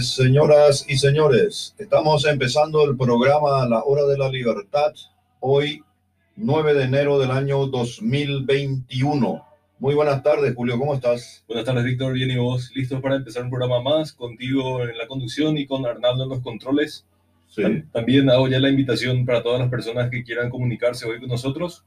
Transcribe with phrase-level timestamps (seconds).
[0.00, 1.74] tardes, señoras y señores.
[1.78, 4.94] Estamos empezando el programa La Hora de la Libertad,
[5.40, 5.82] hoy
[6.36, 9.44] 9 de enero del año 2021.
[9.78, 11.44] Muy buenas tardes, Julio, ¿cómo estás?
[11.46, 15.06] Buenas tardes, Víctor, bien y vos, listos para empezar un programa más, contigo en la
[15.06, 17.04] conducción y con Arnaldo en los controles.
[17.48, 17.62] Sí.
[17.92, 21.84] También hago ya la invitación para todas las personas que quieran comunicarse hoy con nosotros.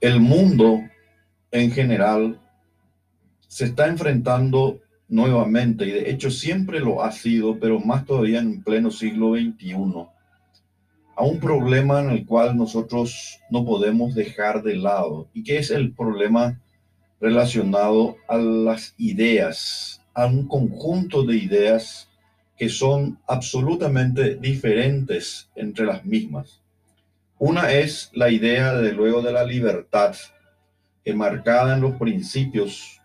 [0.00, 0.80] El mundo
[1.50, 2.40] en general
[3.46, 8.62] se está enfrentando nuevamente, y de hecho siempre lo ha sido, pero más todavía en
[8.62, 9.74] pleno siglo XXI,
[11.16, 15.70] a un problema en el cual nosotros no podemos dejar de lado, y que es
[15.70, 16.60] el problema
[17.20, 22.08] relacionado a las ideas, a un conjunto de ideas
[22.56, 26.60] que son absolutamente diferentes entre las mismas.
[27.38, 30.16] Una es la idea, de luego, de la libertad,
[31.04, 32.97] enmarcada en los principios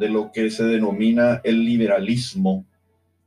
[0.00, 2.64] de lo que se denomina el liberalismo,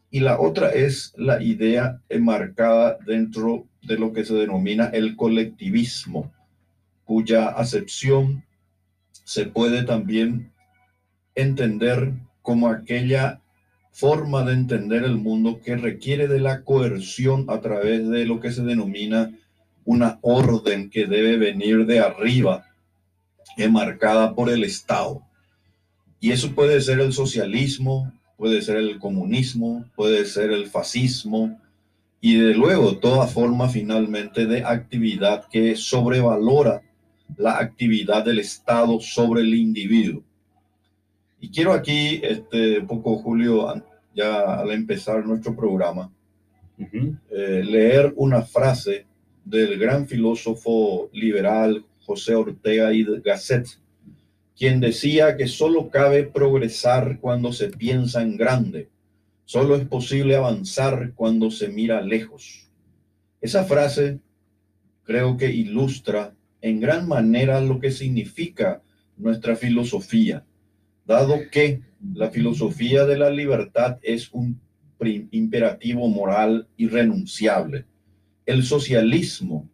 [0.09, 6.33] y la otra es la idea enmarcada dentro de lo que se denomina el colectivismo,
[7.05, 8.43] cuya acepción
[9.23, 10.51] se puede también
[11.35, 13.39] entender como aquella
[13.91, 18.51] forma de entender el mundo que requiere de la coerción a través de lo que
[18.51, 19.31] se denomina
[19.85, 22.65] una orden que debe venir de arriba,
[23.57, 25.23] enmarcada por el Estado.
[26.23, 31.59] Y eso puede ser el socialismo, puede ser el comunismo, puede ser el fascismo
[32.21, 36.81] y de luego toda forma finalmente de actividad que sobrevalora
[37.35, 40.23] la actividad del Estado sobre el individuo.
[41.41, 43.83] Y quiero aquí, este poco Julio,
[44.15, 46.09] ya al empezar nuestro programa,
[46.79, 47.19] uh -huh.
[47.31, 49.05] eh, leer una frase
[49.43, 53.82] del gran filósofo liberal José Ortega y Gasset,
[54.57, 58.89] quien decía que solo cabe progresar cuando se piensa en grande,
[59.45, 62.69] solo es posible avanzar cuando se mira lejos.
[63.41, 64.19] Esa frase
[65.03, 68.81] creo que ilustra en gran manera lo que significa
[69.17, 70.45] nuestra filosofía,
[71.05, 71.81] dado que
[72.13, 74.61] la filosofía de la libertad es un
[75.31, 77.85] imperativo moral irrenunciable.
[78.45, 79.69] El socialismo,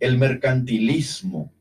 [0.00, 1.53] el mercantilismo,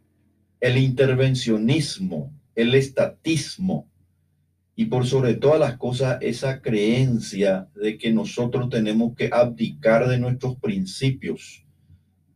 [0.63, 3.85] el intervencionismo, el estatismo
[4.77, 10.19] y por sobre todas las cosas esa creencia de que nosotros tenemos que abdicar de
[10.19, 11.65] nuestros principios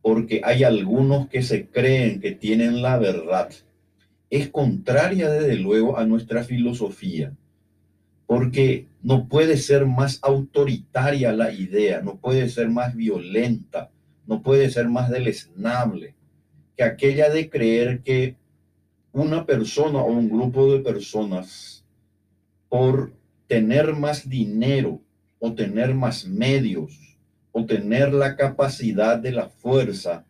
[0.02, 3.48] porque hay algunos que se creen que tienen la verdad.
[4.28, 7.34] Es contraria desde luego a nuestra filosofía
[8.26, 13.90] porque no puede ser más autoritaria la idea, no puede ser más violenta,
[14.26, 16.17] no puede ser más deleznable
[16.78, 18.36] que aquella de creer que
[19.12, 21.84] una persona o un grupo de personas,
[22.68, 23.12] por
[23.48, 25.02] tener más dinero
[25.40, 27.18] o tener más medios
[27.50, 30.24] o tener la capacidad de la fuerza,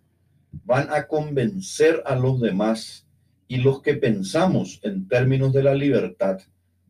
[0.65, 3.07] van a convencer a los demás
[3.47, 6.41] y los que pensamos en términos de la libertad,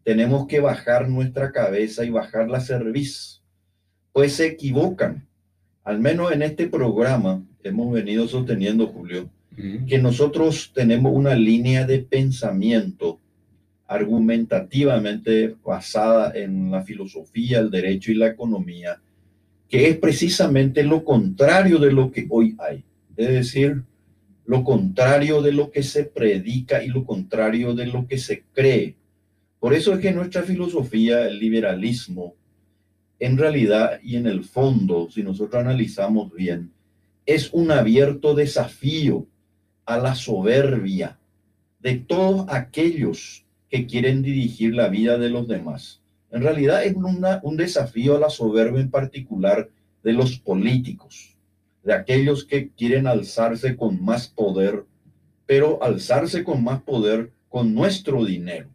[0.05, 3.43] tenemos que bajar nuestra cabeza y bajar la cerviz,
[4.13, 5.27] pues se equivocan.
[5.83, 9.29] Al menos en este programa hemos venido sosteniendo, Julio,
[9.87, 13.19] que nosotros tenemos una línea de pensamiento
[13.87, 19.01] argumentativamente basada en la filosofía, el derecho y la economía,
[19.69, 22.85] que es precisamente lo contrario de lo que hoy hay.
[23.17, 23.83] Es decir,
[24.45, 28.95] lo contrario de lo que se predica y lo contrario de lo que se cree.
[29.59, 32.35] Por eso es que nuestra filosofía, el liberalismo,
[33.19, 36.71] en realidad y en el fondo, si nosotros analizamos bien,
[37.27, 39.27] es un abierto desafío
[39.89, 41.19] a la soberbia
[41.81, 46.03] de todos aquellos que quieren dirigir la vida de los demás.
[46.31, 49.71] En realidad es un desafío a la soberbia en particular
[50.03, 51.35] de los políticos,
[51.83, 54.85] de aquellos que quieren alzarse con más poder,
[55.47, 58.69] pero alzarse con más poder con nuestro dinero.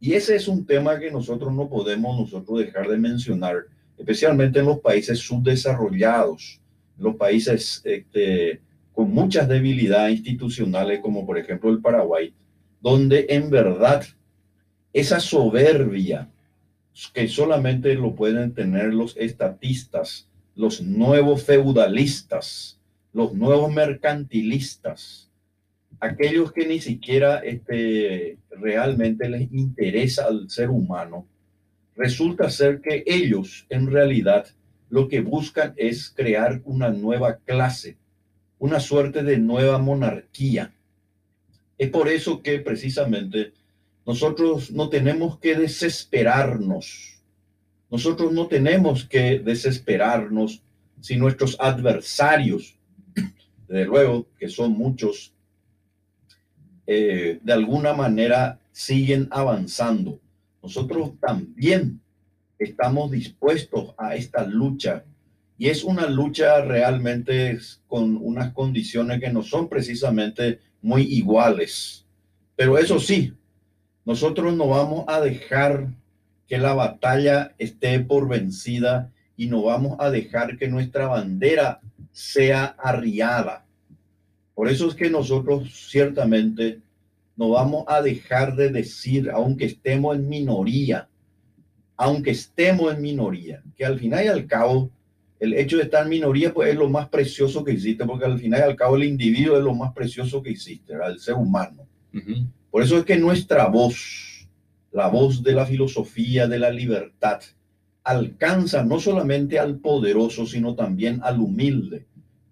[0.00, 3.56] Y ese es un tema que nosotros no podemos nosotros dejar de mencionar,
[3.96, 6.60] especialmente en los países subdesarrollados,
[6.98, 8.60] los países este,
[8.92, 12.34] con muchas debilidades institucionales, como por ejemplo el Paraguay,
[12.80, 14.04] donde en verdad
[14.92, 16.28] esa soberbia
[17.14, 22.78] que solamente lo pueden tener los estatistas, los nuevos feudalistas,
[23.12, 25.30] los nuevos mercantilistas,
[26.00, 31.26] aquellos que ni siquiera este, realmente les interesa al ser humano,
[31.94, 34.46] resulta ser que ellos en realidad
[34.90, 37.96] lo que buscan es crear una nueva clase,
[38.62, 40.72] una suerte de nueva monarquía.
[41.76, 43.54] Es por eso que precisamente
[44.06, 47.20] nosotros no tenemos que desesperarnos.
[47.90, 50.62] Nosotros no tenemos que desesperarnos
[51.00, 52.76] si nuestros adversarios,
[53.66, 55.32] desde luego que son muchos,
[56.86, 60.20] eh, de alguna manera siguen avanzando.
[60.62, 62.00] Nosotros también
[62.60, 65.04] estamos dispuestos a esta lucha
[65.58, 72.04] y es una lucha realmente con unas condiciones que no son precisamente muy iguales.
[72.56, 73.32] Pero eso sí,
[74.04, 75.88] nosotros no vamos a dejar
[76.46, 81.80] que la batalla esté por vencida y no vamos a dejar que nuestra bandera
[82.12, 83.64] sea arriada.
[84.54, 86.80] Por eso es que nosotros ciertamente
[87.36, 91.08] no vamos a dejar de decir, aunque estemos en minoría,
[91.96, 94.90] aunque estemos en minoría, que al final y al cabo,
[95.42, 98.38] el hecho de estar en minoría pues es lo más precioso que existe, porque al
[98.38, 101.84] final y al cabo el individuo es lo más precioso que existe, el ser humano.
[102.70, 104.48] Por eso es que nuestra voz,
[104.92, 107.40] la voz de la filosofía de la libertad,
[108.04, 112.06] alcanza no solamente al poderoso, sino también al humilde,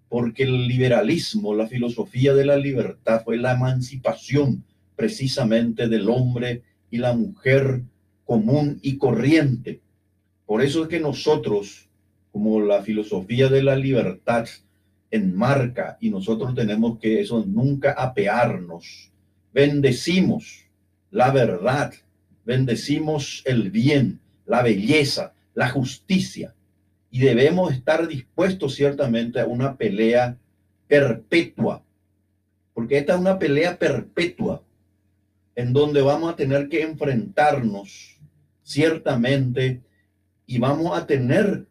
[0.09, 4.65] porque el liberalismo, la filosofía de la libertad fue la emancipación
[4.97, 7.83] precisamente del hombre y la mujer
[8.25, 9.79] común y corriente.
[10.45, 11.87] Por eso es que nosotros,
[12.31, 14.47] como la filosofía de la libertad
[15.09, 19.11] enmarca, y nosotros tenemos que eso nunca apearnos,
[19.53, 20.65] bendecimos
[21.11, 21.93] la verdad,
[22.45, 26.55] bendecimos el bien, la belleza, la justicia,
[27.11, 30.37] y debemos estar dispuestos ciertamente a una pelea
[30.87, 31.83] perpetua,
[32.73, 34.63] porque esta es una pelea perpetua
[35.55, 38.17] en donde vamos a tener que enfrentarnos
[38.63, 39.81] ciertamente
[40.45, 41.65] y vamos a tener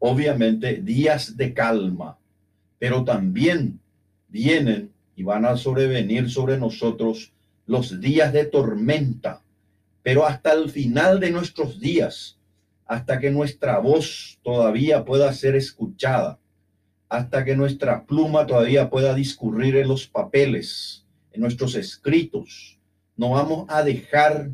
[0.00, 2.18] obviamente días de calma,
[2.80, 3.78] pero también
[4.28, 7.32] vienen y van a sobrevenir sobre nosotros
[7.66, 9.42] los días de tormenta,
[10.02, 12.38] pero hasta el final de nuestros días,
[12.86, 16.40] hasta que nuestra voz todavía pueda ser escuchada,
[17.08, 22.78] hasta que nuestra pluma todavía pueda discurrir en los papeles, en nuestros escritos,
[23.16, 24.50] no vamos a dejar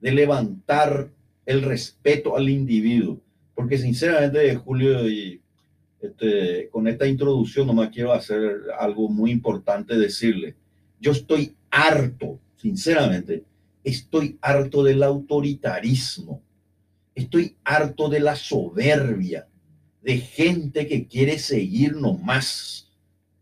[0.00, 1.08] de levantar
[1.46, 3.18] el respeto al individuo.
[3.60, 5.38] Porque sinceramente, Julio, y
[6.00, 8.40] este, con esta introducción nomás quiero hacer
[8.78, 10.56] algo muy importante, decirle,
[10.98, 13.44] yo estoy harto, sinceramente,
[13.84, 16.40] estoy harto del autoritarismo,
[17.14, 19.46] estoy harto de la soberbia,
[20.00, 22.88] de gente que quiere seguir nomás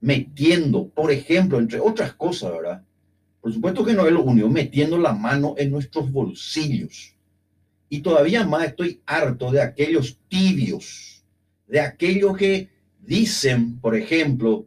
[0.01, 2.83] metiendo, por ejemplo, entre otras cosas, ¿verdad?
[3.41, 7.15] Por supuesto que no es lo único, metiendo la mano en nuestros bolsillos.
[7.89, 11.25] Y todavía más estoy harto de aquellos tibios,
[11.67, 12.69] de aquellos que
[13.01, 14.67] dicen, por ejemplo,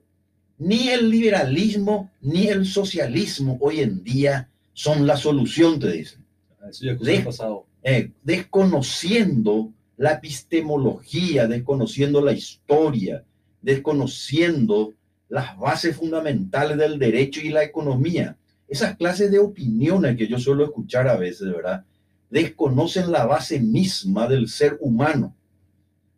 [0.57, 6.25] ni el liberalismo ni el socialismo hoy en día son la solución, te dicen.
[6.69, 7.65] Eso ya pasado.
[7.83, 13.23] Eh, desconociendo la epistemología, desconociendo la historia,
[13.61, 14.93] desconociendo
[15.29, 18.37] las bases fundamentales del derecho y la economía
[18.71, 21.83] esas clases de opiniones que yo suelo escuchar a veces, ¿verdad?
[22.31, 25.35] Desconocen la base misma del ser humano.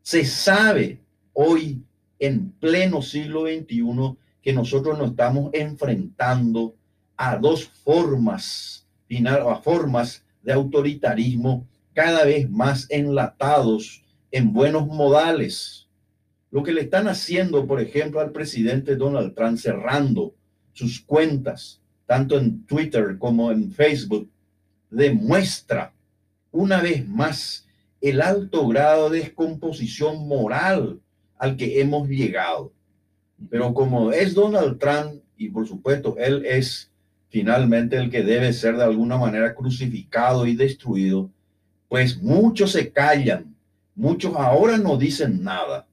[0.03, 1.01] Se sabe
[1.33, 1.83] hoy,
[2.19, 6.75] en pleno siglo XXI, que nosotros nos estamos enfrentando
[7.17, 8.85] a dos formas,
[9.27, 15.87] a formas de autoritarismo cada vez más enlatados en buenos modales.
[16.51, 20.35] Lo que le están haciendo, por ejemplo, al presidente Donald Trump cerrando
[20.73, 24.29] sus cuentas, tanto en Twitter como en Facebook,
[24.91, 25.91] demuestra
[26.53, 27.67] una vez más
[27.99, 31.01] el alto grado de descomposición moral
[31.37, 32.71] al que hemos llegado.
[33.49, 36.89] Pero como es Donald Trump, y por supuesto él es
[37.27, 41.29] finalmente el que debe ser de alguna manera crucificado y destruido,
[41.89, 43.53] pues muchos se callan,
[43.95, 45.85] muchos ahora no dicen nada.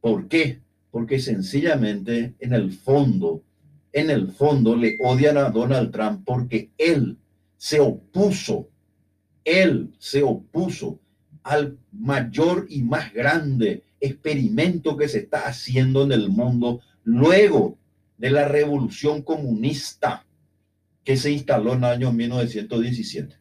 [0.00, 0.58] ¿Por qué?
[0.90, 3.44] Porque sencillamente en el fondo
[3.94, 7.16] en el fondo le odian a Donald Trump porque él
[7.56, 8.68] se opuso,
[9.44, 10.98] él se opuso
[11.42, 17.78] al mayor y más grande experimento que se está haciendo en el mundo luego
[18.18, 20.24] de la revolución comunista
[21.04, 23.36] que se instaló en el año 1917.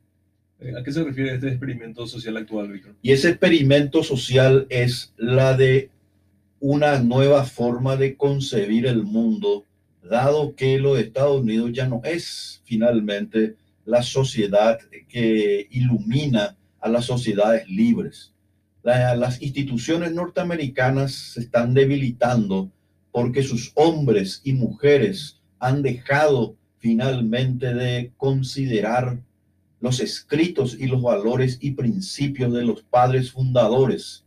[0.77, 2.95] ¿A qué se refiere este experimento social actual, Víctor?
[3.01, 5.89] Y ese experimento social es la de
[6.59, 9.65] una nueva forma de concebir el mundo,
[10.01, 17.05] dado que los Estados Unidos ya no es finalmente la sociedad que ilumina a las
[17.05, 18.33] sociedades libres.
[18.83, 22.69] las instituciones norteamericanas se están debilitando
[23.11, 29.21] porque sus hombres y mujeres han dejado finalmente de considerar
[29.79, 34.25] los escritos y los valores y principios de los padres fundadores.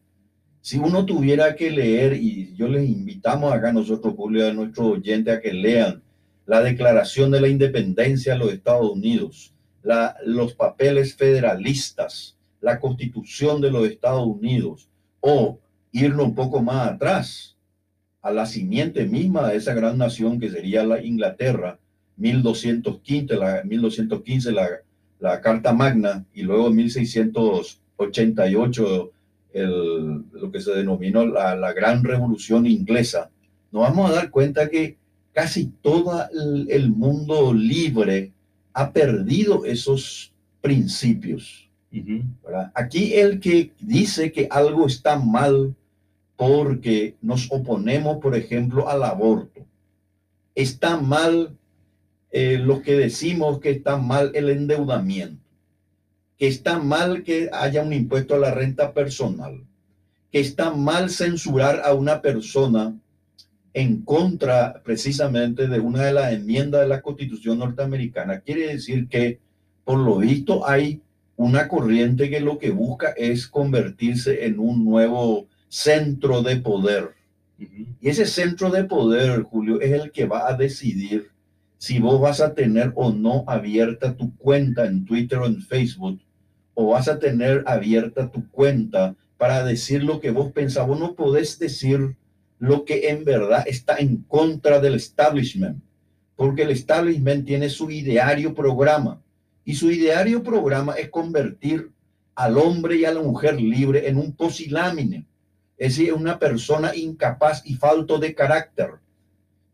[0.60, 5.30] Si uno tuviera que leer, y yo les invitamos acá nosotros, Julio, a nuestro oyente
[5.30, 6.02] a que lean
[6.46, 13.60] la Declaración de la Independencia de los Estados Unidos, la, los papeles federalistas, la Constitución
[13.60, 14.88] de los Estados Unidos,
[15.20, 15.58] o
[15.92, 17.56] irnos un poco más atrás,
[18.22, 21.78] a la simiente misma de esa gran nación que sería la Inglaterra,
[22.16, 24.68] 1215, la, 1215 la,
[25.40, 29.12] Carta Magna y luego 1688
[29.52, 33.30] el, lo que se denominó la, la, Gran Revolución Inglesa,
[33.70, 34.98] nos vamos a dar cuenta que
[35.36, 38.32] casi todo el, mundo libre
[38.72, 41.68] ha perdido esos principios.
[42.72, 45.76] Aquí el que dice que algo está mal
[46.36, 49.60] porque nos oponemos, por ejemplo, al aborto,
[50.54, 51.54] está mal
[52.30, 55.44] eh, lo que decimos que está mal el endeudamiento,
[56.38, 59.62] que está mal que haya un impuesto a la renta personal,
[60.32, 62.98] que está mal censurar a una persona
[63.76, 68.40] en contra precisamente de una de las enmiendas de la Constitución norteamericana.
[68.40, 69.38] Quiere decir que,
[69.84, 71.02] por lo visto, hay
[71.36, 77.10] una corriente que lo que busca es convertirse en un nuevo centro de poder.
[77.58, 81.28] Y ese centro de poder, Julio, es el que va a decidir
[81.76, 86.18] si vos vas a tener o no abierta tu cuenta en Twitter o en Facebook,
[86.72, 90.86] o vas a tener abierta tu cuenta para decir lo que vos pensás.
[90.86, 92.16] Vos no podés decir
[92.58, 95.82] lo que en verdad está en contra del establishment,
[96.36, 99.22] porque el establishment tiene su ideario programa
[99.64, 101.90] y su ideario programa es convertir
[102.34, 105.26] al hombre y a la mujer libre en un posilámine,
[105.76, 108.90] es decir, una persona incapaz y falto de carácter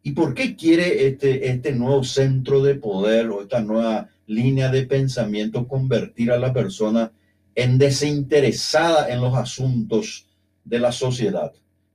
[0.03, 4.85] ¿Y por qué quiere este, este nuevo centro de poder o esta nueva línea de
[4.85, 7.13] pensamiento convertir a la persona
[7.55, 10.27] en desinteresada en los asuntos
[10.65, 11.53] de la sociedad?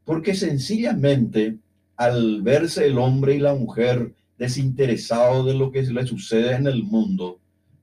[0.08, 1.58] Porque sencillamente
[1.98, 6.82] al verse el hombre y la mujer desinteresados de lo que le sucede en el
[6.82, 7.42] mundo,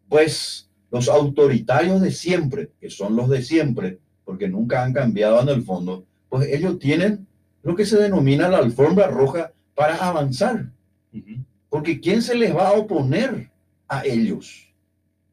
[0.09, 5.50] pues los autoritarios de siempre, que son los de siempre, porque nunca han cambiado en
[5.50, 7.26] el fondo, pues ellos tienen
[7.62, 10.71] lo que se denomina la alfombra roja para avanzar.
[11.69, 13.50] Porque ¿quién se les va a oponer
[13.87, 14.73] a ellos?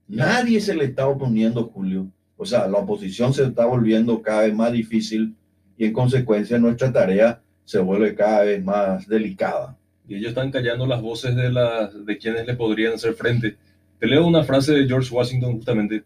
[0.10, 2.12] Nadie se le está oponiendo, Julio.
[2.36, 5.38] O sea, la oposición se está volviendo cada vez más difícil
[5.82, 9.76] y en consecuencia nuestra tarea se vuelve cada vez más delicada.
[10.08, 13.58] Y ellos están callando las voces de, las, de quienes le podrían hacer frente.
[13.98, 16.04] Te leo una frase de George Washington justamente.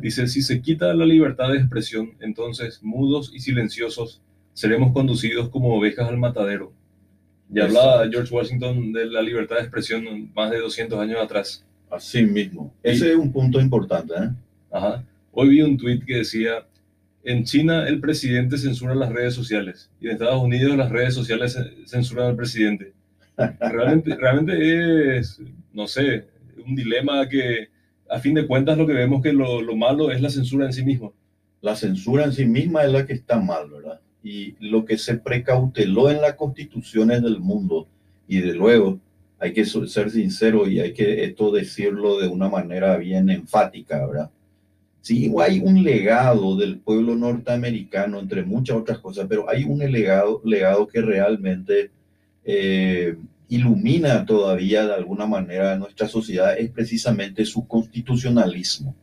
[0.00, 4.22] Dice, si se quita la libertad de expresión, entonces mudos y silenciosos
[4.52, 6.72] seremos conducidos como ovejas al matadero.
[7.48, 11.66] Ya hablaba George Washington de la libertad de expresión más de 200 años atrás.
[11.90, 12.72] Así mismo.
[12.84, 14.14] Ese es un punto importante.
[14.14, 14.30] ¿eh?
[14.70, 15.04] Ajá.
[15.32, 16.64] Hoy vi un tweet que decía,
[17.24, 21.58] en China el presidente censura las redes sociales y en Estados Unidos las redes sociales
[21.86, 22.92] censuran al presidente.
[23.36, 25.40] Realmente, realmente es,
[25.72, 26.26] no sé,
[26.66, 27.68] un dilema que
[28.10, 30.72] a fin de cuentas lo que vemos que lo, lo malo es la censura en
[30.72, 31.10] sí misma.
[31.60, 34.00] La censura en sí misma es la que está mal, ¿verdad?
[34.22, 37.88] y lo que se precauteló en las constituciones del mundo,
[38.26, 39.00] y de luego
[39.38, 44.30] hay que ser sincero y hay que esto decirlo de una manera bien enfática, ¿verdad?
[45.08, 50.42] Sí, hay un legado del pueblo norteamericano, entre muchas otras cosas, pero hay un legado,
[50.44, 51.90] legado que realmente
[52.44, 53.16] eh,
[53.48, 58.94] ilumina todavía de alguna manera nuestra sociedad, es precisamente su constitucionalismo.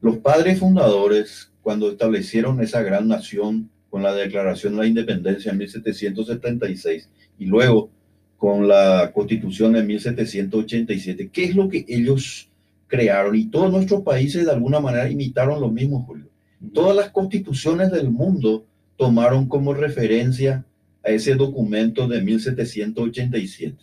[0.00, 5.58] Los padres fundadores, cuando establecieron esa gran nación, con la Declaración de la Independencia en
[5.58, 7.08] 1776
[7.40, 7.90] y luego
[8.36, 11.28] con la Constitución en 1787.
[11.32, 12.48] ¿Qué es lo que ellos
[12.86, 13.34] crearon?
[13.36, 16.28] Y todos nuestros países de alguna manera imitaron lo mismo, Julio.
[16.72, 20.64] Todas las constituciones del mundo tomaron como referencia
[21.04, 23.76] a ese documento de 1787.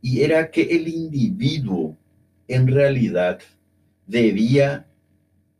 [0.00, 1.96] Y era que el individuo
[2.48, 3.40] en realidad
[4.06, 4.86] debía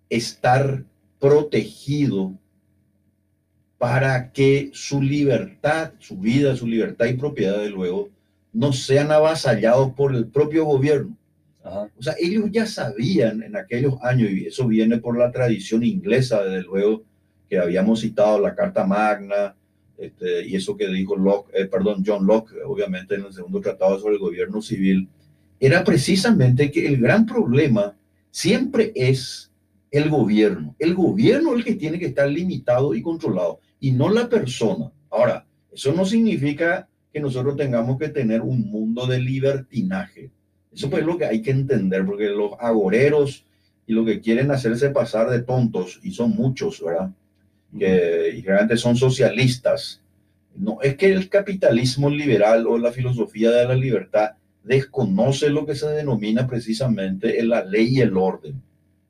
[0.09, 0.85] estar
[1.19, 2.35] protegido
[3.79, 8.11] para que su libertad, su vida, su libertad y propiedad, de luego,
[8.53, 11.17] no sean avasallados por el propio gobierno.
[11.65, 16.43] O sea, ellos ya sabían en aquellos años, y eso viene por la tradición inglesa,
[16.43, 17.05] desde luego,
[17.49, 19.55] que habíamos citado la Carta Magna,
[19.99, 24.01] Este, y eso que dijo Locke, eh, perdón, John Locke, obviamente en el segundo tratado
[24.01, 25.09] sobre el gobierno civil,
[25.61, 27.95] era precisamente que el gran problema
[28.31, 29.53] siempre es
[29.93, 30.75] el gobierno.
[30.81, 34.91] El gobierno es el que tiene que estar limitado y controlado y no la persona.
[35.09, 40.31] Ahora, eso no significa que nosotros tengamos que tener un mundo de libertinaje.
[40.75, 43.45] Eso es lo que hay que entender, porque los agoreros
[43.87, 47.11] y lo que quieren hacerse pasar de tontos, y son muchos, ¿verdad?
[47.79, 50.01] Que realmente son socialistas.
[50.55, 55.75] No, es que el capitalismo liberal o la filosofía de la libertad desconoce lo que
[55.75, 58.63] se denomina precisamente la ley y el orden.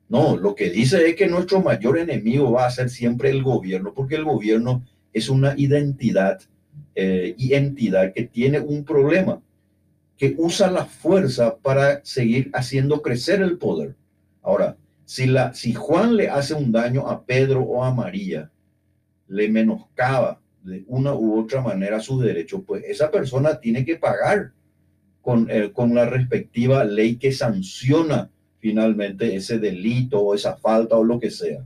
[0.09, 3.93] No, lo que dice es que nuestro mayor enemigo va a ser siempre el gobierno,
[3.93, 6.41] porque el gobierno es una identidad
[6.95, 9.41] eh, y entidad que tiene un problema,
[10.17, 13.95] que usa la fuerza para seguir haciendo crecer el poder.
[14.41, 18.51] Ahora, si, la, si Juan le hace un daño a Pedro o a María,
[19.27, 24.53] le menoscaba de una u otra manera sus derechos, pues esa persona tiene que pagar
[25.21, 28.29] con, eh, con la respectiva ley que sanciona
[28.59, 31.65] finalmente ese delito o esa falta o lo que sea.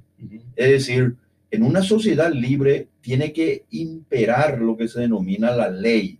[0.56, 1.16] Es decir,
[1.52, 6.20] en una sociedad libre tiene que imperar lo que se denomina la ley,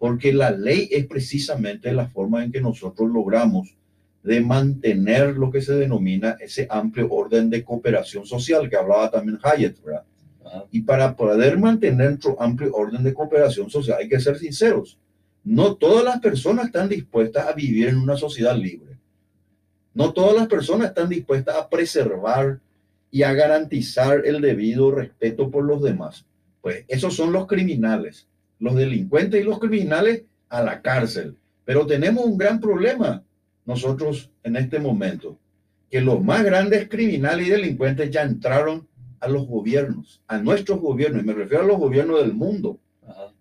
[0.00, 3.76] porque la ley es precisamente la forma en que nosotros logramos
[4.22, 9.38] de mantener lo que se denomina ese amplio orden de cooperación social que hablaba también
[9.42, 10.04] Hayek, ¿verdad?
[10.70, 14.98] Y para poder mantener nuestro amplio orden de cooperación social hay que ser sinceros.
[15.44, 18.96] No todas las personas están dispuestas a vivir en una sociedad libre.
[19.92, 22.58] No todas las personas están dispuestas a preservar
[23.10, 26.24] y a garantizar el debido respeto por los demás.
[26.62, 28.29] Pues esos son los criminales,
[28.60, 31.36] los delincuentes y los criminales a la cárcel.
[31.64, 33.24] Pero tenemos un gran problema
[33.64, 35.38] nosotros en este momento,
[35.90, 38.86] que los más grandes criminales y delincuentes ya entraron
[39.18, 42.78] a los gobiernos, a nuestros gobiernos, y me refiero a los gobiernos del mundo,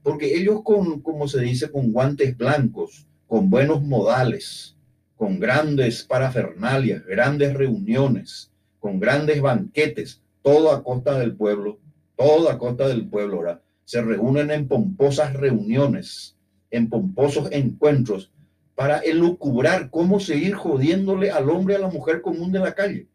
[0.04, 4.76] porque ellos con, como se dice, con guantes blancos, con buenos modales,
[5.16, 11.80] con grandes parafernalias, grandes reuniones, con grandes banquetes, todo a costa del pueblo,
[12.16, 16.38] todo a costa del pueblo, ahora se reúnen en pomposas reuniones,
[16.70, 18.32] en pomposos encuentros
[18.76, 23.08] para elucubrar cómo seguir jodiéndole al hombre, a la mujer común de la calle.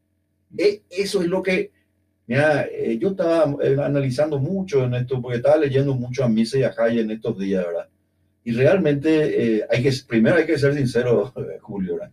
[0.58, 1.70] E, eso es lo que,
[2.26, 6.58] mira, eh, yo estaba eh, analizando mucho en esto, porque estaba leyendo mucho a Misa
[6.58, 7.88] y a Jaya en estos días, ¿verdad?
[8.42, 12.10] Y realmente eh, hay que, primero hay que ser sincero, Julio, ¿verdad?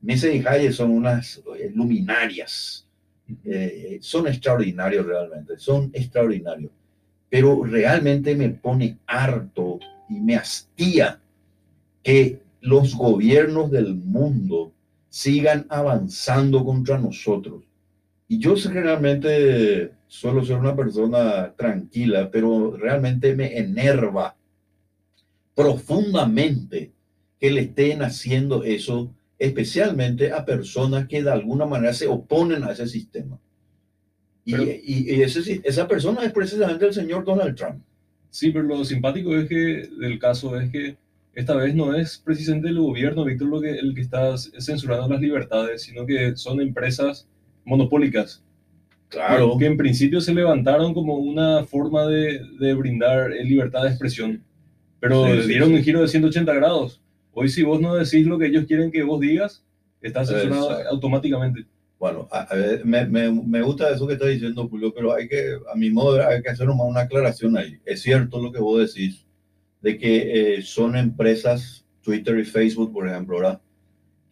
[0.00, 1.42] Misa y Jaya son unas
[1.74, 2.86] luminarias,
[4.00, 6.70] son extraordinarios realmente, son extraordinarios,
[7.36, 11.20] pero realmente me pone harto y me hastía
[12.02, 14.72] que los gobiernos del mundo
[15.10, 17.64] sigan avanzando contra nosotros.
[18.26, 24.34] Y yo realmente suelo ser una persona tranquila, pero realmente me enerva
[25.54, 26.90] profundamente
[27.38, 32.72] que le estén haciendo eso, especialmente a personas que de alguna manera se oponen a
[32.72, 33.38] ese sistema.
[34.46, 37.82] Y, esa persona es precisamente el señor Donald Trump.
[38.30, 40.96] Sí, pero lo simpático es que del caso es que
[41.34, 45.20] esta vez no es precisamente el gobierno, Víctor, lo que, el que está censurando las
[45.20, 47.28] libertades, sino que son empresas
[47.64, 48.42] monopólicas.
[49.08, 49.56] Claro.
[49.58, 54.42] Que en principio se levantaron como una forma de, de brindar libertad de expresión,
[55.00, 57.00] pero dieron un giro de 180 grados.
[57.32, 59.64] Hoy si vos no decís lo que ellos quieren que vos digas,
[60.00, 61.66] estás censurado automáticamente.
[61.98, 62.28] Bueno,
[62.84, 66.26] me, me, me, gusta eso que estás diciendo, Julio, pero hay que, a mi modo,
[66.26, 67.78] hay que hacer una aclaración ahí.
[67.86, 69.24] Es cierto lo que vos decís,
[69.80, 73.60] de que eh, son empresas, Twitter y Facebook, por ejemplo, ¿verdad?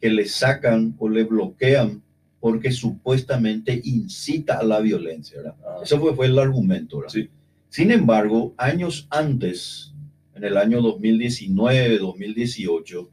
[0.04, 2.02] que le sacan o le bloquean
[2.38, 5.38] porque supuestamente incita a la violencia.
[5.38, 5.56] ¿verdad?
[5.66, 5.80] Ah.
[5.82, 6.98] Eso fue, fue el argumento.
[6.98, 7.10] ¿verdad?
[7.10, 7.30] Sí.
[7.70, 9.94] Sin embargo, años antes,
[10.34, 13.10] en el año 2019, 2018,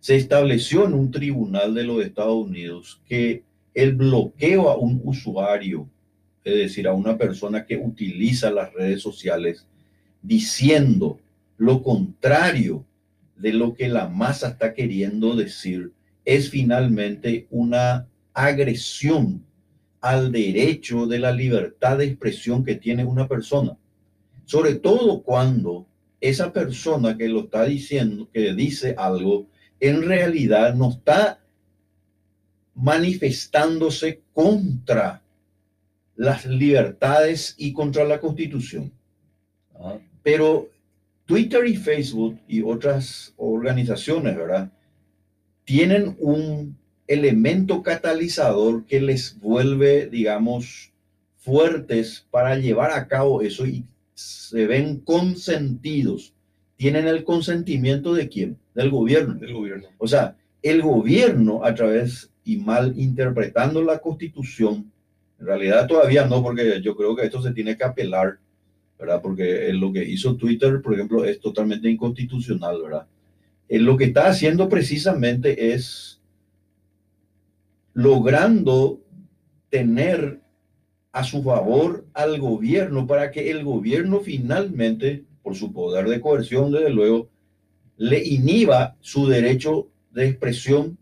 [0.00, 3.42] se estableció en un tribunal de los Estados Unidos que
[3.74, 5.88] el bloqueo a un usuario,
[6.44, 9.66] es decir, a una persona que utiliza las redes sociales,
[10.22, 11.18] diciendo
[11.56, 12.86] lo contrario
[13.36, 15.92] de lo que la masa está queriendo decir
[16.24, 19.44] es finalmente una agresión
[20.00, 23.76] al derecho de la libertad de expresión que tiene una persona.
[24.44, 25.86] Sobre todo cuando
[26.20, 29.48] esa persona que lo está diciendo, que dice algo,
[29.80, 31.43] en realidad no está
[32.74, 35.22] manifestándose contra
[36.16, 38.92] las libertades y contra la constitución.
[39.74, 39.98] Ah.
[40.22, 40.68] Pero
[41.26, 44.70] Twitter y Facebook y otras organizaciones, ¿verdad?
[45.64, 50.92] Tienen un elemento catalizador que les vuelve, digamos,
[51.36, 53.84] fuertes para llevar a cabo eso y
[54.14, 56.32] se ven consentidos.
[56.76, 58.58] ¿Tienen el consentimiento de quién?
[58.74, 59.34] Del gobierno.
[59.34, 59.88] Del gobierno.
[59.98, 64.90] O sea, el gobierno a través y mal interpretando la constitución,
[65.40, 68.38] en realidad todavía no, porque yo creo que esto se tiene que apelar,
[68.98, 69.20] ¿verdad?
[69.22, 73.06] Porque lo que hizo Twitter, por ejemplo, es totalmente inconstitucional, ¿verdad?
[73.68, 76.20] Eh, lo que está haciendo precisamente es
[77.94, 79.00] logrando
[79.70, 80.40] tener
[81.12, 86.72] a su favor al gobierno para que el gobierno finalmente, por su poder de coerción,
[86.72, 87.30] desde luego,
[87.96, 90.98] le inhiba su derecho de expresión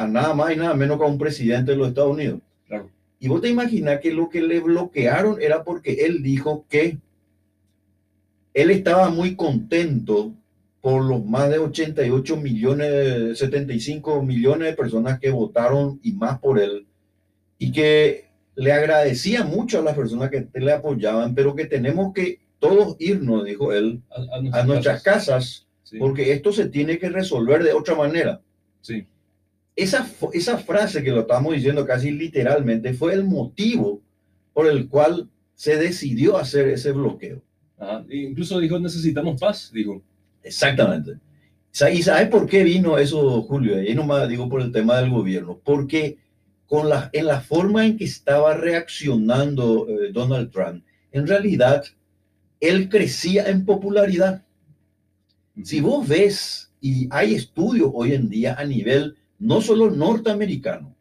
[0.00, 2.40] a nada más y nada menos que a un presidente de los Estados Unidos.
[2.66, 2.88] Claro.
[3.18, 6.96] Y vos te imaginas que lo que le bloquearon era porque él dijo que
[8.54, 10.32] él estaba muy contento
[10.80, 16.58] por los más de 88 millones, 75 millones de personas que votaron y más por
[16.58, 16.86] él,
[17.58, 22.40] y que le agradecía mucho a las personas que le apoyaban, pero que tenemos que
[22.58, 24.00] todos irnos, dijo él,
[24.52, 25.66] a, nuestras, casas,
[25.98, 28.40] porque esto se tiene que resolver de otra manera.
[28.80, 29.06] Sí.
[29.76, 34.02] Esa, esa frase que lo estamos diciendo casi literalmente fue el motivo
[34.52, 37.42] por el cual se decidió hacer ese bloqueo.
[38.10, 40.02] Incluso dijo, necesitamos paz, dijo.
[40.42, 41.18] Exactamente.
[41.92, 43.82] ¿Y sabes por qué vino eso, Julio?
[43.82, 45.60] Y nomás digo por el tema del gobierno.
[45.62, 46.18] Porque
[46.66, 51.84] con la, en la forma en que estaba reaccionando eh, Donald Trump, en realidad,
[52.60, 54.44] él crecía en popularidad.
[55.62, 60.94] Si vos ves, y hay estudios hoy en día a nivel no solo norteamericano,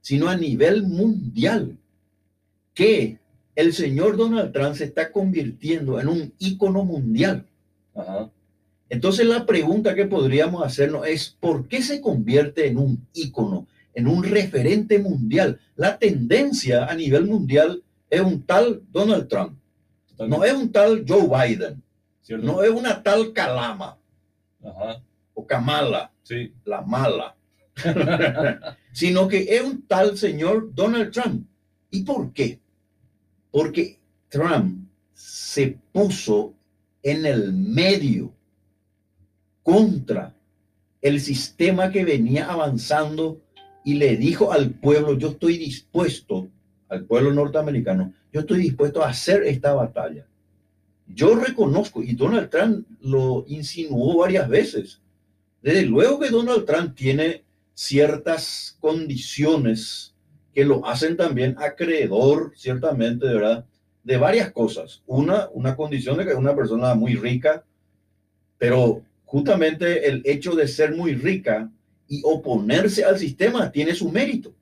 [0.00, 1.78] sino a nivel mundial,
[2.74, 3.18] que
[3.54, 7.46] el señor Donald Trump se está convirtiendo en un ícono mundial.
[7.94, 8.30] Ajá.
[8.90, 14.08] Entonces la pregunta que podríamos hacernos es, ¿por qué se convierte en un ícono, en
[14.08, 15.60] un referente mundial?
[15.76, 19.58] La tendencia a nivel mundial es un tal Donald Trump,
[20.18, 21.82] no es un tal Joe Biden,
[22.42, 23.98] no es una tal Calama
[25.34, 26.52] o Kamala, sí.
[26.64, 27.36] la mala,
[28.92, 31.46] sino que es un tal señor Donald Trump.
[31.90, 32.60] ¿Y por qué?
[33.50, 36.54] Porque Trump se puso
[37.02, 38.32] en el medio
[39.62, 40.34] contra
[41.00, 43.40] el sistema que venía avanzando
[43.84, 46.48] y le dijo al pueblo, yo estoy dispuesto,
[46.88, 50.26] al pueblo norteamericano, yo estoy dispuesto a hacer esta batalla.
[51.06, 55.00] Yo reconozco, y Donald Trump lo insinuó varias veces,
[55.62, 57.44] desde luego que Donald Trump tiene
[57.78, 60.12] ciertas condiciones
[60.52, 63.66] que lo hacen también acreedor, ciertamente, ¿verdad?
[64.02, 65.04] De varias cosas.
[65.06, 67.64] Una, una condición de que es una persona muy rica,
[68.58, 71.70] pero justamente el hecho de ser muy rica
[72.08, 74.52] y oponerse al sistema tiene su mérito.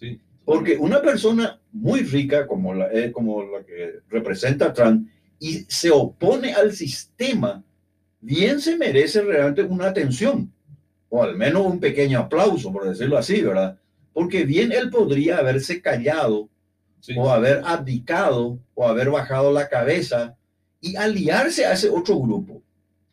[0.00, 0.18] Sí.
[0.42, 5.90] Porque una persona muy rica, como la, eh, como la que representa Trump, y se
[5.90, 7.62] opone al sistema,
[8.22, 10.50] bien se merece realmente una atención,
[11.14, 13.78] o al menos un pequeño aplauso, por decirlo así, ¿verdad?
[14.14, 16.48] Porque bien él podría haberse callado,
[17.14, 20.38] o haber abdicado, o haber bajado la cabeza
[20.80, 22.62] y aliarse a ese otro grupo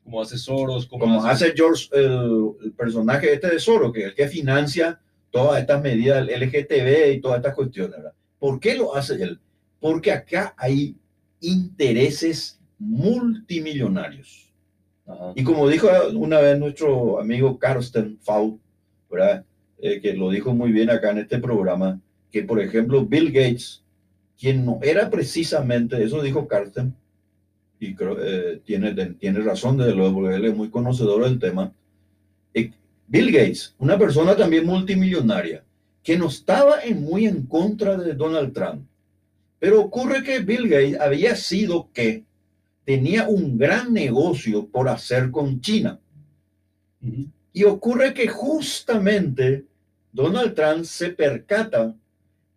[0.05, 4.99] como asesoros, como, hace, George, el, personaje este de Soros, que es el que financia
[5.29, 7.97] todas estas medidas del LGTB y todas estas cuestiones.
[7.97, 8.13] ¿verdad?
[8.39, 9.39] ¿Por qué lo hace él?
[9.77, 10.95] Porque acá hay
[11.41, 14.48] intereses multimillonarios.
[15.35, 18.59] Y como dijo una vez nuestro amigo Carsten Fau.
[19.81, 21.99] Eh, que lo dijo muy bien acá en este programa,
[22.31, 23.81] que por ejemplo Bill Gates,
[24.37, 26.93] quien no era precisamente, eso dijo Carsten,
[27.79, 31.71] y creo eh, tiene, tiene razón desde luego, porque él es muy conocedor del tema.
[32.53, 32.71] Eh,
[33.07, 35.63] Bill Gates, una persona también multimillonaria,
[36.03, 38.85] que no estaba muy en contra de Donald Trump.
[39.59, 42.25] Pero ocurre que Bill Gates había sido que
[42.89, 45.99] tenía un gran negocio por hacer con China.
[47.53, 49.65] Y ocurre que justamente
[50.11, 51.93] Donald Trump se percata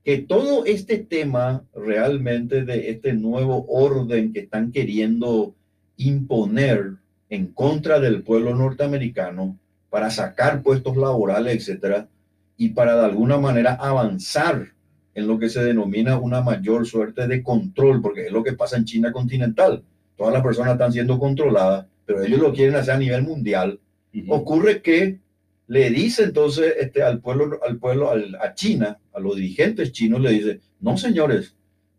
[0.02, 5.54] que todo este tema realmente de este nuevo orden que están queriendo
[5.98, 6.94] imponer
[7.28, 9.58] en contra del pueblo norteamericano
[9.90, 12.08] para sacar puestos laborales, etcétera,
[12.56, 14.72] y para de alguna manera avanzar
[15.14, 18.78] en lo que se denomina una mayor suerte de control, porque es lo que pasa
[18.78, 19.84] en China continental.
[20.22, 23.80] Todas las personas están siendo controladas, pero ellos lo quieren hacer a nivel mundial.
[24.28, 25.18] Ocurre que
[25.66, 30.30] le dice entonces este, al pueblo, al pueblo a China, a los dirigentes chinos, le
[30.30, 31.56] dice, no señores,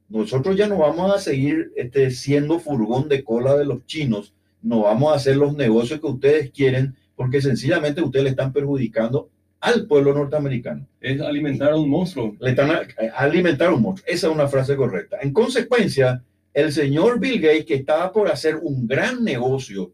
[0.08, 4.84] nosotros ya no vamos a seguir este, siendo furgón de cola de los chinos, no
[4.84, 9.86] vamos a hacer los negocios que ustedes quieren, porque sencillamente ustedes le están perjudicando al
[9.86, 10.88] pueblo norteamericano.
[11.02, 12.38] Es alimentar a un monstruo.
[12.40, 12.84] Le están a,
[13.18, 14.08] alimentar a un monstruo.
[14.08, 15.18] Esa es una frase correcta.
[15.22, 19.92] En consecuencia, el señor Bill Gates, que estaba por hacer un gran negocio,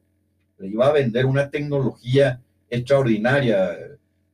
[0.57, 3.71] le iba a vender una tecnología extraordinaria,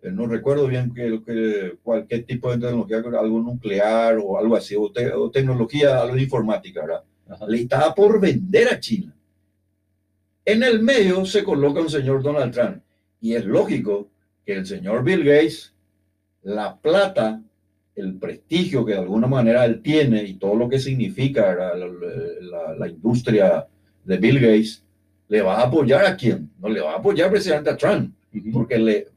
[0.01, 4.75] eh, no recuerdo bien que, que, cualquier tipo de tecnología, algo nuclear o algo así,
[4.75, 4.91] o,
[5.31, 7.03] tecnología, algo de informática, ¿verdad?
[7.47, 9.15] Le estaba por vender a China.
[10.43, 12.83] En el medio se coloca un señor Donald Trump.
[13.19, 14.07] Y es lógico
[14.45, 15.73] que el señor Bill Gates,
[16.43, 17.41] la plata,
[17.95, 21.55] el prestigio que de alguna manera él tiene y todo lo que significa
[22.77, 23.65] la, industria
[24.03, 24.83] de Bill Gates,
[25.27, 26.49] le va a apoyar a quién?
[26.59, 28.13] No le va a apoyar precisamente a Trump,
[28.53, 29.07] porque le,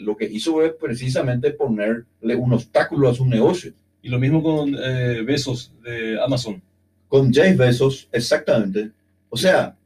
[0.00, 3.72] lo que hizo es precisamente ponerle un obstáculo a su negocio.
[4.02, 6.60] Y lo mismo con eh, Besos de Amazon.
[7.08, 8.90] Con Jeff Bezos, exactamente.
[9.30, 9.76] O sea,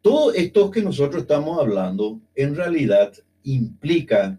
[0.00, 4.38] todo esto que nosotros estamos hablando en realidad implica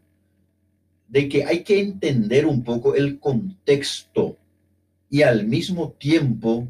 [1.07, 4.37] de que hay que entender un poco el contexto
[5.09, 6.67] y al mismo tiempo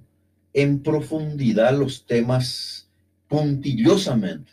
[0.54, 2.90] en profundidad los temas
[3.28, 4.52] puntillosamente.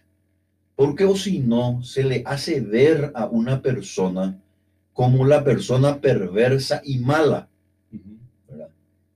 [0.74, 4.40] Porque o si no, se le hace ver a una persona
[4.92, 7.48] como la persona perversa y mala.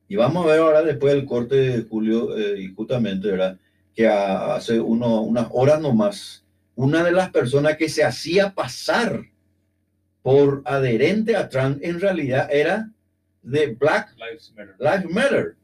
[0.09, 3.59] Y vamos a ver ahora después del corte de Julio, eh, y justamente, ¿verdad?
[3.99, 6.45] que hace uno, unas horas nomás,
[6.77, 9.25] una de las personas que se hacía pasar
[10.29, 12.91] por adherente a Trump en realidad era
[13.41, 14.53] de Black Lives
[15.09, 15.57] Matter,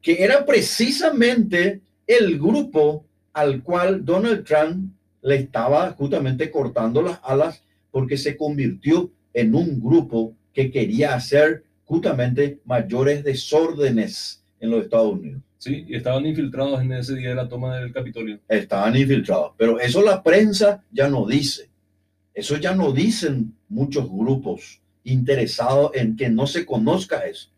[0.00, 7.62] que era precisamente el grupo al cual Donald Trump le estaba justamente cortando las alas
[7.90, 15.12] porque se convirtió en un grupo que quería hacer justamente mayores desórdenes en los Estados
[15.12, 15.42] Unidos.
[15.58, 18.40] Sí, y estaban infiltrados en ese día de la toma del Capitolio.
[18.48, 21.68] Estaban infiltrados, pero eso la prensa ya no dice.
[22.36, 27.48] Eso ya no dicen muchos grupos interesados en que no se conozca eso.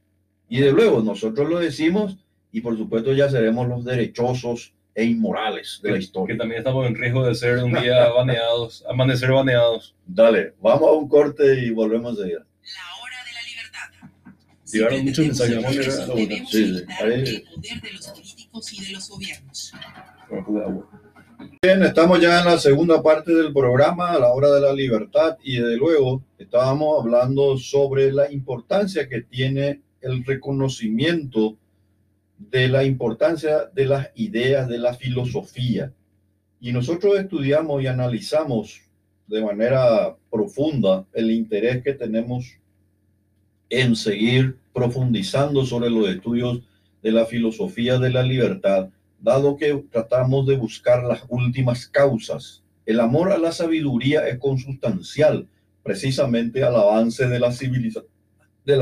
[0.48, 2.16] Y de luego nosotros lo decimos
[2.52, 6.36] y por supuesto ya seremos los derechosos e inmorales de la historia.
[6.36, 9.96] Que también estamos en riesgo de ser un día baneados, amanecer baneados.
[10.06, 12.38] Dale, vamos a un corte y volvemos a ir.
[14.72, 16.06] Llegaron muchos mensajes.
[16.06, 16.58] Sí, sí.
[16.60, 19.72] El poder de los políticos y de los gobiernos.
[21.62, 25.38] Bien, estamos ya en la segunda parte del programa, a la hora de la libertad,
[25.44, 31.57] y de luego estábamos hablando sobre la importancia que tiene el reconocimiento
[32.38, 35.92] de la importancia de las ideas de la filosofía.
[36.61, 38.81] Y nosotros estudiamos y analizamos
[39.29, 42.59] de manera profunda el interés que tenemos
[43.70, 46.62] en seguir profundizando sobre los estudios
[47.01, 48.88] de la filosofía de la libertad,
[49.20, 52.62] dado que tratamos de buscar las últimas causas.
[52.87, 55.46] El amor a la sabiduría es consustancial
[55.83, 57.50] precisamente al avance de la,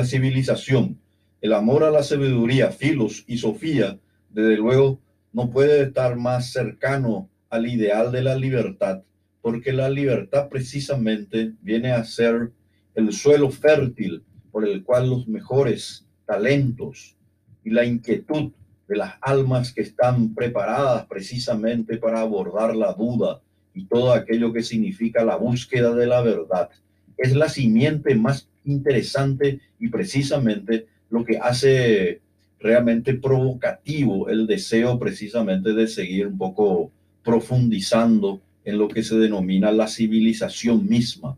[0.05, 0.99] civilización.
[1.40, 3.99] El amor a la sabiduría, filos y sofía,
[4.31, 4.99] desde luego,
[5.33, 9.03] no puede estar más cercano al ideal de la libertad,
[9.40, 12.51] porque la libertad precisamente viene a ser
[12.94, 17.14] el suelo fértil por el cual los mejores talentos
[17.62, 18.51] y la inquietud
[18.88, 23.40] de las almas que están preparadas precisamente para abordar la duda
[23.75, 26.70] y todo aquello que significa la búsqueda de la verdad.
[27.16, 32.20] Es la simiente más interesante y precisamente lo que hace
[32.59, 36.90] realmente provocativo el deseo precisamente de seguir un poco
[37.22, 41.37] profundizando en lo que se denomina la civilización misma.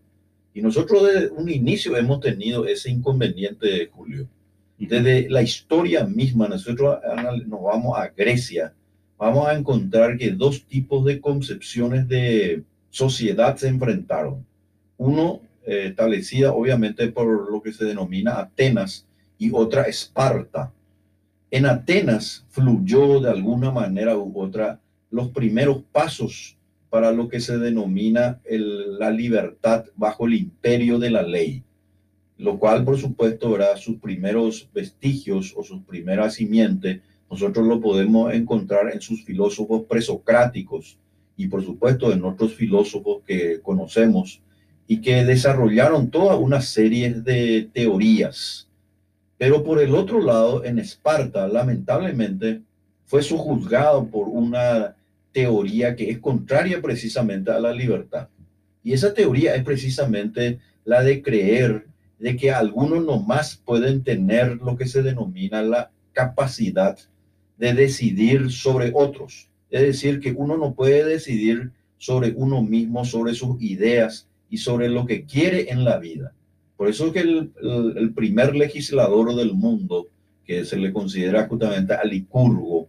[0.54, 4.28] Y nosotros desde un inicio hemos tenido ese inconveniente, Julio.
[4.78, 6.98] Desde la historia misma, nosotros
[7.46, 8.72] nos vamos a Grecia,
[9.18, 14.46] vamos a encontrar que dos tipos de concepciones de sociedad se enfrentaron.
[14.96, 19.04] Uno eh, establecida obviamente por lo que se denomina Atenas
[19.36, 20.72] y otra Esparta.
[21.50, 26.56] En Atenas fluyó de alguna manera u otra los primeros pasos
[26.90, 31.62] para lo que se denomina la libertad bajo el imperio de la ley,
[32.38, 38.33] lo cual por supuesto era sus primeros vestigios o sus primeras simientes, nosotros lo podemos
[38.33, 40.98] encontrar en sus filósofos presocráticos
[41.37, 44.40] y por supuesto en otros filósofos que conocemos
[44.87, 48.68] y que desarrollaron toda una serie de teorías.
[49.37, 52.62] Pero por el otro lado, en Esparta, lamentablemente,
[53.05, 54.96] fue sojuzgado por una
[55.33, 58.29] teoría que es contraria precisamente a la libertad.
[58.83, 61.87] Y esa teoría es precisamente la de creer
[62.18, 66.98] de que algunos nomás pueden tener lo que se denomina la capacidad
[67.57, 69.48] de decidir sobre otros.
[69.70, 74.88] Es decir, que uno no puede decidir sobre uno mismo, sobre sus ideas y sobre
[74.88, 76.33] lo que quiere en la vida.
[76.76, 80.07] Por eso que el, primer legislador del mundo,
[80.44, 82.88] que se le considera justamente a Licurgo,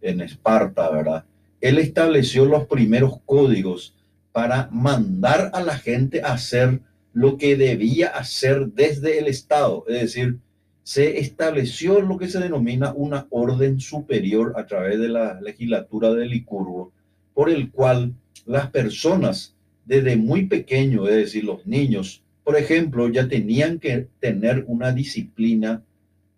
[0.00, 1.24] en Esparta, ¿verdad?
[1.60, 3.94] Él estableció los primeros códigos
[4.32, 6.80] para mandar a la gente a hacer
[7.12, 10.38] lo que debía hacer desde el Estado, es decir,
[10.82, 16.26] se estableció lo que se denomina una orden superior a través de la legislatura de
[16.26, 16.92] Licurgo,
[17.34, 18.14] por el cual
[18.46, 24.64] las personas desde muy pequeño, es decir, los niños, por ejemplo, ya tenían que tener
[24.66, 25.82] una disciplina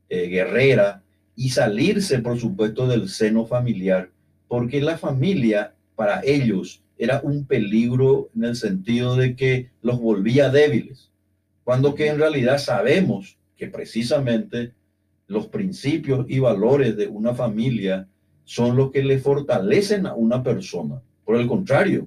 [0.09, 1.04] eh, guerrera
[1.37, 4.11] y salirse, por supuesto, del seno familiar,
[4.48, 10.50] porque la familia para ellos era un peligro en el sentido de que los volvía
[10.50, 11.10] débiles,
[11.64, 14.74] cuando que en realidad sabemos que precisamente
[15.26, 18.06] los principios y valores de una familia
[18.44, 21.00] son los que le fortalecen a una persona.
[21.24, 22.06] Por el contrario,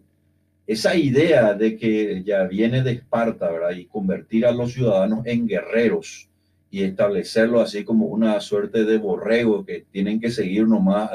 [0.67, 3.71] esa idea de que ya viene de Esparta, ¿verdad?
[3.71, 6.29] Y convertir a los ciudadanos en guerreros
[6.69, 11.09] y establecerlo así como una suerte de borrego que tienen que seguir nomás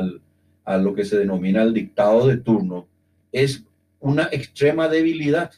[0.65, 2.89] a lo que se denomina el dictado de turno,
[3.33, 3.65] es
[4.01, 5.53] una extrema debilidad.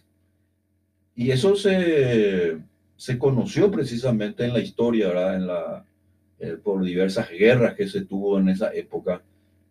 [1.14, 2.58] Y eso se,
[2.96, 5.36] se conoció precisamente en la historia, ¿verdad?
[5.36, 5.84] En la,
[6.38, 9.22] eh, por diversas guerras que se tuvo en esa época.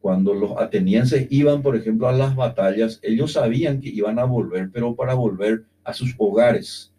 [0.01, 4.69] Cuando los atenienses iban, por ejemplo, a las batallas, ellos sabían que iban a volver,
[4.71, 6.93] pero para volver a sus hogares.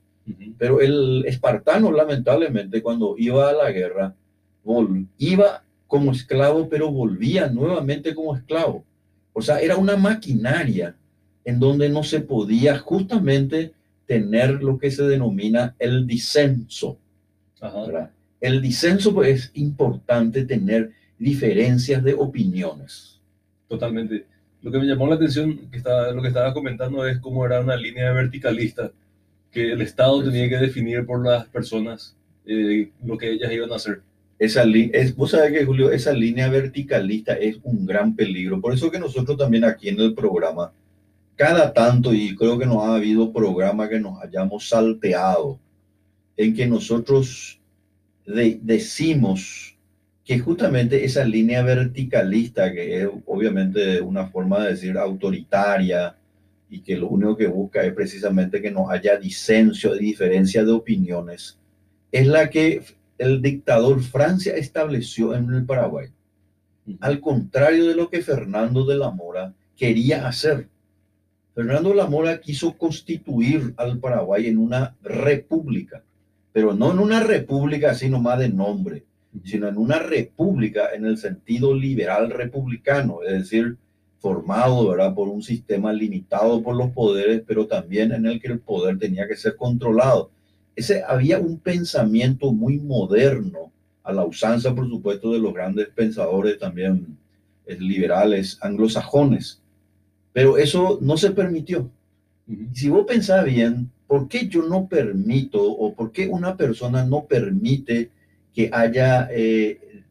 [0.59, 4.15] Pero el espartano, lamentablemente, cuando iba a la guerra,
[5.19, 8.85] iba como esclavo, pero volvía nuevamente como esclavo.
[9.33, 10.97] O sea, era una maquinaria
[11.51, 13.73] en donde no se podía justamente
[14.07, 16.97] tener lo que se denomina el disenso.
[18.41, 23.21] El disenso pues, es importante tener diferencias de opiniones.
[23.69, 24.27] Totalmente.
[24.63, 27.61] Lo que me llamó la atención, que está, lo que estaba comentando, es cómo era
[27.61, 28.93] una línea verticalista,
[29.51, 32.15] que el Estado tenía que definir por las personas
[32.47, 34.03] eh, lo que ellas iban a hacer.
[34.39, 38.61] Esa es, vos sabés que, Julio, esa línea verticalista es un gran peligro.
[38.61, 40.73] Por eso que nosotros también aquí en el programa
[41.41, 45.59] cada tanto, y creo que no ha habido programa que nos hayamos salteado,
[46.37, 47.59] en que nosotros
[48.27, 49.75] decimos
[50.23, 56.15] que justamente esa línea verticalista, que es obviamente una forma de decir autoritaria,
[56.69, 61.59] y que lo único que busca es precisamente que no haya disenso, diferencia de opiniones,
[62.13, 62.83] es la que
[63.17, 66.09] el dictador Francia estableció en el Paraguay.
[67.01, 70.69] Al contrario de lo que Fernando de la Mora quería hacer.
[71.55, 76.03] Fernando Lamora quiso constituir al Paraguay en una república,
[76.53, 79.05] pero no en una república así nomás de nombre,
[79.45, 83.77] sino en una república en el sentido liberal republicano, es decir,
[84.21, 85.15] formado ¿verdad?
[85.15, 89.27] por un sistema limitado por los poderes, pero también en el que el poder tenía
[89.27, 90.31] que ser controlado.
[90.77, 96.59] Ese había un pensamiento muy moderno, a la usanza, por supuesto, de los grandes pensadores
[96.59, 97.19] también
[97.67, 99.60] liberales anglosajones
[100.41, 101.91] pero eso no se permitió.
[102.73, 107.27] Si vos pensás bien, ¿por qué yo no permito o por qué una persona no
[107.27, 108.09] permite
[108.55, 110.03] que haya eh,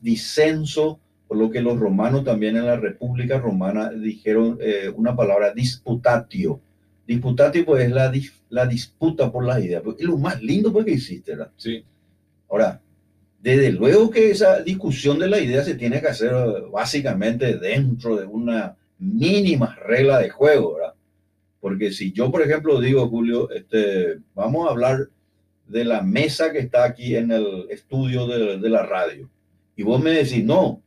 [0.00, 5.52] disenso, por lo que los romanos también en la República Romana dijeron eh, una palabra
[5.52, 6.60] disputatio?
[7.04, 8.12] Disputatio pues es la,
[8.50, 9.82] la disputa por las ideas.
[9.98, 11.50] Es lo más lindo porque existe, ¿verdad?
[11.56, 11.82] Sí.
[12.48, 12.80] Ahora,
[13.42, 16.32] desde luego que esa discusión de la idea se tiene que hacer
[16.70, 20.94] básicamente dentro de una mínimas reglas de juego, ¿verdad?
[21.60, 25.08] Porque si yo, por ejemplo, digo, Julio, este, vamos a hablar
[25.66, 29.28] de la mesa que está aquí en el estudio de, la radio,
[29.76, 30.82] y vos me decís, no,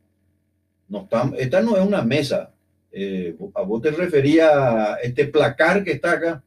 [0.88, 2.52] no está, esta no es una mesa,
[2.92, 6.44] eh, a vos te refería este placar que está acá.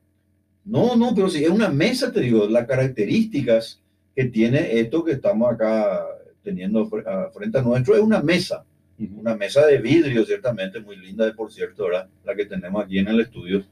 [0.64, 3.82] No, no, pero si es una mesa, te digo, las características
[4.16, 6.06] que tiene esto que estamos acá
[6.44, 6.90] teniendo
[7.34, 8.66] frente a nuestro es una mesa
[9.06, 12.10] una mesa de vidrio, ciertamente, muy linda, por cierto, ¿verdad?
[12.26, 13.64] la que tenemos aquí en el estudio.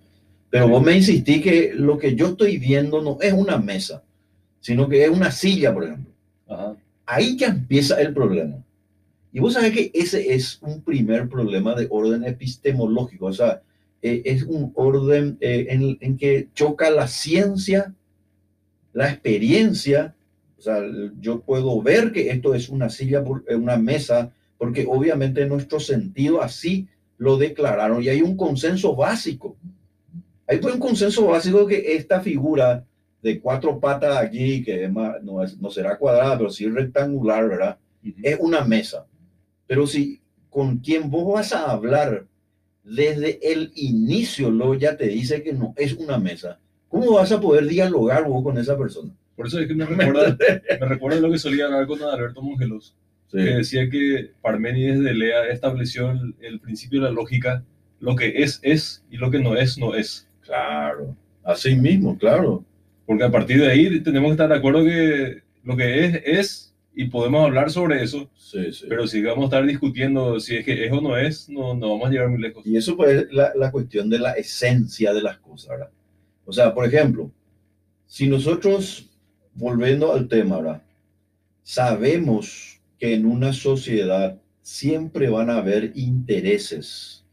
[0.49, 4.03] Pero vos me insistí que lo que yo estoy viendo no es una mesa,
[4.59, 6.11] sino que es una silla, por ejemplo.
[7.05, 8.63] Ahí ya empieza el problema.
[9.33, 13.61] Y vos sabés que ese es un primer problema de orden epistemológico, o sea,
[14.01, 17.93] eh, es un orden eh, en, en, que choca la ciencia,
[18.93, 20.15] la experiencia,
[20.57, 20.81] o sea,
[21.19, 26.41] yo puedo ver que esto es una silla, eh, una mesa porque obviamente nuestro sentido
[26.41, 26.87] así
[27.17, 29.57] lo declararon y hay un consenso básico.
[30.47, 32.85] Hay un consenso básico que esta figura
[33.21, 37.77] de cuatro patas aquí, que no, es, no será cuadrada, pero sí rectangular, ¿verdad?
[38.21, 39.07] Es una mesa.
[39.65, 42.27] Pero si con quien vos vas a hablar
[42.83, 47.41] desde el inicio, lo ya te dice que no es una mesa, ¿cómo vas a
[47.41, 49.11] poder dialogar vos con esa persona?
[49.35, 50.37] Por eso es que me recuerda,
[50.79, 52.95] me recuerda lo que solía hablar con Alberto Mongelos
[53.43, 56.11] que decía que Parménides de Lea estableció
[56.41, 57.63] el, principio de la lógica,
[57.99, 60.27] lo que es, es, y lo que no es, no es.
[60.41, 62.63] Claro, así mismo, claro.
[63.05, 66.75] Porque a partir de ahí tenemos que estar de acuerdo que lo que es, es,
[66.95, 68.29] y podemos hablar sobre eso.
[68.35, 68.85] Sí, sí.
[68.87, 71.89] Pero si vamos a estar discutiendo si es que es o no es, no, no
[71.89, 72.65] vamos a llegar muy lejos.
[72.65, 75.89] Y eso pues es la, la cuestión de la esencia de las cosas, ¿verdad?
[76.45, 77.31] O sea, por ejemplo,
[78.05, 79.09] si nosotros,
[79.53, 80.83] volviendo al tema, ¿verdad?
[81.63, 82.74] Sabemos
[83.05, 87.23] que en una sociedad siempre van a haber intereses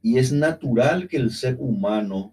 [0.00, 2.32] y es natural que el ser humano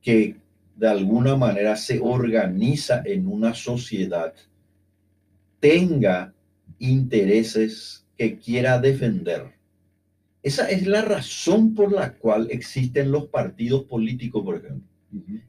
[0.00, 0.36] que
[0.76, 4.32] de alguna manera se organiza en una sociedad
[5.58, 6.32] tenga
[6.78, 9.54] intereses que quiera defender.
[10.44, 14.88] Esa es la razón por la cual existen los partidos políticos, por ejemplo.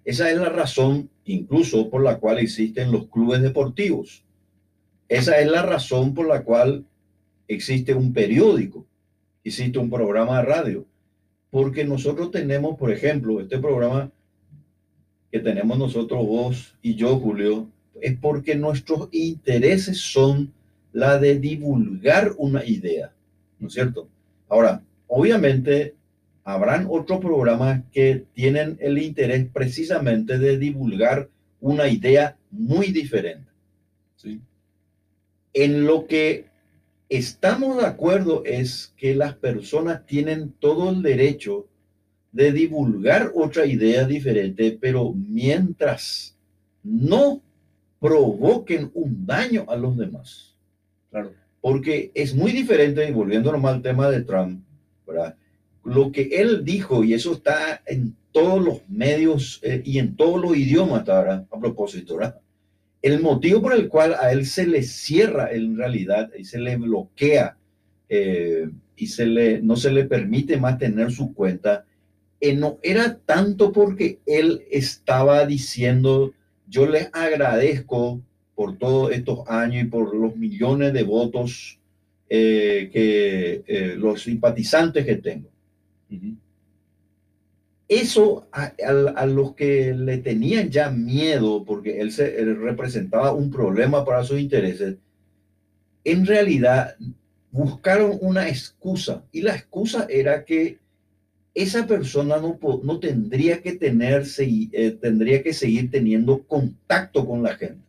[0.04, 4.26] Esa es la razón incluso por la cual existen los clubes deportivos.
[5.12, 6.86] Esa es la razón por la cual
[7.50, 8.86] existe un periódico,
[9.44, 10.86] existe un programa de radio.
[11.50, 14.10] Porque nosotros tenemos, por ejemplo, este programa
[15.30, 17.68] que tenemos nosotros, vos y yo, Julio,
[18.00, 20.54] es porque nuestros intereses son
[20.94, 23.12] la de divulgar una idea,
[23.60, 24.08] ¿no es cierto?
[24.48, 25.94] Ahora, obviamente,
[26.46, 31.28] habrán otros programas que tienen el interés precisamente de divulgar
[31.60, 33.52] una idea muy diferente.
[34.16, 34.40] ¿sí?
[35.54, 36.46] En lo que
[37.10, 41.68] estamos de acuerdo es que las personas tienen todo el derecho
[42.32, 46.38] de divulgar otra idea diferente, pero mientras
[46.84, 47.42] no
[48.00, 50.56] provoquen un daño a los demás.
[51.10, 51.34] Claro.
[51.60, 54.64] Porque es muy diferente, y volviendo al tema de Trump,
[55.06, 55.36] ¿verdad?
[55.84, 60.42] Lo que él dijo, y eso está en todos los medios eh, y en todos
[60.42, 61.46] los idiomas, ¿verdad?
[61.52, 62.40] a propósito, ¿verdad?
[63.02, 66.78] El motivo por el cual a él se le cierra en realidad y se le
[66.78, 67.58] bloquea
[68.10, 71.86] eh, y se le, no se le permite más tener su cuenta
[72.40, 76.34] eh, no era tanto porque él estaba diciendo,
[76.68, 78.22] yo les agradezco
[78.56, 81.80] por todos estos años y por los millones de votos
[82.30, 85.50] eh, que los simpatizantes que tengo.
[87.92, 94.06] Eso a, los que le tenían ya miedo porque él, se, él representaba un problema
[94.06, 94.96] para sus intereses,
[96.06, 96.96] en realidad
[97.52, 100.78] buscaron una excusa y la excusa era que
[101.54, 107.56] esa persona no, no tendría que tener, eh, tendría que seguir teniendo contacto con la
[107.58, 107.84] gente.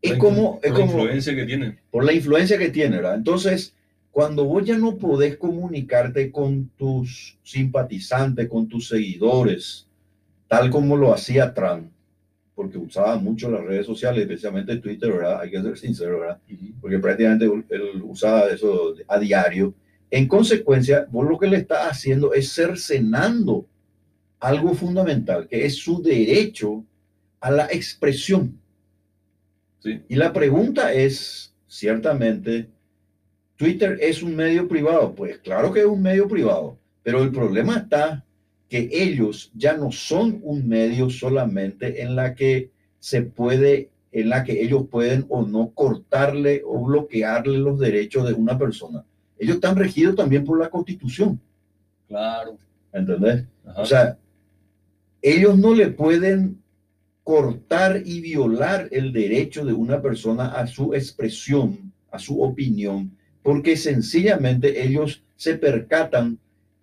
[0.00, 1.78] Es como, por la influencia que tiene.
[1.90, 3.16] Por la influencia que tiene, ¿verdad?
[3.16, 3.74] Entonces,
[4.16, 9.86] cuando vos ya no podés comunicarte con tus simpatizantes, con tus seguidores,
[10.48, 11.90] tal como lo hacía Trump,
[12.54, 15.42] porque usaba mucho las redes sociales, especialmente Twitter, ¿verdad?
[15.42, 16.40] Hay que ser sincero, ¿verdad?
[16.80, 19.74] Porque prácticamente él usaba eso a diario
[20.10, 23.66] en consecuencia, vos lo que le está haciendo es cercenando
[24.40, 26.86] algo fundamental, que es su derecho
[27.38, 28.58] a la expresión.
[30.08, 32.70] Y la pregunta es, ciertamente,
[33.56, 35.14] ¿Twitter es un medio privado?
[35.14, 38.24] Pues claro que es un medio privado, pero el problema está
[38.68, 44.44] que ellos ya no son un medio solamente en la que se puede, en la
[44.44, 49.04] que ellos pueden o no cortarle o bloquearle los derechos de una persona
[49.38, 51.40] ellos están regidos también por la constitución.
[52.08, 52.58] Claro.
[52.92, 53.44] ¿Entendés?
[53.76, 54.16] O sea,
[55.20, 56.62] ellos no le pueden
[57.22, 63.15] cortar y violar el derecho de una persona a su expresión, a su opinión,
[63.46, 66.40] porque sencillamente ellos se percatan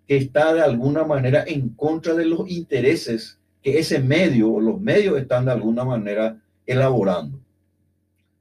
[0.08, 4.80] que está de alguna manera en contra de los intereses que ese medio o los
[4.80, 7.38] medios están de alguna manera elaborando.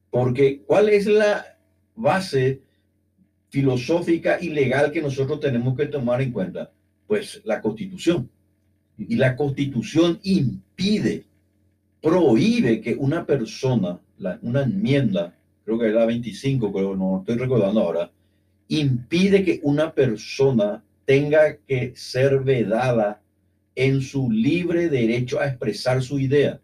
[0.09, 1.57] Porque ¿cuál es la
[1.97, 2.61] base
[3.49, 6.71] filosófica y legal que nosotros tenemos que tomar en cuenta?
[7.05, 8.29] Pues la constitución.
[8.97, 11.25] Y la constitución impide,
[12.01, 13.99] prohíbe que una persona,
[14.41, 15.35] una enmienda,
[15.65, 18.11] creo que es la 25, pero no estoy recordando ahora,
[18.67, 23.21] impide que una persona tenga que ser vedada
[23.75, 26.59] en su libre derecho a expresar su idea.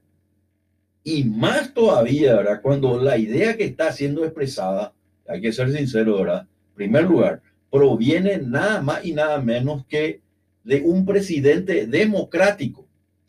[1.04, 2.62] Y más todavía, ¿verdad?
[2.62, 4.94] Cuando la idea que está siendo expresada,
[5.28, 6.48] hay que ser sincero, ¿verdad?
[6.80, 10.22] primer lugar, proviene nada más y nada menos que
[10.64, 12.88] de un presidente democrático.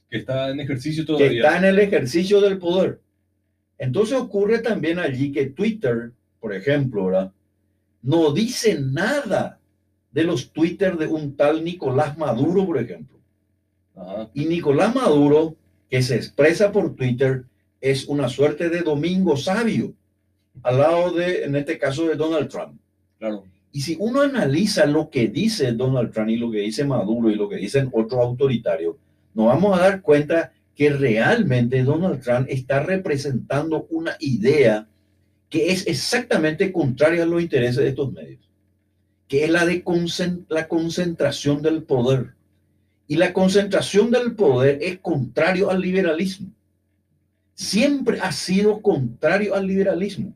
[0.08, 1.28] Que está en ejercicio todavía.
[1.28, 3.00] Que está en el ejercicio del poder.
[3.80, 7.32] Entonces ocurre también allí que Twitter, por ejemplo,
[8.02, 9.58] no dice nada
[10.12, 13.18] de los Twitter de un tal Nicolás Maduro, por ejemplo.
[14.34, 15.56] Y Nicolás Maduro,
[15.88, 17.44] que se expresa por Twitter,
[17.80, 19.94] es una suerte de domingo sabio
[20.62, 22.78] al lado de, en este caso, de Donald Trump.
[23.18, 23.44] Claro.
[23.72, 27.34] Y si uno analiza lo que dice Donald Trump y lo que dice Maduro y
[27.34, 28.96] lo que dicen otros autoritarios,
[29.32, 34.88] nos vamos a dar cuenta que realmente Donald Trump está representando una idea
[35.50, 38.48] que es exactamente contraria a los intereses de estos medios,
[39.28, 39.84] que es la de
[40.48, 42.32] la concentración del poder.
[43.06, 46.50] Y la concentración del poder es contrario al liberalismo.
[47.52, 50.34] Siempre ha sido contrario al liberalismo.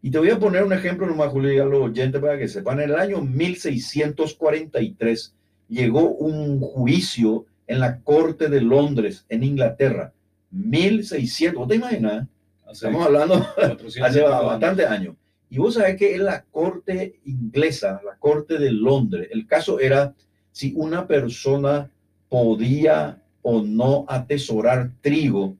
[0.00, 2.78] Y te voy a poner un ejemplo nomás, Julio, a los oyentes para que sepan.
[2.78, 5.34] En el año 1643
[5.68, 10.12] llegó un juicio en la Corte de Londres, en Inglaterra.
[10.50, 12.26] 1600, ¿te imaginas?
[12.70, 13.46] Estamos hablando
[14.02, 15.16] hace bastante años.
[15.50, 20.14] Y vos sabés que en la Corte inglesa, la Corte de Londres, el caso era
[20.50, 21.90] si una persona
[22.28, 25.56] podía o no atesorar trigo,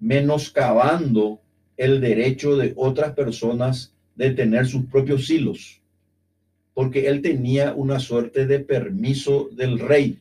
[0.00, 1.40] menoscabando
[1.76, 5.80] el derecho de otras personas de tener sus propios silos,
[6.74, 10.18] porque él tenía una suerte de permiso del rey,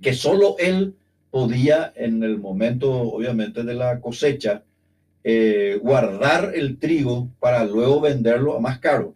[0.00, 0.94] que solo él
[1.30, 4.62] podía en el momento, obviamente, de la cosecha,
[5.24, 9.14] eh, guardar el trigo para luego venderlo a más caro.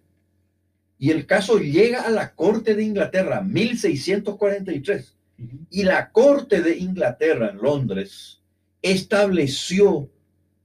[0.98, 5.14] Y el caso llega a la Corte de Inglaterra, 1643.
[5.70, 8.40] Y la Corte de Inglaterra en Londres
[8.82, 10.10] estableció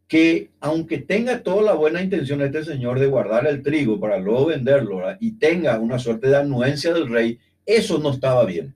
[0.07, 4.47] que aunque tenga toda la buena intención este señor de guardar el trigo para luego
[4.47, 8.75] venderlo y tenga una suerte de anuencia del rey, eso no estaba bien,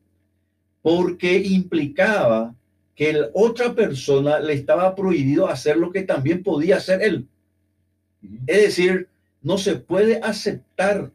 [0.88, 2.56] porque implicaba
[2.96, 7.28] que la otra persona le estaba prohibido hacer lo que también podía hacer él.
[8.46, 9.10] Es decir,
[9.42, 11.12] no se puede aceptar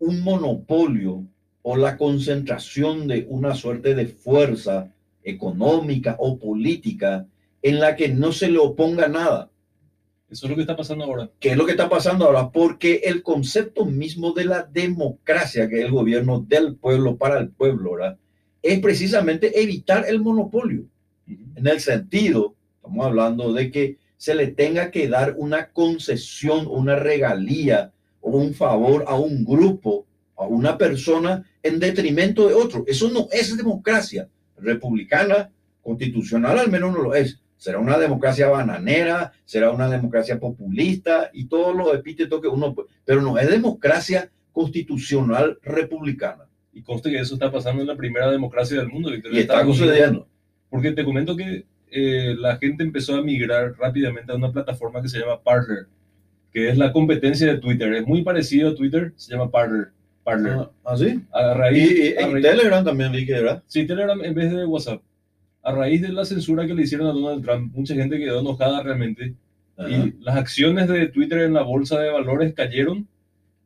[0.00, 1.22] un monopolio
[1.62, 4.92] o la concentración de una suerte de fuerza
[5.22, 7.28] económica o política
[7.62, 9.50] en la que no se le oponga nada.
[10.28, 11.30] Eso es lo que está pasando ahora.
[11.38, 12.50] ¿Qué es lo que está pasando ahora?
[12.50, 17.50] Porque el concepto mismo de la democracia, que es el gobierno del pueblo para el
[17.50, 18.18] pueblo, ¿verdad?
[18.72, 20.84] Es precisamente evitar el monopolio.
[21.26, 26.96] En el sentido, estamos hablando de que se le tenga que dar una concesión, una
[26.96, 30.06] regalía o un favor a un grupo,
[30.36, 32.84] a una persona en detrimento de otro.
[32.86, 35.50] Eso no es democracia republicana,
[35.82, 41.46] constitucional al menos no lo es será una democracia bananera, será una democracia populista y
[41.46, 46.44] todos los epítetos que uno puede, pero no es democracia constitucional republicana.
[46.76, 49.10] Y conste que eso está pasando en la primera democracia del mundo.
[49.14, 50.28] y está sucediendo.
[50.68, 55.08] Porque te comento que eh, la gente empezó a migrar rápidamente a una plataforma que
[55.08, 55.86] se llama Parler,
[56.52, 57.94] que es la competencia de Twitter.
[57.94, 59.88] Es muy parecido a Twitter, se llama Parler.
[60.22, 60.68] Parler.
[60.84, 61.22] ¿Ah, sí?
[61.32, 63.62] A raíz, y, Telegram también vi que era.
[63.66, 65.00] Sí, Telegram en vez de WhatsApp
[65.66, 68.84] a raíz de la censura que le hicieron a Donald Trump, mucha gente quedó enojada
[68.84, 69.34] realmente.
[69.78, 73.08] Y las acciones de Twitter en la bolsa de valores cayeron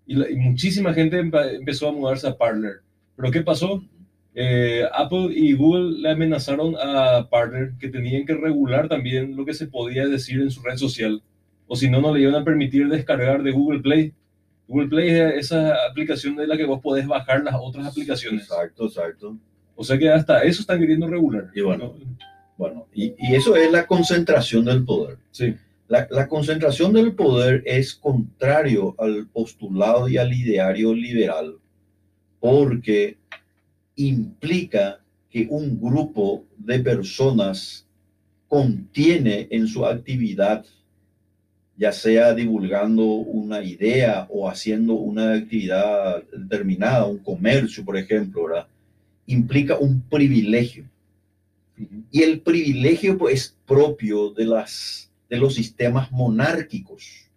[0.06, 2.80] y, muchísima gente empezó a mudarse a Parler.
[3.20, 3.82] Pero ¿qué pasó?
[4.34, 9.54] Eh, Apple y Google le amenazaron a Parler que tenían que regular también lo que
[9.54, 11.22] se podía decir en su red social.
[11.66, 14.14] O si no, no le iban a permitir descargar de Google Play.
[14.66, 18.44] Google Play es esa aplicación de la que vos podés bajar las otras aplicaciones.
[18.44, 19.36] Exacto, exacto.
[19.76, 21.50] O sea que hasta eso están queriendo regular.
[21.54, 21.94] Y bueno,
[22.56, 25.18] bueno y, eso es la concentración del poder.
[25.30, 25.54] Sí.
[25.88, 31.59] La, la, concentración del poder es contrario al postulado y al ideario liberal
[32.41, 33.16] porque
[33.95, 37.86] implica que un grupo de personas
[38.49, 40.64] contiene en su actividad,
[41.76, 48.66] ya sea divulgando una idea o haciendo una actividad determinada, un comercio, por ejemplo, ¿verdad?
[49.26, 50.84] implica un privilegio.
[52.11, 57.30] Y el privilegio pues, es propio de, las, de los sistemas monárquicos.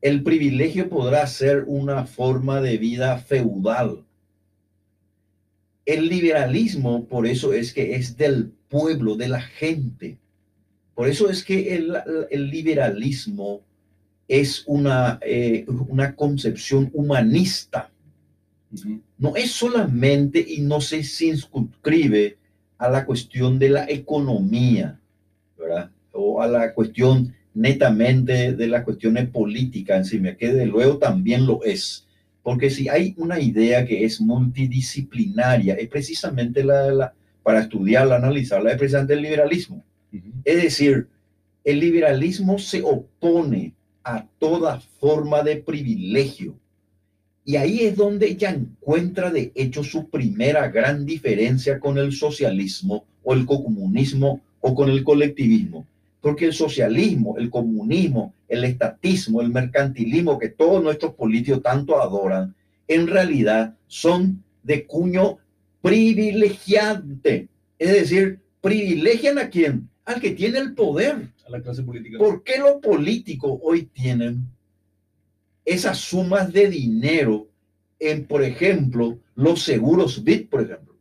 [0.00, 4.04] El privilegio podrá ser una forma de vida feudal.
[5.86, 10.18] El liberalismo, por eso es que es del pueblo, de la gente.
[10.94, 13.62] Por eso es que el, liberalismo
[14.28, 17.90] es una, eh, una concepción humanista
[19.18, 22.36] no es solamente y no se circunscribe
[22.78, 25.00] a la cuestión de la economía,
[25.58, 25.90] ¿verdad?
[26.12, 31.62] O a la cuestión netamente de las cuestiones políticas encima, que de luego también lo
[31.64, 32.05] es.
[32.46, 38.78] Porque si hay una idea que es multidisciplinaria, es precisamente la, para estudiarla, analizarla, es
[38.78, 39.82] precisamente el liberalismo.
[40.44, 41.08] Es decir,
[41.64, 43.74] el liberalismo se opone
[44.04, 46.56] a toda forma de privilegio
[47.44, 53.06] y ahí es donde ella encuentra de hecho su primera gran diferencia con el socialismo
[53.24, 55.84] o el comunismo o con el colectivismo.
[56.26, 62.52] Porque el socialismo, el comunismo, el estatismo, el mercantilismo que todos nuestros políticos tanto adoran,
[62.88, 65.38] en realidad son de cuño
[65.80, 67.46] privilegiante.
[67.78, 69.88] Es decir, privilegian a quién?
[70.04, 71.28] Al que tiene el poder.
[71.46, 72.18] A la clase política.
[72.18, 74.48] ¿Por qué los políticos hoy tienen
[75.64, 77.46] esas sumas de dinero
[78.00, 80.96] en, por ejemplo, los seguros BIT, por ejemplo?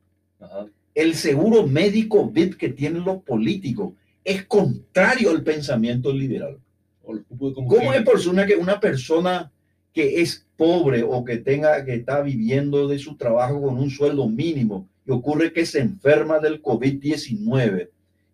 [0.94, 3.94] El seguro médico BIT que tienen los políticos
[4.26, 6.60] es contrario al pensamiento liberal.
[7.04, 9.52] ¿Cómo es persona que una persona
[9.94, 14.28] que es pobre o que tenga que está viviendo de su trabajo con un sueldo
[14.28, 17.90] mínimo y ocurre que se enferma del COVID-19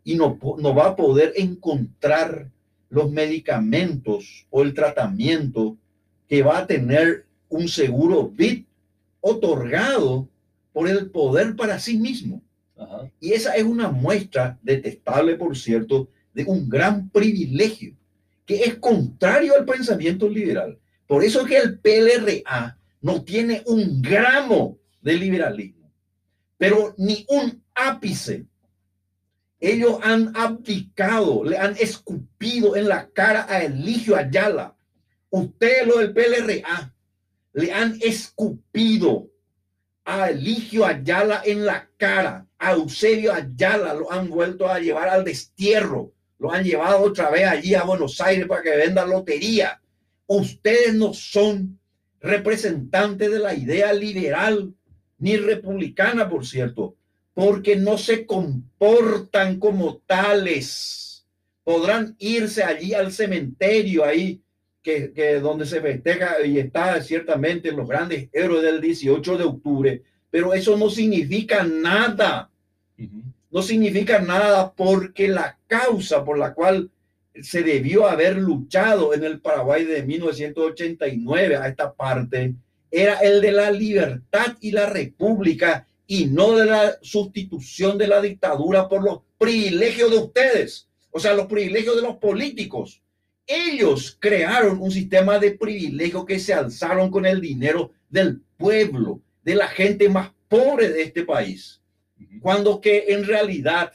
[0.06, 2.50] y no, no va a poder encontrar
[2.89, 5.78] los medicamentos o el tratamiento
[6.30, 8.66] que va a tener un seguro BIT
[9.20, 10.30] otorgado
[10.72, 12.42] por el poder para sí mismo.
[13.19, 17.95] Y esa es una muestra detestable, por cierto, de un gran privilegio
[18.45, 20.77] que es contrario al pensamiento liberal.
[21.07, 25.91] Por eso que el PLRA no tiene un gramo de liberalismo,
[26.57, 28.45] pero ni un ápice.
[29.59, 34.75] Ellos han abdicado, le han escupido en la cara a Eligio Ayala.
[35.29, 36.93] Ustedes, lo del PLRA,
[37.53, 39.29] le han escupido
[40.03, 45.24] a Eligio Ayala en la cara a Eusebio Ayala lo han vuelto a llevar al
[45.24, 49.82] destierro, lo han llevado otra vez allí a Buenos Aires para que venda lotería.
[50.28, 51.80] Ustedes no son
[52.20, 54.76] representantes de la idea liberal
[55.18, 56.95] ni republicana, por cierto,
[57.34, 61.26] porque no se comportan como tales.
[61.64, 64.39] Podrán irse allí al cementerio ahí
[64.84, 70.03] que, que, donde se festeja y está ciertamente los grandes héroes del 18 de octubre,
[70.30, 72.51] pero eso no significa nada
[73.52, 76.89] no significa nada porque la causa por la cual
[77.41, 82.56] se debió haber luchado en el Paraguay de 1989 a esta parte
[82.91, 88.22] era el de la libertad y la república y no de la sustitución de la
[88.22, 93.02] dictadura por los privilegios de ustedes, o sea, los privilegios de los políticos.
[93.47, 99.56] Ellos crearon un sistema de privilegios que se alzaron con el dinero del pueblo, de
[99.56, 101.80] la gente más pobre de este país.
[102.42, 103.94] Cuando que en realidad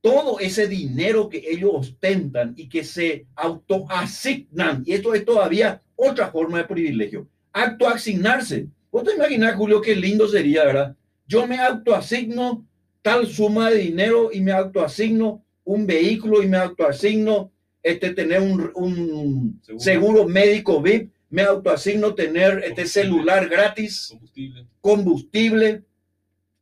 [0.00, 6.30] todo ese dinero que ellos ostentan y que se autoasignan, y esto es todavía otra
[6.30, 8.66] forma de privilegio, autoasignarse.
[8.90, 10.96] ¿Vos te imaginas, Julio, qué lindo sería, verdad?
[11.26, 12.66] Yo me autoasigno
[13.00, 17.50] tal suma de dinero y me autoasigno un vehículo y me autoasigno
[17.82, 20.28] este, tener un, un seguro.
[20.28, 24.66] médico VIP, me autoasigno tener este celular gratis, combustible.
[24.80, 25.82] combustible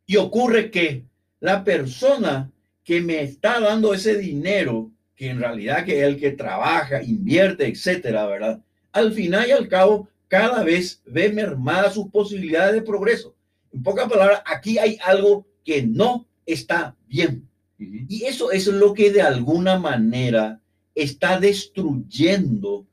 [0.07, 1.05] y ocurre que
[1.41, 2.51] la persona
[2.85, 7.67] que me está dando ese dinero, que en realidad que es el que trabaja, invierte,
[7.67, 8.63] etcétera, ¿verdad?
[8.93, 13.35] Al final y al cabo, cada vez ve mermadas sus posibilidades de progreso.
[13.73, 17.49] En pocas palabras, aquí hay algo que no está bien.
[17.79, 20.61] Y eso es lo que de alguna manera
[20.95, 22.87] está destruyendo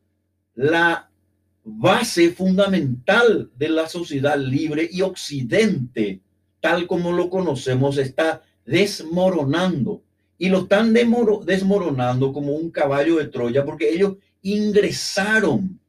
[0.55, 1.10] la
[1.64, 6.22] base fundamental de la sociedad libre y occidente
[6.62, 10.01] tal como lo conocemos, está desmoronando.
[10.38, 15.80] Y lo están desmoronando como un caballo de Troya porque ellos ingresaron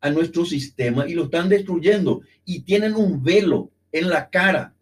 [0.00, 4.74] a nuestro sistema y lo están destruyendo y tienen un velo en la cara.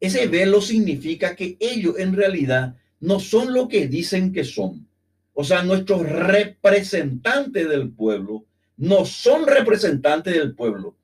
[0.00, 4.86] Ese velo significa que ellos en realidad no son lo que dicen que son.
[5.32, 8.44] O sea, nuestros representantes del pueblo
[8.76, 10.95] no son representantes del pueblo,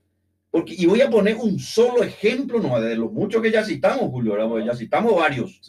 [0.53, 4.11] porque, y voy a poner un solo ejemplo, no de los muchos que ya citamos,
[4.11, 5.63] Julio, ya citamos varios.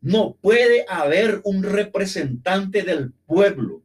[0.00, 3.82] No puede haber un representante del pueblo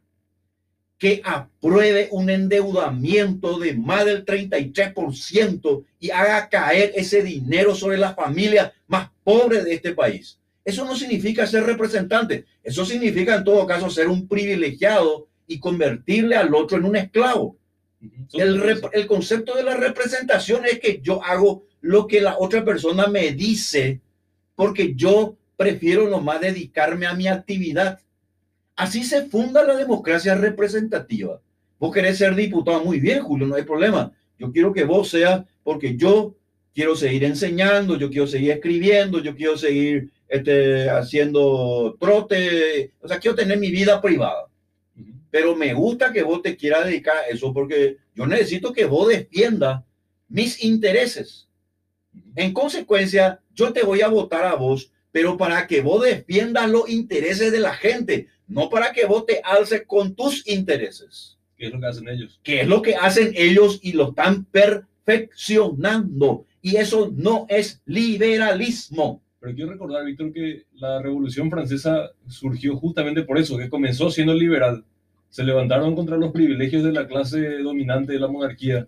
[0.97, 8.15] que apruebe un endeudamiento de más del 33% y haga caer ese dinero sobre las
[8.15, 10.39] familias más pobres de este país.
[10.63, 16.35] Eso no significa ser representante, eso significa en todo caso ser un privilegiado y convertirle
[16.35, 17.59] al otro en un esclavo.
[18.33, 23.31] El, concepto de la representación es que yo hago lo que la otra persona me
[23.31, 24.01] dice
[24.55, 27.99] porque yo prefiero nomás dedicarme a mi actividad.
[28.75, 31.39] Así se funda la democracia representativa.
[31.79, 34.11] Vos querés ser diputado, muy bien, Julio, no hay problema.
[34.39, 36.35] Yo quiero que vos seas, porque yo
[36.73, 43.19] quiero seguir enseñando, yo quiero seguir escribiendo, yo quiero seguir este, haciendo trote, o sea,
[43.19, 44.47] quiero tener mi vida privada
[45.35, 49.09] pero me gusta que vos te quieras dedicar a eso porque yo necesito que vos
[49.09, 49.85] defienda
[50.29, 51.49] mis intereses.
[52.37, 56.89] En consecuencia, yo te voy a votar a vos pero para que vos defiendas los
[56.89, 61.37] intereses de la gente, no para que vos te alces con tus intereses.
[61.57, 62.39] ¿Qué es lo que hacen ellos?
[62.41, 66.45] ¿Qué es lo que hacen ellos y lo están perfeccionando?
[66.61, 69.21] Y eso no es liberalismo.
[69.41, 74.33] Pero quiero recordar, Víctor, que la Revolución Francesa surgió justamente por eso, que comenzó siendo
[74.33, 74.85] liberal.
[75.35, 78.87] Se levantaron contra los privilegios de la clase dominante de la monarquía.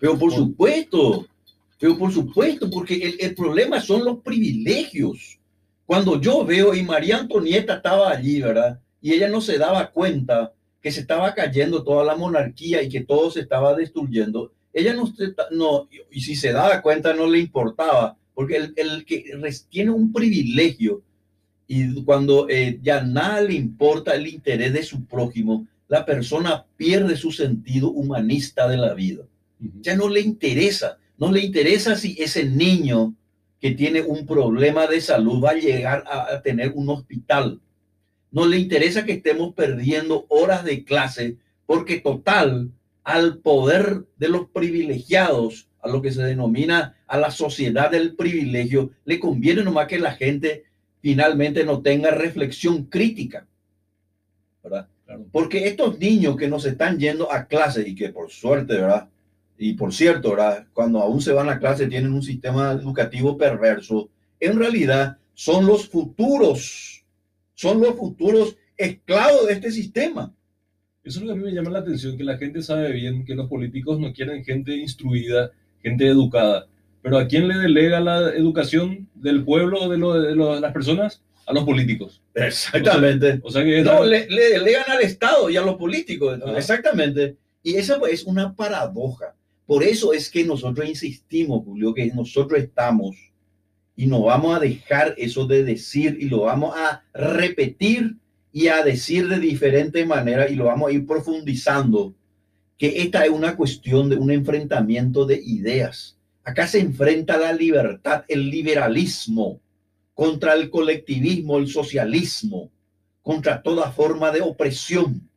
[0.00, 1.26] Pero por supuesto,
[1.78, 5.38] pero por supuesto, porque el, el problema son los privilegios.
[5.84, 8.80] Cuando yo veo, y María Antonieta estaba allí, ¿verdad?
[9.02, 13.04] Y ella no se daba cuenta que se estaba cayendo toda la monarquía y que
[13.04, 14.50] todo se estaba destruyendo.
[14.72, 15.12] Ella no,
[15.50, 19.26] no y si se daba cuenta no le importaba, porque el, el que
[19.68, 21.02] tiene un privilegio
[21.68, 27.18] y cuando eh, ya nada le importa el interés de su prójimo, la persona pierde
[27.18, 29.24] su sentido humanista de la vida.
[29.82, 33.14] Ya no le interesa, no le interesa si ese niño
[33.60, 37.60] que tiene un problema de salud va a llegar a, a tener un hospital.
[38.30, 41.36] No le interesa que estemos perdiendo horas de clase
[41.66, 42.70] porque total
[43.04, 48.92] al poder de los privilegiados, a lo que se denomina a la sociedad del privilegio,
[49.04, 50.64] le conviene nomás que la gente
[51.02, 53.46] finalmente no tenga reflexión crítica.
[54.62, 54.88] ¿verdad?
[55.30, 59.08] Porque estos niños que nos están yendo a clase y que por suerte, ¿verdad?
[59.58, 60.66] Y por cierto, ¿verdad?
[60.72, 64.10] cuando aún se van a clase tienen un sistema educativo perverso,
[64.40, 67.04] en realidad son los futuros,
[67.54, 70.32] son los futuros esclavos de este sistema.
[71.04, 73.24] Eso es lo que a mí me llama la atención, que la gente sabe bien
[73.24, 75.50] que los políticos no quieren gente instruida,
[75.82, 76.66] gente educada.
[77.02, 81.22] Pero ¿a quién le delega la educación del pueblo, de, de las personas?
[81.52, 82.22] A los políticos.
[82.34, 83.40] Exactamente.
[83.42, 86.40] O sea, o sea que no, le, le, al Estado y a los políticos.
[86.56, 87.36] Exactamente.
[87.62, 89.34] Y esa es una paradoja.
[89.66, 93.16] Por eso es que nosotros insistimos, Julio, que nosotros estamos
[93.94, 98.16] y no vamos a dejar eso de decir y lo vamos a repetir
[98.52, 102.14] y a decir de diferentes maneras y lo vamos a ir profundizando,
[102.76, 106.18] que esta es una cuestión de un enfrentamiento de ideas.
[106.44, 109.61] Acá se enfrenta la libertad, el liberalismo
[110.14, 112.70] contra el colectivismo, el socialismo,
[113.22, 115.28] contra toda forma de opresión.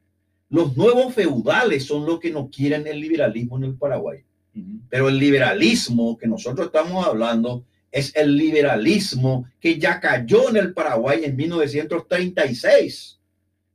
[0.49, 4.19] Los nuevos feudales son los que no quieren el liberalismo en el Paraguay.
[4.53, 4.79] Uh -huh.
[4.89, 7.65] Pero el liberalismo que nosotros estamos hablando
[7.95, 13.19] es el liberalismo que ya cayó en el Paraguay en 1936.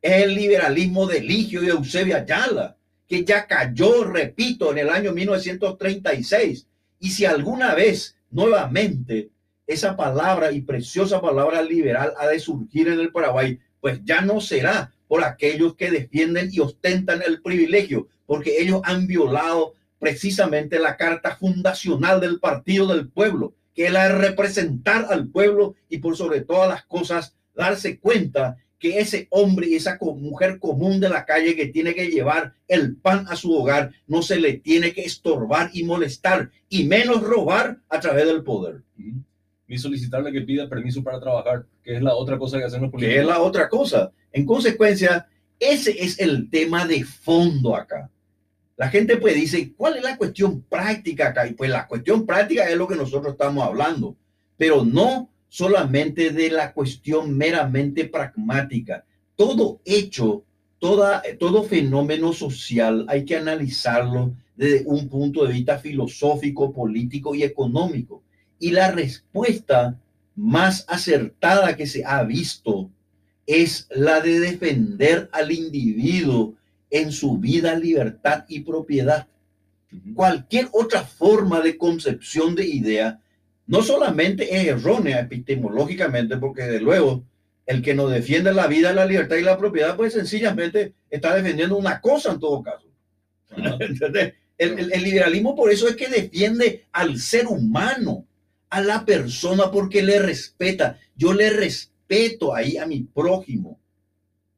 [0.03, 2.77] Es el liberalismo de Ligio y Eusebio Ayala,
[3.09, 6.67] que ya cayó, repito, en el año 1936.
[7.01, 9.31] Y si alguna vez nuevamente
[9.73, 14.41] esa palabra y preciosa palabra liberal ha de surgir en el Paraguay, pues ya no
[14.41, 20.97] será por aquellos que defienden y ostentan el privilegio, porque ellos han violado precisamente la
[20.97, 26.17] carta fundacional del Partido del Pueblo, que es la de representar al pueblo y por
[26.17, 31.27] sobre todas las cosas darse cuenta que ese hombre y esa mujer común de la
[31.27, 35.03] calle que tiene que llevar el pan a su hogar no se le tiene que
[35.03, 38.83] estorbar y molestar y menos robar a través del poder.
[39.71, 42.91] Ni solicitarle que pida permiso para trabajar, que es la otra cosa que hacen los
[42.91, 43.15] políticos.
[43.15, 44.11] Que es la otra cosa.
[44.33, 45.29] En consecuencia,
[45.61, 48.11] ese es el tema de fondo acá.
[48.77, 51.47] La gente pues dice, ¿cuál es la cuestión práctica acá?
[51.47, 54.17] Y pues la cuestión práctica es lo que nosotros estamos hablando,
[54.57, 59.05] pero no solamente de la cuestión meramente pragmática.
[59.37, 60.43] Todo hecho,
[60.81, 67.45] toda, todo fenómeno social hay que analizarlo desde un punto de vista filosófico, político y
[67.45, 68.25] económico.
[68.61, 69.99] Y la respuesta
[70.37, 72.91] más acertada que se ha visto
[73.47, 76.55] es la de defender al individuo
[76.91, 79.27] en su vida, libertad y propiedad.
[80.15, 83.21] Cualquier otra forma de concepción de idea
[83.67, 87.25] no solamente es errónea epistemológicamente, porque de luego
[87.67, 91.77] el que no defiende la vida, la libertad y la propiedad, pues sencillamente está defendiendo
[91.77, 92.87] una cosa en todo caso.
[94.59, 98.27] El, el liberalismo por eso es que defiende al ser humano,
[98.71, 100.99] a la persona, porque le respeta.
[101.17, 103.79] Yo le respeto ahí a mi prójimo.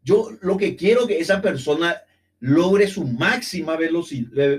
[0.05, 1.97] Yo lo que quiero que esa persona
[2.41, 4.59] logre su máxima velocidad,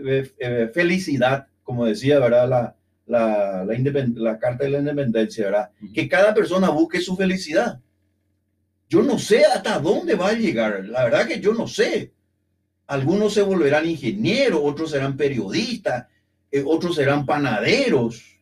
[0.73, 2.47] felicidad, como decía, ¿verdad?
[2.49, 2.75] La,
[3.05, 5.69] la, la, la, Carta de la Independencia, ¿verdad?
[5.81, 5.93] Uh -huh.
[5.93, 7.79] Que cada persona busque su felicidad.
[8.89, 12.13] Yo no sé hasta dónde va a llegar, la verdad que yo no sé.
[12.87, 16.07] Algunos se volverán ingenieros, otros serán periodistas,
[16.51, 18.32] eh, otros serán panaderos,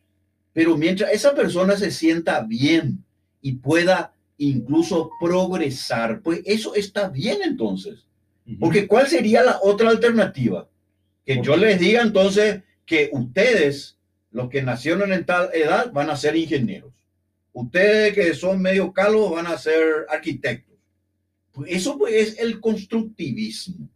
[0.52, 3.04] pero mientras esa persona se sienta bien
[3.40, 8.06] y pueda incluso progresar, pues eso está bien entonces.
[8.58, 10.68] Porque ¿cuál sería la otra alternativa?
[11.24, 13.96] Que yo les diga entonces que ustedes,
[14.30, 16.92] los que nacieron en tal edad, van a ser ingenieros.
[17.54, 20.76] ustedes que son medio calvos van a ser arquitectos.
[21.52, 23.88] Pues eso pues es el constructivismo.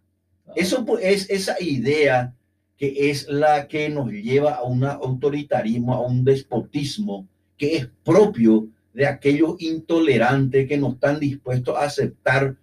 [0.46, 0.52] Ah.
[0.56, 2.34] Eso pues es esa idea
[2.76, 8.68] que es la que nos lleva a un autoritarismo, a un despotismo que es propio
[8.92, 12.56] de aquellos intolerantes que no están dispuestos a aceptar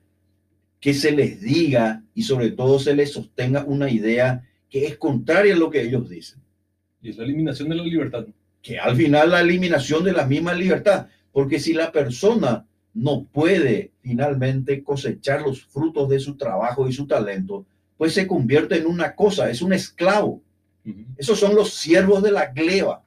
[0.79, 5.53] que se les diga y sobre todo se les sostenga una idea que es contraria
[5.53, 6.41] a lo que ellos dicen.
[7.01, 8.25] Y es la eliminación de la libertad.
[8.61, 13.91] Que al final la eliminación de la misma libertad, porque si la persona no puede
[14.01, 17.65] finalmente cosechar los frutos de su trabajo y su talento,
[17.97, 20.41] pues se convierte en una cosa, es un esclavo.
[21.17, 23.03] Esos son los siervos de la gleba.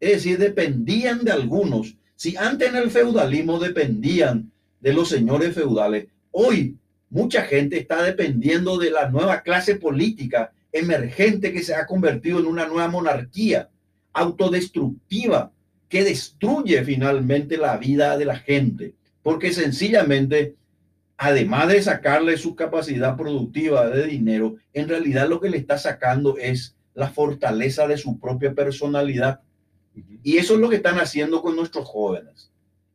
[0.00, 1.96] Es decir, dependían de algunos.
[2.16, 6.76] Si antes en el feudalismo dependían de los señores feudales, hoy
[7.10, 12.46] mucha gente está dependiendo de la nueva clase política emergente que se ha convertido en
[12.46, 13.68] una nueva monarquía
[14.12, 15.52] autodestructiva
[15.88, 20.56] que destruye finalmente la vida de la gente, porque sencillamente
[21.16, 26.36] además de sacarle su capacidad productiva de dinero, en realidad lo que le está sacando
[26.38, 29.40] es la fortaleza de su propia personalidad.
[30.22, 32.50] Y eso es lo que están haciendo con nuestros jóvenes.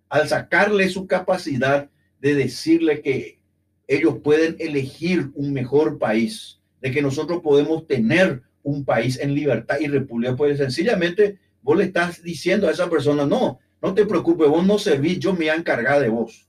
[0.10, 1.90] Al sacarle su capacidad
[2.20, 3.40] de decirle que
[3.88, 9.78] ellos pueden elegir un mejor país, de que nosotros podemos tener un país en libertad
[9.80, 14.50] y república, pues sencillamente vos le estás diciendo a esa persona, no, no te preocupes,
[14.50, 16.47] vos no servís, yo me voy a encargar de vos.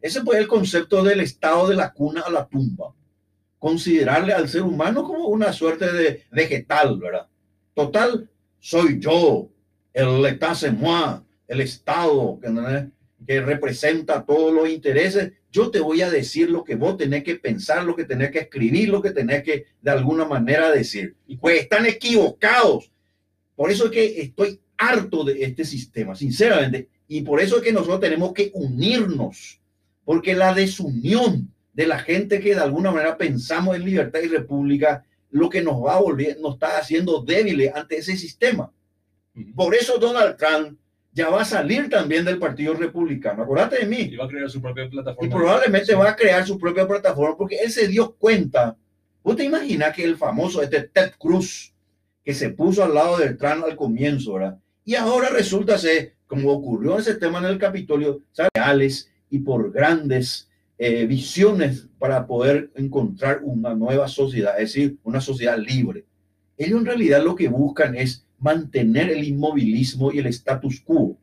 [0.00, 2.94] Ese fue el concepto del estado de la cuna a la tumba.
[3.58, 7.26] Considerarle al ser humano como una suerte de vegetal, ¿verdad?
[7.74, 8.28] Total,
[8.60, 9.50] soy yo,
[9.92, 15.32] el état moi, el estado que, representa todos los intereses.
[15.50, 18.40] Yo te voy a decir lo que vos tenés que pensar, lo que tenés que
[18.40, 21.16] escribir, lo que tenés que de alguna manera decir.
[21.40, 22.90] Pues están equivocados.
[23.56, 26.88] Por eso es que estoy harto de este sistema, sinceramente.
[27.08, 29.60] Y por eso es que nosotros tenemos que unirnos
[30.04, 35.04] porque la desunión de la gente que de alguna manera pensamos en libertad y república,
[35.30, 38.70] lo que nos va a volver, nos está haciendo débiles ante ese sistema.
[39.54, 40.78] Por eso Donald Trump
[41.12, 43.42] ya va a salir también del Partido Republicano.
[43.42, 44.00] Acuérdate de mí.
[44.00, 45.26] Y va a crear su propia plataforma.
[45.26, 48.76] Y probablemente va a crear su propia plataforma porque él se dio cuenta.
[49.22, 51.72] ¿Vos te imaginas que el famoso este Ted Cruz,
[52.24, 54.58] que se puso al lado de Trump al comienzo, ¿verdad?
[54.84, 59.72] Y ahora resulta ser, como ocurrió en ese tema en el Capitolio, reales y por
[59.72, 66.04] grandes eh, visiones para poder encontrar una nueva sociedad, es decir, una sociedad libre.
[66.56, 71.16] Ellos en realidad lo que buscan es mantener el inmovilismo y el status quo.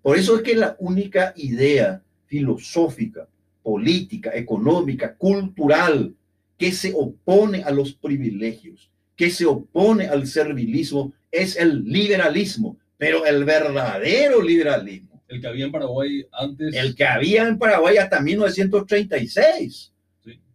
[0.00, 3.26] Por eso es que la única idea filosófica,
[3.64, 6.14] política, económica, cultural
[6.56, 13.26] que se opone a los privilegios, que se opone al servilismo, es el liberalismo, pero
[13.26, 16.74] el verdadero liberalismo el que había en Paraguay antes.
[16.74, 19.92] El que había en Paraguay hasta 1936.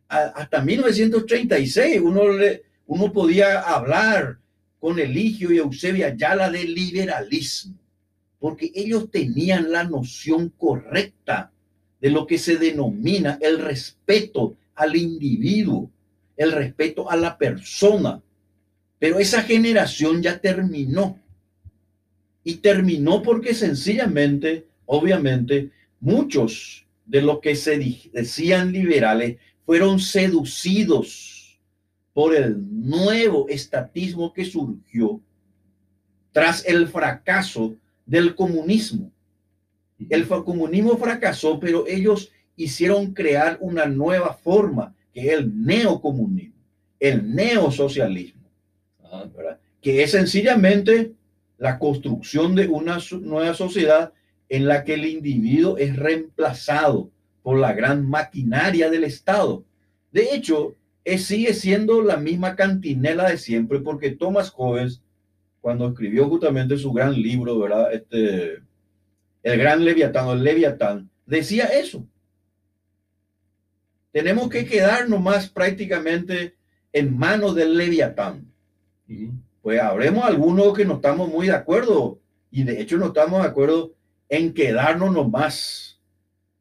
[0.07, 2.23] hasta 1936 uno,
[2.87, 4.39] uno podía hablar
[4.79, 7.77] con Eligio y Eusebia Yala de liberalismo,
[8.39, 11.51] porque ellos tenían la noción correcta
[11.99, 15.91] de lo que se denomina el respeto al individuo,
[16.37, 18.21] el respeto a la persona.
[18.97, 21.19] Pero esa generación ya terminó.
[22.43, 27.77] Y terminó porque sencillamente, obviamente, muchos de los que se
[28.13, 31.59] decían liberales fueron seducidos
[32.13, 35.21] por el nuevo estatismo que surgió
[36.31, 37.75] tras el fracaso
[38.05, 39.11] del comunismo.
[40.09, 46.55] El comunismo fracasó, pero ellos hicieron crear una nueva forma, que es el neocomunismo,
[46.99, 48.49] el neosocialismo,
[49.81, 51.13] que es sencillamente
[51.59, 54.13] la construcción de una nueva sociedad
[54.47, 57.11] en la que el individuo es reemplazado
[57.43, 59.63] por la gran maquinaria del Estado.
[60.11, 65.01] De hecho, es, sigue siendo la misma cantinela de siempre, porque Thomas Hobbes,
[65.61, 67.93] cuando escribió justamente su gran libro, ¿verdad?
[67.93, 68.63] Este,
[69.43, 72.05] el gran Leviatán, el Leviatán, decía eso.
[74.11, 76.55] Tenemos que quedarnos más prácticamente
[76.93, 78.49] en manos del Leviatán
[79.61, 82.19] pues habremos algunos que no estamos muy de acuerdo
[82.51, 83.93] y de hecho no estamos de acuerdo
[84.29, 85.99] en quedarnos nomás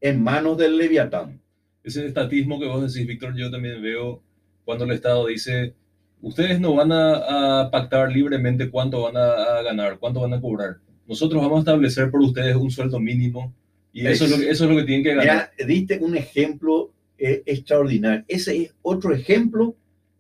[0.01, 1.41] en manos del leviatán.
[1.83, 4.23] Ese estatismo que vos decís, Víctor, yo también veo
[4.65, 5.75] cuando el Estado dice,
[6.21, 10.79] ustedes no van a, pactar libremente cuánto van a, ganar, cuánto van a cobrar.
[11.07, 13.55] Nosotros vamos a establecer por ustedes un sueldo mínimo
[13.93, 15.51] y eso, es, lo que, eso es lo que tienen que ganar.
[15.59, 18.25] Mira, diste un ejemplo eh, extraordinario.
[18.29, 19.75] Ese es otro ejemplo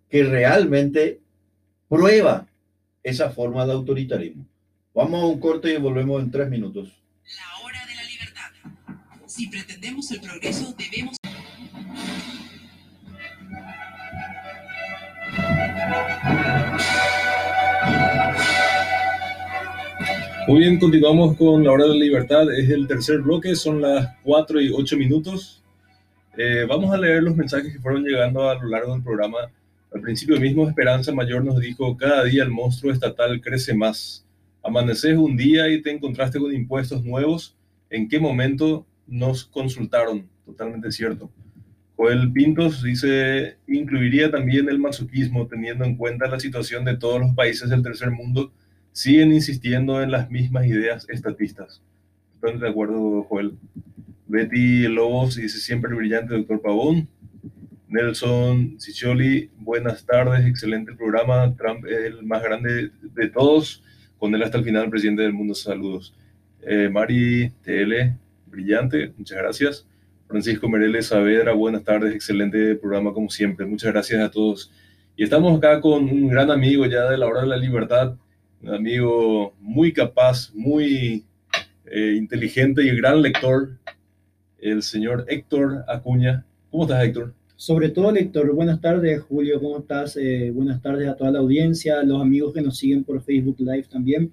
[0.08, 1.20] que realmente
[1.88, 2.48] prueba
[3.08, 4.46] esa forma de autoritarismo.
[4.94, 6.92] Vamos a un corte y volvemos en tres minutos.
[7.36, 8.50] La hora de la libertad.
[9.26, 11.16] Si pretendemos el progreso, debemos...
[20.46, 22.52] Muy bien, continuamos con la hora de la libertad.
[22.52, 25.62] Es el tercer bloque, son las 4 y 8 minutos.
[26.36, 29.50] Eh, vamos a leer los mensajes que fueron llegando a lo largo del programa.
[29.92, 34.26] Al principio mismo, Esperanza Mayor nos dijo, cada día el monstruo estatal crece más.
[34.62, 37.56] Amaneces un día y te encontraste con impuestos nuevos.
[37.88, 40.28] ¿En qué momento nos consultaron?
[40.44, 41.30] Totalmente cierto.
[41.96, 47.34] Joel Pintos dice, incluiría también el masoquismo, teniendo en cuenta la situación de todos los
[47.34, 48.52] países del tercer mundo
[48.92, 51.82] siguen insistiendo en las mismas ideas estatistas.
[52.34, 53.56] Estoy de acuerdo, Joel.
[54.26, 57.08] Betty Lobos dice siempre el brillante doctor Pavón.
[57.88, 61.54] Nelson Ciccioli, buenas tardes, excelente programa.
[61.56, 63.82] Trump es el más grande de todos.
[64.18, 65.54] Con él hasta el final, presidente del mundo.
[65.54, 66.14] Saludos.
[66.62, 68.14] Eh, Mari TL,
[68.46, 69.86] brillante, muchas gracias.
[70.26, 73.64] Francisco Mereles Saavedra, buenas tardes, excelente programa como siempre.
[73.64, 74.70] Muchas gracias a todos.
[75.16, 78.16] Y estamos acá con un gran amigo ya de la hora de la libertad,
[78.60, 81.24] un amigo muy capaz, muy
[81.86, 83.70] eh, inteligente y gran lector,
[84.58, 86.44] el señor Héctor Acuña.
[86.70, 87.37] ¿Cómo estás, Héctor?
[87.58, 90.16] Sobre todo, Héctor, buenas tardes, Julio, ¿cómo estás?
[90.16, 93.56] Eh, buenas tardes a toda la audiencia, a los amigos que nos siguen por Facebook
[93.58, 94.32] Live también.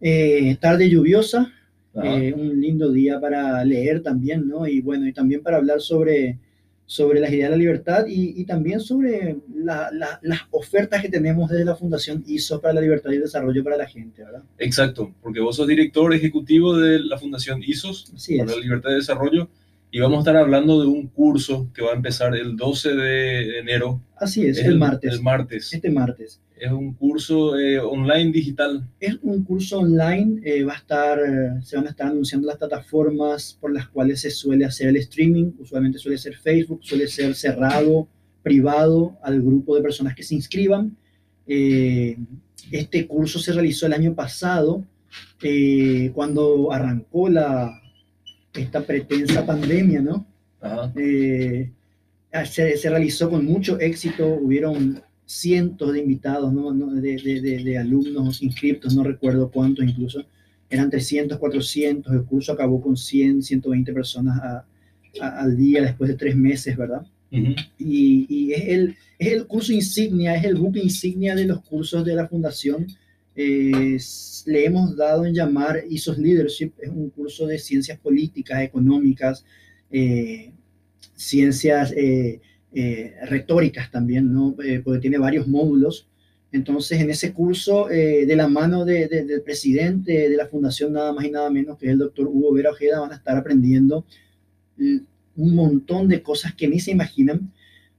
[0.00, 1.52] Eh, tarde lluviosa,
[1.92, 4.64] un lindo día para leer también, ¿no?
[4.64, 6.38] Y bueno, y también para hablar sobre
[6.86, 11.74] sobre las ideas de la libertad y, también sobre las ofertas que tenemos desde la
[11.74, 14.44] Fundación ISO para la libertad y el desarrollo para la gente, ¿verdad?
[14.58, 19.48] Exacto, porque vos sos director ejecutivo de la Fundación ISOS para la libertad y desarrollo
[19.90, 23.58] y vamos a estar hablando de un curso que va a empezar el 12 de
[23.60, 24.02] enero.
[24.16, 25.14] Así es, el, martes.
[25.14, 25.72] El martes.
[25.72, 26.40] Este martes.
[26.58, 28.88] Es un curso eh, online digital.
[28.98, 31.18] Es un curso online, eh, va a estar,
[31.62, 35.52] se van a estar anunciando las plataformas por las cuales se suele hacer el streaming,
[35.58, 38.08] usualmente suele ser Facebook, suele ser cerrado,
[38.42, 40.96] privado al grupo de personas que se inscriban.
[41.46, 42.16] Eh,
[42.70, 44.84] este curso se realizó el año pasado,
[46.14, 47.80] cuando arrancó la,
[48.56, 50.26] esta pretensa pandemia, ¿no?
[50.96, 51.70] Eh,
[52.44, 56.72] se, se, realizó con mucho éxito, hubieron cientos de invitados, ¿no?
[56.72, 60.24] De, de, de, alumnos inscriptos, no recuerdo cuántos incluso,
[60.68, 64.64] eran 300, 400, el curso acabó con 100, 120 personas
[65.20, 67.06] al día después de tres meses, ¿verdad?
[67.30, 72.04] y, y, es, el, es el curso insignia, es el buque insignia de los cursos
[72.04, 72.86] de la fundación
[73.38, 73.98] eh,
[74.46, 79.44] le hemos dado en llamar ISOS Leadership, es un curso de ciencias políticas, económicas,
[79.90, 80.52] eh,
[81.14, 82.40] ciencias eh,
[83.28, 84.56] retóricas también, ¿no?
[84.84, 86.08] porque tiene varios módulos.
[86.50, 91.30] Entonces, en ese curso, de la mano del presidente de la fundación, nada más y
[91.30, 94.06] nada menos que el doctor Hugo Vera Ojeda, van a estar aprendiendo
[94.78, 97.52] un montón de cosas que ni se imaginan.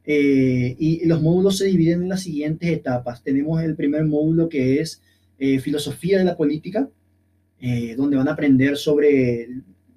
[0.05, 3.23] y los módulos se dividen en las siguientes etapas.
[3.23, 5.01] Tenemos el primer módulo que es
[5.39, 6.89] eh, filosofía de la política,
[7.59, 9.47] eh, donde van a aprender sobre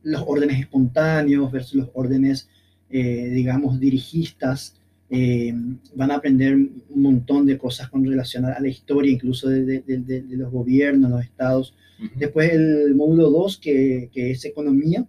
[0.02, 2.48] los órdenes espontáneos versus los órdenes,
[2.90, 4.76] eh, digamos, dirigistas.
[5.96, 9.82] van a aprender un montón de cosas con relación a la historia, incluso de,
[10.30, 11.74] los gobiernos, los estados.
[12.16, 15.06] Después el módulo 2, que, que, es economía,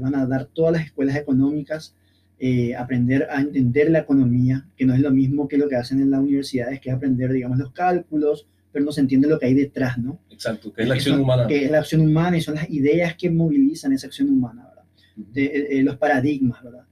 [0.00, 1.94] van a dar todas las escuelas económicas,
[2.78, 6.10] aprender a entender la economía, que no es lo mismo que lo que hacen en
[6.10, 8.46] las universidades, que es aprender, digamos, los cálculos,
[8.76, 10.20] pero no se entiende lo que hay detrás, ¿no?
[10.30, 11.46] Exacto, que es la acción humana.
[11.46, 14.84] Que es la acción humana y son las ideas que movilizan esa acción humana, ¿verdad?
[15.34, 16.84] Eh, eh, los paradigmas, ¿verdad?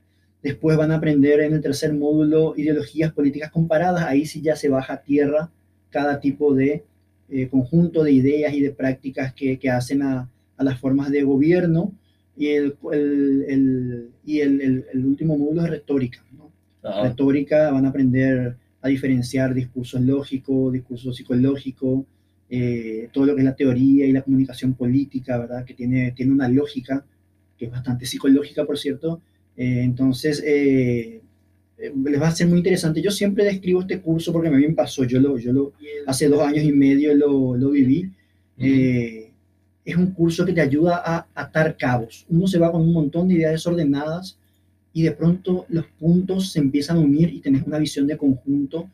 [0.43, 4.71] Después van a aprender en el tercer módulo ideologías políticas comparadas, ahí sí ya se
[4.71, 5.51] baja a tierra
[5.91, 6.85] cada tipo de
[7.29, 11.23] eh, conjunto de ideas y de prácticas que, que hacen a, a, las formas de
[11.23, 11.93] gobierno.
[12.35, 16.25] Y el, el, y el, el, último módulo es retórica.
[16.33, 16.51] ¿no?
[17.03, 22.05] Retórica van a aprender a diferenciar discurso lógico, discurso psicológico,
[22.51, 25.65] eh, todo lo que es la teoría y la comunicación política, ¿verdad?
[25.65, 27.03] Que tiene, tiene una lógica,
[27.57, 29.23] que es bastante psicológica, por cierto.
[29.57, 31.23] Eh, entonces, eh,
[31.79, 33.01] les va a ser muy interesante.
[33.01, 35.73] Yo siempre describo este curso porque a mí me pasó, yo lo, yo lo
[36.07, 38.13] hace dos años y medio lo, lo viví.
[38.59, 42.27] es un curso que te ayuda a atar cabos.
[42.29, 44.39] Uno se va con un montón de ideas desordenadas
[44.95, 48.89] y de pronto los puntos se empiezan a unir y tenés una visión de conjunto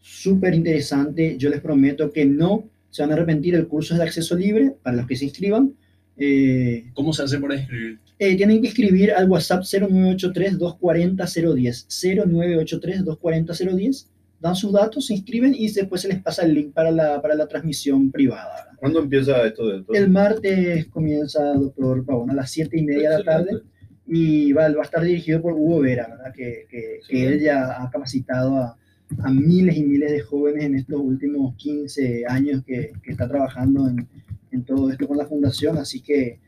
[0.00, 1.36] súper interesante.
[1.38, 3.54] Yo les prometo que no se van a arrepentir.
[3.54, 5.72] El curso es de acceso libre para los que se inscriban.
[6.16, 8.00] Eh, ¿Cómo se hace para inscribir?
[8.18, 11.86] Eh, tienen que escribir al WhatsApp 0983-240-010.
[11.88, 14.08] 0983-240-010.
[14.40, 17.36] dan sus datos, se inscriben y después se les pasa el link para la, para
[17.36, 18.70] la transmisión privada.
[18.76, 19.68] ¿Cuándo empieza esto?
[19.68, 23.62] De El martes comienza, doctor Pavón, a las 7 y media de la tarde
[24.06, 26.32] y va, va, a estar dirigido por Hugo Vera, ¿verdad?
[26.34, 28.76] Que, que, que él ya ha capacitado a,
[29.22, 33.88] a, miles y miles de jóvenes en estos últimos 15 años que, que está trabajando
[33.88, 34.06] en,
[34.52, 36.38] en, todo esto con la fundación, así que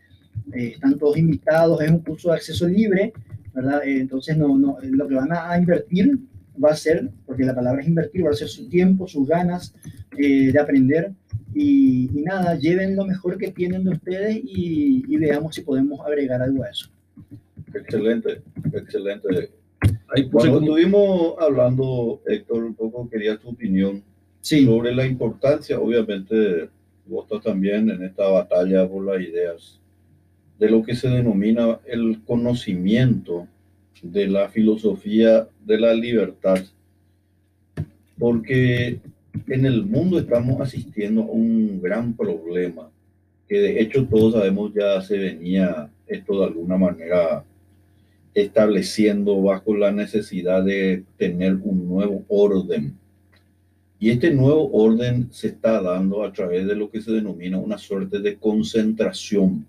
[0.52, 3.12] eh, están todos invitados, es un curso de acceso libre,
[3.54, 3.82] ¿verdad?
[3.84, 6.18] Eh, entonces no, no, lo que van a invertir
[6.62, 9.74] va a ser, porque la palabra es invertir, va a ser su tiempo, sus ganas
[10.18, 11.12] eh, de aprender
[11.54, 16.00] y, y, nada, lleven lo mejor que tienen de ustedes y, y veamos si podemos
[16.00, 16.90] agregar algo a eso.
[17.80, 19.50] Excelente, excelente.
[20.30, 24.02] Cuando estuvimos hablando, Héctor, un poco quería tu opinión
[24.40, 24.64] sí.
[24.64, 26.68] sobre la importancia, obviamente,
[27.06, 29.80] vos estás también en esta batalla por las ideas,
[30.58, 33.46] de lo que se denomina el conocimiento
[34.02, 36.58] de la filosofía de la libertad,
[38.18, 39.00] porque
[39.48, 42.90] en el mundo estamos asistiendo a un gran problema,
[43.48, 47.44] que de hecho todos sabemos ya se venía esto de alguna manera
[48.36, 52.94] estableciendo bajo la necesidad de tener un nuevo orden.
[53.98, 57.78] Y este nuevo orden se está dando a través de lo que se denomina una
[57.78, 59.66] suerte de concentración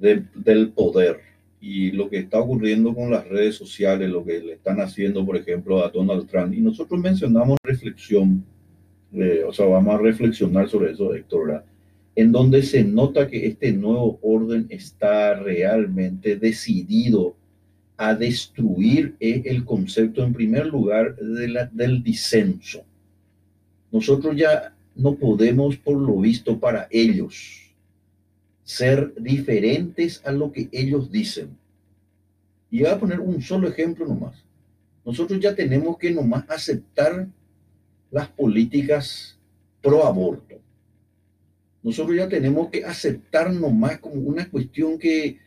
[0.00, 1.20] de, del poder.
[1.60, 5.36] Y lo que está ocurriendo con las redes sociales, lo que le están haciendo, por
[5.36, 6.54] ejemplo, a Donald Trump.
[6.54, 8.42] Y nosotros mencionamos reflexión,
[9.12, 11.62] eh, o sea, vamos a reflexionar sobre eso, Héctor,
[12.16, 17.36] en donde se nota que este nuevo orden está realmente decidido
[18.02, 22.82] a destruir el concepto, en primer lugar, de la, del disenso.
[23.92, 27.74] Nosotros ya no podemos, por lo visto, para ellos,
[28.64, 31.50] ser diferentes a lo que ellos dicen.
[32.70, 34.42] Y voy a poner un solo ejemplo nomás.
[35.04, 37.28] Nosotros ya tenemos que nomás aceptar
[38.10, 39.36] las políticas
[39.82, 40.58] pro aborto.
[41.82, 45.38] Nosotros ya tenemos que aceptar nomás como una cuestión que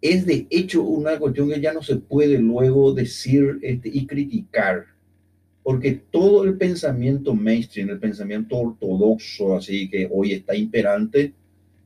[0.00, 4.86] es de hecho una cuestión que ya no se puede luego decir este, y criticar,
[5.62, 11.32] porque todo el pensamiento mainstream, el pensamiento ortodoxo, así que hoy está imperante,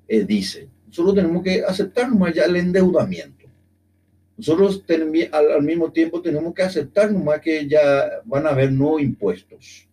[0.09, 3.47] eh, dice, nosotros tenemos que aceptar nomás ya el endeudamiento.
[4.37, 4.83] Nosotros
[5.33, 9.87] al, al, mismo tiempo tenemos que aceptar nomás que ya van a haber nuevos impuestos.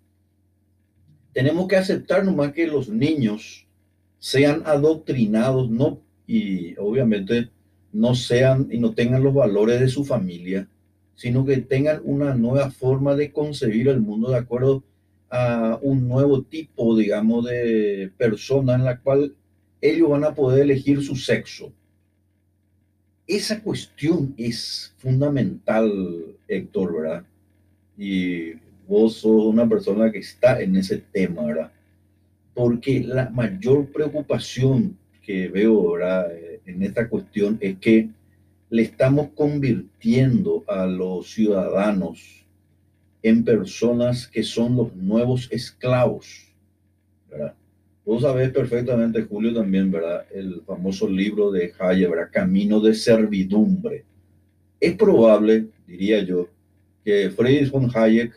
[1.33, 3.67] Tenemos que aceptar nomás que los niños
[4.19, 7.51] sean adoctrinados, no, y obviamente
[7.91, 10.67] no sean y no tengan los valores de su familia,
[11.15, 14.83] sino que tengan una nueva forma de concebir el mundo de acuerdo
[15.29, 19.35] a un nuevo tipo, digamos, de persona en la cual
[19.81, 21.71] ellos van a poder elegir su sexo.
[23.25, 27.23] Esa cuestión es fundamental, Héctor, ¿verdad?
[27.97, 28.53] Y
[28.87, 31.71] vos sos una persona que está en ese tema, ¿verdad?
[32.53, 36.31] Porque la mayor preocupación que veo, ¿verdad?
[36.67, 38.09] En esta cuestión es que
[38.69, 42.45] le estamos convirtiendo a los ciudadanos
[43.23, 46.53] en personas que son los nuevos esclavos.
[47.29, 47.55] ¿verdad?
[48.05, 50.25] Vos sabés perfectamente, Julio, también, ¿verdad?
[50.33, 52.29] El famoso libro de Hayek, ¿verdad?
[52.31, 54.03] Camino de servidumbre.
[54.79, 56.47] Es probable, diría yo,
[57.03, 58.33] que Friedrich von Hayek,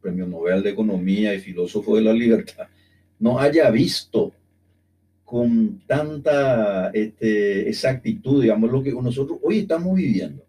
[0.00, 2.66] premio Nobel de Economía y filósofo de la libertad,
[3.18, 4.32] no haya visto
[5.26, 10.44] con tanta este, exactitud, digamos, lo que nosotros hoy estamos viviendo.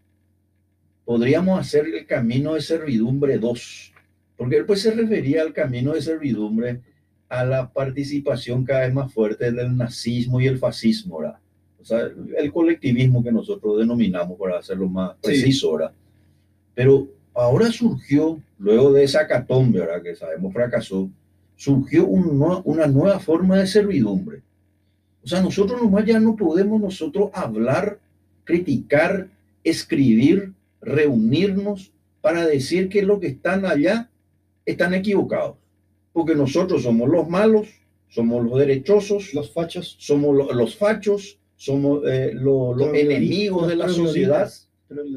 [1.03, 3.93] Podríamos hacer el camino de servidumbre 2,
[4.37, 6.81] porque él pues se refería al camino de servidumbre
[7.27, 11.39] a la participación cada vez más fuerte del nazismo y el fascismo, ¿verdad?
[11.81, 15.91] O sea, el colectivismo que nosotros denominamos, para hacerlo más preciso, ¿verdad?
[16.75, 20.03] Pero ahora surgió, luego de esa catombe, ¿verdad?
[20.03, 21.09] Que sabemos fracasó,
[21.55, 24.41] surgió un, una nueva forma de servidumbre
[25.27, 27.99] o sea, nosotros nomás ya no podemos nosotros hablar,
[28.45, 29.27] criticar,
[29.61, 31.91] escribir, reunirnos
[32.21, 34.09] para decir que los que están allá
[34.65, 35.57] están equivocados.
[36.13, 37.67] Porque nosotros somos los malos,
[38.07, 43.69] somos los derechosos, los fachos, somos los, los fachos, somos eh, los, los enemigos los
[43.69, 44.49] de la sociedad.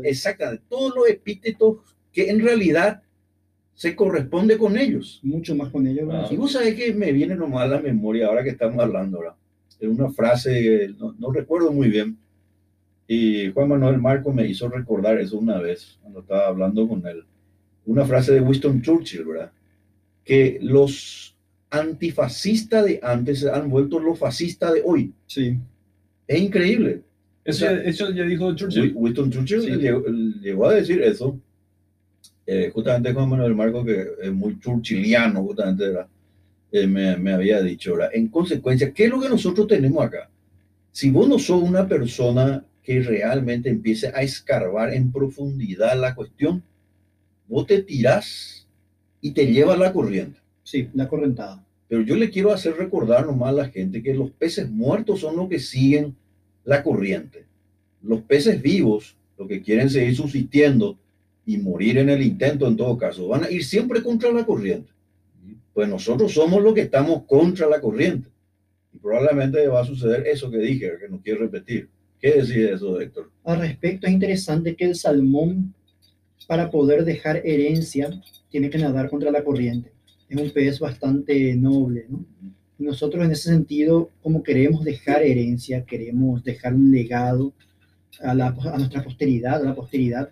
[0.03, 1.77] Exactamente, todos los epítetos
[2.12, 3.01] que en realidad
[3.77, 5.20] se corresponde con ellos.
[5.23, 6.32] Mucho más con ellos.
[6.32, 9.37] Y vos sabés que me viene nomás a la memoria ahora que estamos hablando ahora
[9.89, 12.19] una frase, no, no, recuerdo muy bien,
[13.07, 17.24] y Juan Manuel Marco me hizo recordar eso una vez, cuando estaba hablando con él,
[17.86, 19.52] una frase de Winston Churchill, ¿verdad?
[20.24, 21.36] Que los
[21.70, 25.12] antifascistas de antes se han vuelto los fascistas de hoy.
[25.27, 25.59] Sí.
[26.27, 27.02] Es increíble.
[27.44, 28.93] Eso, o sea, eso ya dijo Churchill.
[28.94, 29.70] Winston Churchill sí.
[29.70, 31.39] llegó, llegó, a decir eso.
[32.47, 35.85] eh, justamente Juan Manuel Marco, que es muy churchiliano, justamente,
[36.73, 38.11] eh, me, me, había dicho, ¿verdad?
[38.13, 40.31] En consecuencia, ¿qué es lo que nosotros tenemos acá?
[40.93, 46.63] Si vos no sos una persona que realmente empiece a escarbar en profundidad la cuestión,
[47.49, 48.67] vos te tirás
[49.21, 50.41] y te lleva la corriente.
[50.63, 51.65] Sí, la correntada.
[51.89, 55.37] Pero yo le quiero hacer recordar nomás a la gente que los peces muertos son
[55.37, 56.15] los que siguen
[56.65, 57.45] la corriente.
[58.03, 60.97] Los peces vivos, los que quieren seguir subsistiendo
[61.45, 64.91] y morir en el intento en todo caso, van a ir siempre contra la corriente.
[65.81, 68.28] Pues nosotros somos los que estamos contra la corriente.
[68.93, 71.89] Y probablemente va a suceder eso que dije, que no quiero repetir.
[72.20, 73.31] ¿Qué decide eso, Héctor?
[73.44, 75.73] Al respecto, es interesante que el salmón,
[76.47, 78.11] para poder dejar herencia,
[78.51, 79.90] tiene que nadar contra la corriente.
[80.28, 82.27] Es un pez bastante noble, ¿no?
[82.77, 87.55] Nosotros en ese sentido, como queremos dejar herencia, queremos dejar un legado
[88.20, 90.28] a, la, a nuestra posteridad, a la posteridad,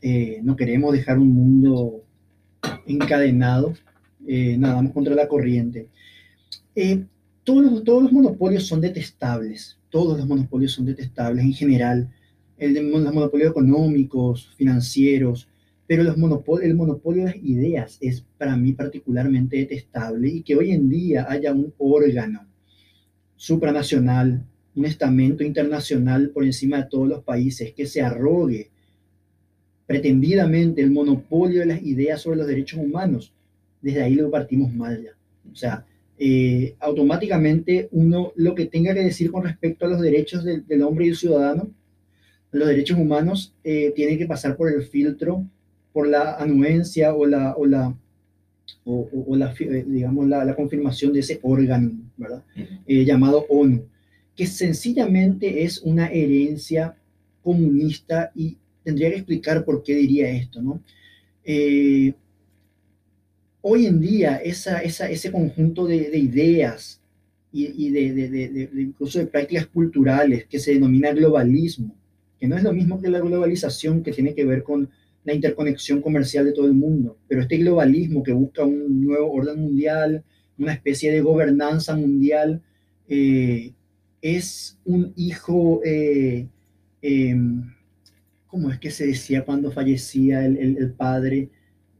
[0.00, 2.04] eh, no queremos dejar un mundo
[2.86, 3.74] encadenado,
[4.26, 5.88] eh, nadamos contra la corriente.
[6.74, 7.04] Eh,
[7.44, 12.10] todos, los, todos los monopolios son detestables, todos los monopolios son detestables en general,
[12.58, 15.48] el de, los monopolios económicos, financieros,
[15.86, 16.16] pero los
[16.62, 21.26] el monopolio de las ideas es para mí particularmente detestable y que hoy en día
[21.28, 22.46] haya un órgano
[23.36, 24.44] supranacional,
[24.74, 28.70] un estamento internacional por encima de todos los países que se arrogue
[29.86, 33.32] pretendidamente el monopolio de las ideas sobre los derechos humanos,
[33.86, 35.12] desde ahí lo partimos mal ya.
[35.52, 35.86] O sea,
[36.18, 41.06] eh, automáticamente uno lo que tenga que decir con respecto a los derechos del, hombre
[41.06, 41.70] y el ciudadano,
[42.50, 45.46] los derechos humanos, eh, tiene que pasar por el filtro,
[45.92, 47.94] por la anuencia o la, o la,
[48.84, 52.42] o, la eh, digamos, la, la, confirmación de ese órgano, ¿verdad?
[52.88, 53.84] llamado ONU,
[54.34, 56.96] que sencillamente es una herencia
[57.44, 60.80] comunista y tendría que explicar por qué diría esto, ¿no?
[63.68, 67.02] Hoy en día ese conjunto de, de ideas
[67.50, 71.96] y, de, incluso de prácticas culturales que se denomina globalismo,
[72.38, 74.88] que no es lo mismo que la globalización que tiene que ver con
[75.24, 79.58] la interconexión comercial de todo el mundo, pero este globalismo que busca un nuevo orden
[79.58, 80.22] mundial,
[80.58, 82.62] una especie de gobernanza mundial,
[83.08, 83.72] eh,
[84.22, 86.46] es un hijo, eh,
[87.02, 87.74] em,
[88.46, 91.50] ¿cómo es que se decía cuando fallecía el padre?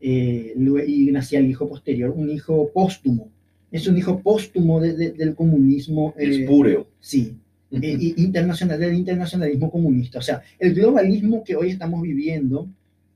[0.01, 0.55] Eh,
[0.87, 3.29] y nacía el hijo posterior, un hijo póstumo.
[3.71, 6.15] Es un hijo póstumo del comunismo.
[6.17, 6.87] Eh, Espúreo.
[7.01, 7.37] Sí,
[7.71, 10.21] eh, internacional, del internacionalismo comunista.
[10.21, 12.69] O sea, el globalismo que hoy estamos viviendo,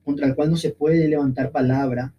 [0.05, 2.13] contra el cual no se puede levantar palabra,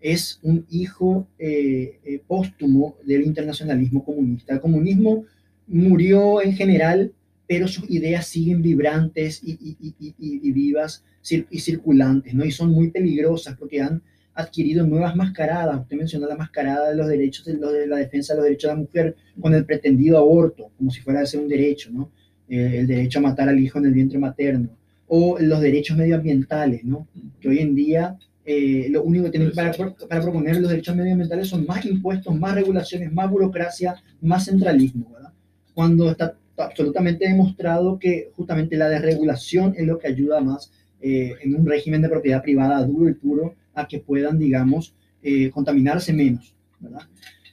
[0.00, 4.54] es un hijo eh, eh, póstumo del internacionalismo comunista.
[4.54, 5.24] El comunismo
[5.66, 7.12] murió en general,
[7.46, 12.44] pero sus ideas siguen vibrantes y, y, y, y vivas y circulantes, ¿no?
[12.44, 14.02] Y son muy peligrosas porque han
[14.34, 15.80] adquirido nuevas mascaradas.
[15.80, 18.74] Usted mencionó la mascarada de los derechos, de, de la defensa de los derechos de
[18.74, 22.10] la mujer con el pretendido aborto, como si fuera a ser un derecho, ¿no?
[22.48, 24.70] Eh, el derecho a matar al hijo en el vientre materno.
[25.06, 27.06] O los derechos medioambientales, ¿no?
[27.40, 31.48] Que hoy en día eh, lo único que tienen para, para proponer los derechos medioambientales
[31.48, 35.32] son más impuestos, más regulaciones, más burocracia, más centralismo, ¿verdad?
[35.72, 41.54] Cuando está absolutamente demostrado que justamente la desregulación es lo que ayuda más eh, en
[41.54, 46.54] un régimen de propiedad privada duro y puro a que puedan, digamos, eh, contaminarse menos,
[46.80, 47.02] ¿verdad?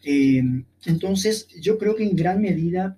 [0.03, 0.43] Eh,
[0.85, 2.97] entonces, yo creo que en gran medida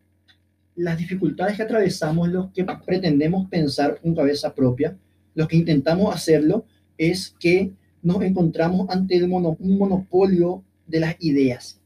[0.75, 4.97] las dificultades que atravesamos, los que pretendemos pensar con cabeza propia,
[5.35, 6.65] los que intentamos hacerlo,
[6.97, 7.71] es que
[8.01, 11.79] nos encontramos ante un monopolio de las ideas.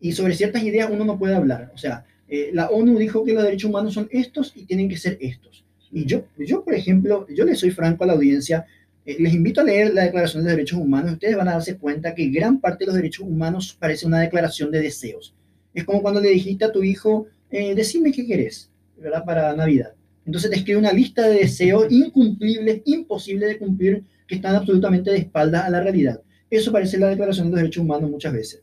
[0.00, 1.72] Y sobre ciertas ideas uno no puede hablar.
[1.74, 2.04] O sea,
[2.52, 5.64] la ONU dijo que los derechos humanos son estos y tienen que ser estos.
[5.94, 8.66] Y yo, yo, por ejemplo, yo le soy franco a la audiencia,
[9.06, 12.14] eh, les invito a leer la Declaración de Derechos Humanos, ustedes van a darse cuenta
[12.14, 15.34] que gran parte de los derechos humanos parece una declaración de deseos.
[15.72, 19.24] Es como cuando le dijiste a tu hijo, eh, decime qué querés, ¿verdad?
[19.24, 19.92] Para Navidad.
[20.26, 25.18] Entonces te escribe una lista de deseos incumplibles, imposibles de cumplir, que están absolutamente de
[25.18, 26.20] espaldas a la realidad.
[26.50, 28.62] Eso parece la Declaración de los Derechos Humanos muchas veces.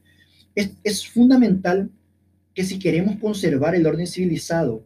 [0.56, 1.90] Es, es fundamental
[2.54, 4.84] que si queremos conservar el orden civilizado,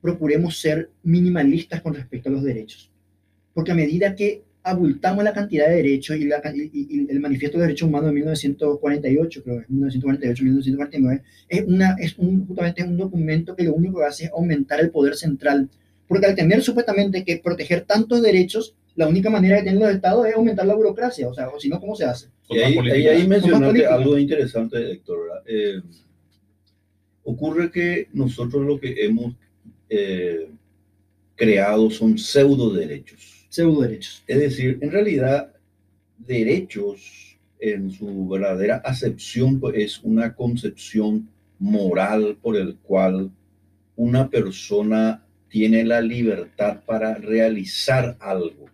[0.00, 2.90] procuremos ser minimalistas con respecto a los derechos.
[3.52, 6.28] Porque a medida que abultamos la cantidad de derechos y,
[7.08, 12.18] el manifiesto de derechos humanos de 1948, creo que es 1948, 1949, es, una, es
[12.18, 15.68] un, justamente un documento que lo único que hace es aumentar el poder central.
[16.06, 20.26] Porque al tener supuestamente que proteger tantos derechos, la única manera de tener los estados
[20.26, 22.28] es aumentar la burocracia, o sea, o si no, ¿cómo se hace?
[22.48, 25.18] Y ahí, ahí, mencionaste algo interesante, Héctor.
[25.46, 25.80] Eh,
[27.30, 29.34] ocurre que nosotros lo que hemos
[29.88, 30.48] eh,
[31.36, 33.46] creados son pseudo derechos.
[33.48, 34.22] Pseudo derechos.
[34.26, 35.52] Es decir, en realidad
[36.18, 41.28] derechos en su verdadera acepción pues, es una concepción
[41.58, 43.30] moral por el cual
[43.96, 48.66] una persona tiene la libertad para realizar algo.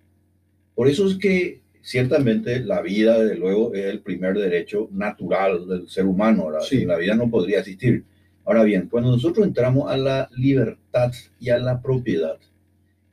[0.75, 5.89] Por eso es que ciertamente la vida, desde luego, es el primer derecho natural del
[5.89, 6.51] ser humano.
[6.51, 8.05] La vida no podría existir.
[8.47, 12.39] Ahora bien, cuando nosotros entramos a la libertad y a la propiedad,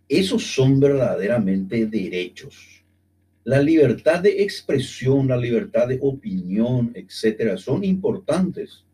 [0.08, 2.84] esos son verdaderamente derechos.
[3.44, 8.86] La libertad de expresión, la libertad de opinión, etcétera, son importantes,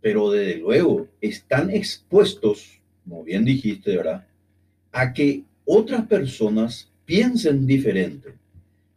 [0.00, 4.26] pero desde luego están expuestos, como bien dijiste, ¿verdad?,
[4.92, 8.30] a que otras personas piensen diferente.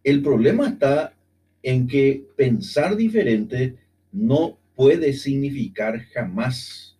[0.01, 1.13] El problema está
[1.61, 3.75] en que pensar diferente
[4.13, 6.95] no puede significar jamás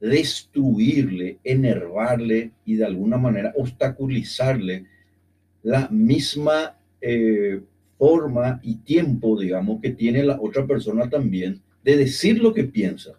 [0.00, 4.86] destruirle, enervarle y de alguna manera obstaculizarle
[5.62, 7.60] la misma eh,
[7.96, 13.12] forma y tiempo, digamos, que tiene la otra persona también de decir lo que piensa.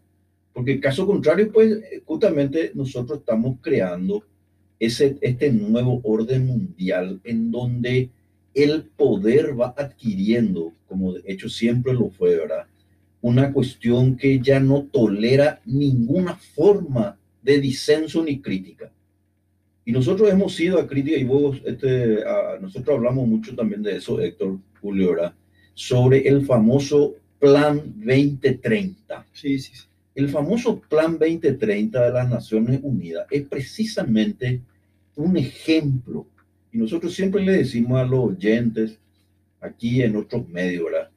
[0.52, 4.24] Porque caso contrario, pues justamente nosotros estamos creando
[4.78, 8.10] ese, este nuevo orden mundial en donde
[8.54, 12.68] el poder va adquiriendo, como de hecho siempre lo fue, ¿verdad?
[13.24, 18.92] Una cuestión que ya no tolera ninguna forma de disenso ni crítica.
[19.86, 22.20] Y nosotros hemos sido a crítica, y vos, este,
[22.62, 25.34] nosotros hablamos mucho también de eso, Héctor, Julio, ¿verdad?
[25.74, 29.26] Sobre el famoso Plan 2030.
[29.34, 29.88] Sí, sí, sí.
[30.16, 34.62] El famoso Plan 2030 de las Naciones Unidas es precisamente
[35.16, 36.28] un ejemplo.
[36.72, 39.00] Y nosotros siempre le decimos a los oyentes
[39.60, 41.10] aquí en otros medios, ¿verdad?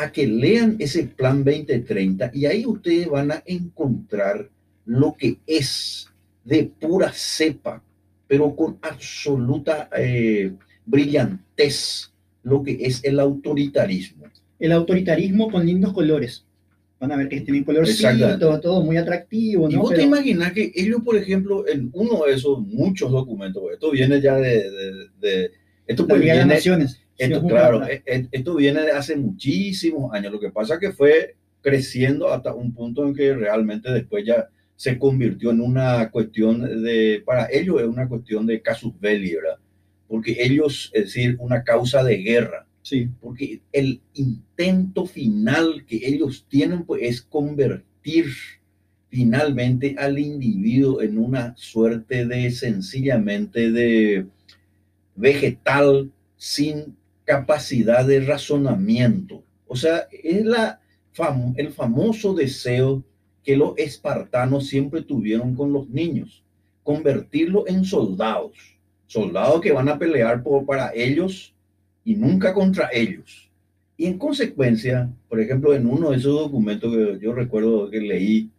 [0.00, 4.48] A que lean ese plan 2030 y ahí ustedes van a encontrar
[4.86, 6.08] lo que es
[6.44, 7.82] de pura cepa,
[8.26, 10.52] pero con absoluta eh,
[10.86, 12.10] brillantez,
[12.42, 14.24] lo que es el autoritarismo.
[14.58, 16.44] El autoritarismo con lindos colores
[17.00, 19.68] van a ver que tienen colorcito, todo muy atractivo.
[19.68, 19.74] ¿no?
[19.74, 23.90] Y vos te imaginas que ellos, por ejemplo, en uno de esos muchos documentos, esto
[23.90, 24.64] viene ya de...
[25.18, 25.50] de,
[25.86, 27.00] esto pues viene, Naciones.
[27.20, 30.32] Esto, claro, e, e, esto viene de hace muchísimos años.
[30.32, 34.48] Lo que pasa es que fue creciendo hasta un punto en que realmente después ya
[34.76, 39.58] se convirtió en una cuestión de, para ellos es una cuestión de casus belli, ¿verdad?
[40.08, 43.08] Porque ellos, es decir, una causa de guerra Sí.
[43.20, 48.26] Porque el intento final que ellos tienen pues, es convertir
[49.08, 54.26] finalmente al individuo en una suerte de sencillamente de
[55.16, 56.96] vegetal sin
[57.30, 59.44] capacidad de razonamiento.
[59.68, 60.80] O sea, es la
[61.56, 63.04] el famoso deseo
[63.44, 66.42] que los espartanos siempre tuvieron con los niños,
[66.82, 68.52] convertirlos en soldados,
[69.06, 71.54] soldados que van a pelear por, para ellos
[72.04, 73.48] y nunca contra ellos.
[73.96, 78.50] Y en consecuencia, por ejemplo, en uno de esos documentos que yo recuerdo que leí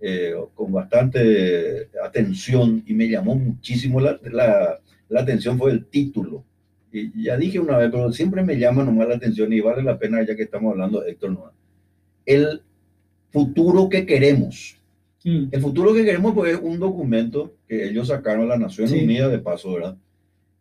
[0.00, 6.44] eh, con bastante atención y me llamó muchísimo la, la, atención fue el título.
[7.00, 9.98] Y ya dije una vez, pero siempre me llama nomás la atención y vale la
[9.98, 11.52] pena ya que estamos hablando de Héctor Noa.
[12.24, 12.62] El
[13.30, 14.78] futuro que queremos.
[15.24, 15.48] Mm.
[15.50, 19.30] El futuro que queremos pues, es un documento que ellos sacaron a la Naciones Unidas
[19.30, 19.96] de paso, ¿verdad?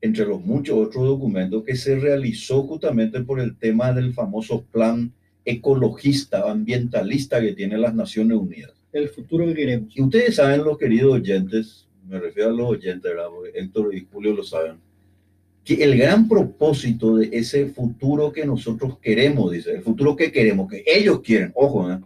[0.05, 5.11] entre los muchos otros documentos que se realizó justamente por el tema del famoso plan
[5.43, 8.73] ecologista, ambientalista que tiene las Naciones Unidas.
[8.91, 9.95] El futuro que queremos.
[9.97, 13.29] Y ustedes saben, los queridos oyentes, me refiero a los oyentes, ¿verdad?
[13.53, 14.77] Héctor y Julio lo saben,
[15.65, 20.69] que el gran propósito de ese futuro que nosotros queremos, dice, el futuro que queremos,
[20.69, 21.99] que ellos quieren, ojo, ¿eh?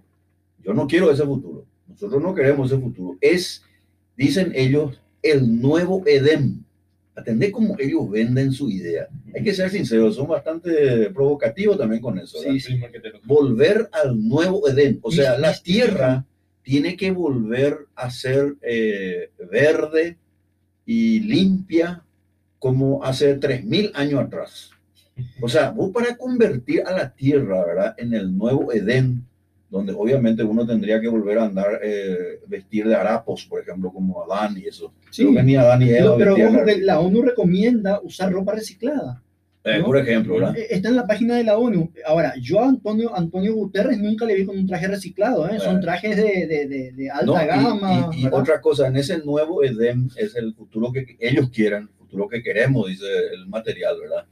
[0.63, 3.61] yo no quiero ese futuro, nosotros no queremos ese futuro, es,
[4.15, 6.63] dicen ellos, el nuevo Edén
[7.13, 9.09] atender cómo ellos venden su idea.
[9.35, 12.37] Hay que ser sinceros, son bastante provocativos también con eso.
[13.25, 16.25] volver al nuevo Edén, o sea, la tierra
[16.63, 20.17] tiene que volver a ser eh, verde
[20.85, 22.05] y limpia
[22.59, 24.71] como hace 3.000 años atrás.
[25.41, 27.95] O sea, vos para convertir a la tierra, ¿verdad?
[27.97, 29.25] En el nuevo Edén,
[29.69, 34.23] donde obviamente uno tendría que volver a andar, eh, vestir de harapos, por ejemplo, como
[34.23, 34.93] Adán y eso.
[35.11, 35.25] Sí,
[35.57, 36.35] Adán y Eva pero,
[36.81, 39.21] la ONU recomienda usar ropa reciclada.
[39.65, 40.57] Eh, por ejemplo, ¿verdad?
[40.57, 41.91] Eh, está en la página de la ONU.
[42.05, 45.59] Ahora, yo a Antonio, Antonio Guterres nunca le vi con un traje reciclado, ¿eh?
[45.59, 48.09] son trajes de, de, de, alta gama.
[48.15, 52.41] Y, otra cosa, en ese nuevo Edén es el futuro que ellos quieran, futuro que
[52.41, 54.25] queremos, dice el material, ¿verdad?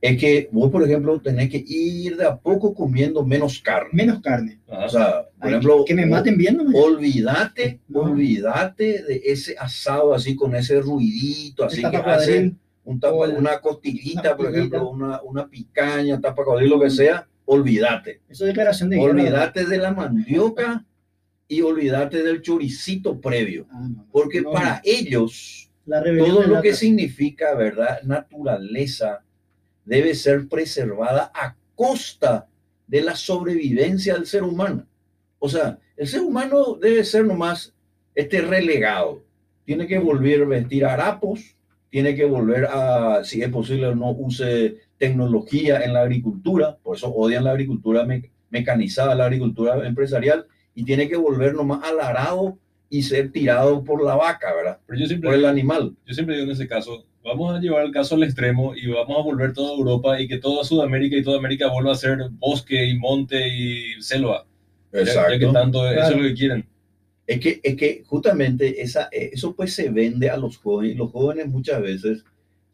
[0.00, 3.90] es que vos, por ejemplo, tenés que ir de a poco comiendo menos carne.
[3.92, 4.58] Menos carne.
[4.66, 6.64] O sea, por ejemplo, que me maten viendo.
[6.72, 12.54] Olvídate, olvídate de ese asado así con ese ruidito, así que hace
[12.84, 18.22] una costillita, por ejemplo, una, una picaña, tapa lo que sea, olvídate.
[18.28, 20.86] Eso es declaración de Olvídate de la mandioca
[21.46, 23.66] y olvídate del choricito previo.
[23.70, 25.69] Ah, porque para ellos,
[26.18, 28.02] todo lo que significa, ¿verdad?
[28.02, 29.22] Naturaleza
[29.84, 32.48] debe ser preservada a costa
[32.86, 34.86] de la sobrevivencia del ser humano.
[35.38, 37.74] O sea, el ser humano debe ser nomás
[38.14, 39.22] este relegado.
[39.64, 41.56] Tiene que volver a vestir harapos,
[41.88, 47.12] tiene que volver a, si es posible, no use tecnología en la agricultura, por eso
[47.12, 48.06] odian la agricultura
[48.50, 52.58] mecanizada, la agricultura empresarial, y tiene que volver nomás al arado
[52.90, 54.78] y ser tirado por la vaca, ¿verdad?
[54.86, 55.94] Pero yo siempre, por el animal.
[56.04, 59.16] Yo siempre digo en ese caso, vamos a llevar el caso al extremo y vamos
[59.16, 62.84] a volver toda Europa y que toda Sudamérica y toda América vuelva a ser bosque
[62.84, 64.44] y monte y selva.
[64.92, 65.32] Exacto.
[65.32, 66.66] Ya, que tanto eso es lo que quieren.
[67.28, 70.96] Es que, es que justamente esa, eso pues se vende a los jóvenes.
[70.96, 72.24] Los jóvenes muchas veces,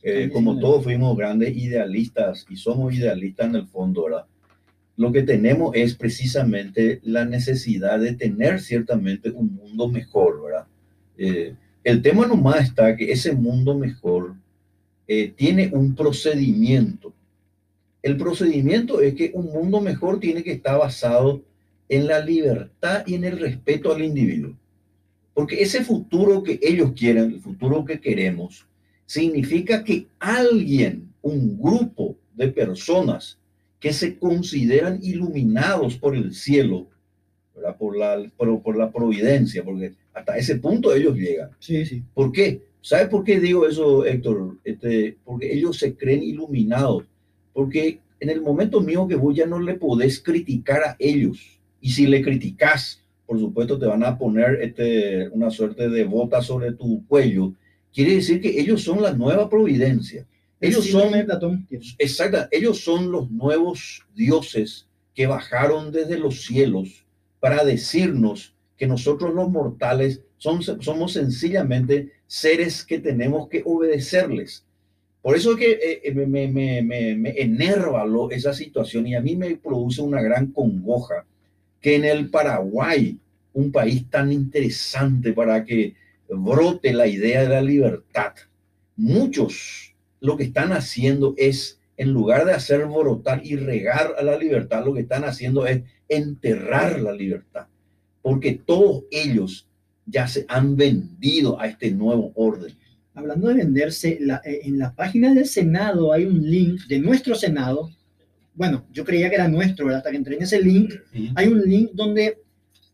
[0.02, 4.24] eh, como todos fuimos grandes idealistas y somos idealistas en el fondo, ¿verdad?
[4.96, 10.66] Lo que tenemos es precisamente la necesidad de tener ciertamente un mundo mejor, ¿verdad?
[11.18, 11.54] Eh,
[11.84, 14.34] el tema nomás está que ese mundo mejor
[15.06, 17.12] eh, tiene un procedimiento.
[18.02, 21.42] El procedimiento es que un mundo mejor tiene que estar basado
[21.88, 24.56] en la libertad y en el respeto al individuo.
[25.34, 28.66] Porque ese futuro que ellos quieren, el futuro que queremos,
[29.04, 33.38] significa que alguien, un grupo de personas
[33.86, 36.88] que se consideran iluminados por el cielo,
[37.78, 41.50] Por, la, por la providencia, porque hasta ese punto ellos llegan.
[41.60, 42.02] Sí, sí.
[42.12, 42.62] ¿Por qué?
[42.80, 44.56] ¿Sabes por qué digo eso, Héctor?
[44.64, 47.04] Este, porque ellos se creen iluminados.
[47.52, 51.60] Porque en el momento mío que vos ya no le podés criticar a ellos.
[51.80, 56.42] Y si le criticas, por supuesto, te van a poner este, una suerte de bota
[56.42, 57.52] sobre tu cuello.
[57.94, 60.26] Quiere decir que ellos son la nueva providencia.
[60.60, 61.12] Ellos son,
[61.98, 67.04] exacto, ellos son los nuevos dioses que bajaron desde los cielos
[67.40, 74.64] para decirnos que nosotros los mortales somos sencillamente seres que tenemos que obedecerles.
[75.22, 79.20] Por eso es que eh, eh, me, me, me, enerva lo, esa situación y a
[79.20, 81.26] mí me produce una gran congoja
[81.80, 83.18] que en el Paraguay,
[83.52, 85.94] un país tan interesante para que
[86.28, 88.34] brote la idea de la libertad,
[88.94, 94.36] muchos lo que están haciendo es, en lugar de hacer brotar y regar a la
[94.36, 97.66] libertad, lo que están haciendo es enterrar la libertad
[98.26, 99.68] porque todos ellos
[100.04, 102.72] ya se han vendido a este nuevo orden.
[103.14, 107.88] Hablando de venderse, eh, en la página del Senado hay un link de nuestro Senado.
[108.52, 110.92] Bueno, yo creía que era nuestro, hasta que entré en ese link,
[111.36, 112.38] hay un link donde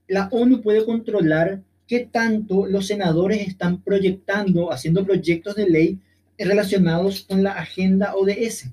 [0.07, 5.99] la ONU puede controlar qué tanto los senadores están proyectando, haciendo proyectos de ley
[6.45, 8.71] relacionados con la agenda ODS.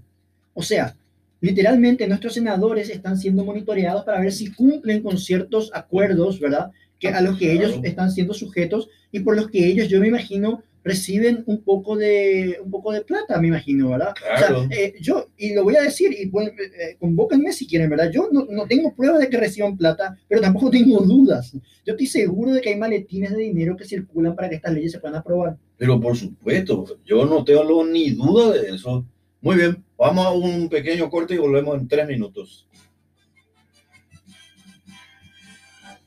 [0.54, 0.96] O sea,
[1.42, 6.72] literalmente nuestros senadores están siendo monitoreados para ver si cumplen con ciertos acuerdos, ¿verdad?
[7.00, 10.08] Que a los que ellos están siendo sujetos y por los que ellos, yo me
[10.08, 14.14] imagino, reciben un poco de un poco de plata, me imagino, ¿verdad?
[14.36, 17.90] O sea, eh, yo, y lo voy a decir, y pues, eh, convóquenme si quieren,
[17.90, 18.12] ¿verdad?
[18.12, 21.54] Yo no, no tengo pruebas de que reciban plata, pero tampoco tengo dudas.
[21.86, 24.92] Yo estoy seguro de que hay maletines de dinero que circulan para que estas leyes
[24.92, 25.58] se puedan aprobar.
[25.80, 29.06] Pero por supuesto, yo no tengo ni duda de eso.
[29.40, 32.68] Muy bien, vamos a un pequeño corte y volvemos en tres minutos.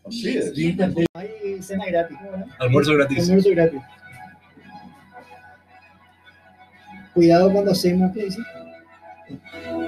[0.05, 0.53] Así es.
[1.15, 2.19] Hay cena gratis.
[2.59, 3.20] Almuerzo gratis.
[3.20, 3.81] Almuerzo gratis.
[7.15, 8.40] Cuidado cuando hacemos, ¿qué dice?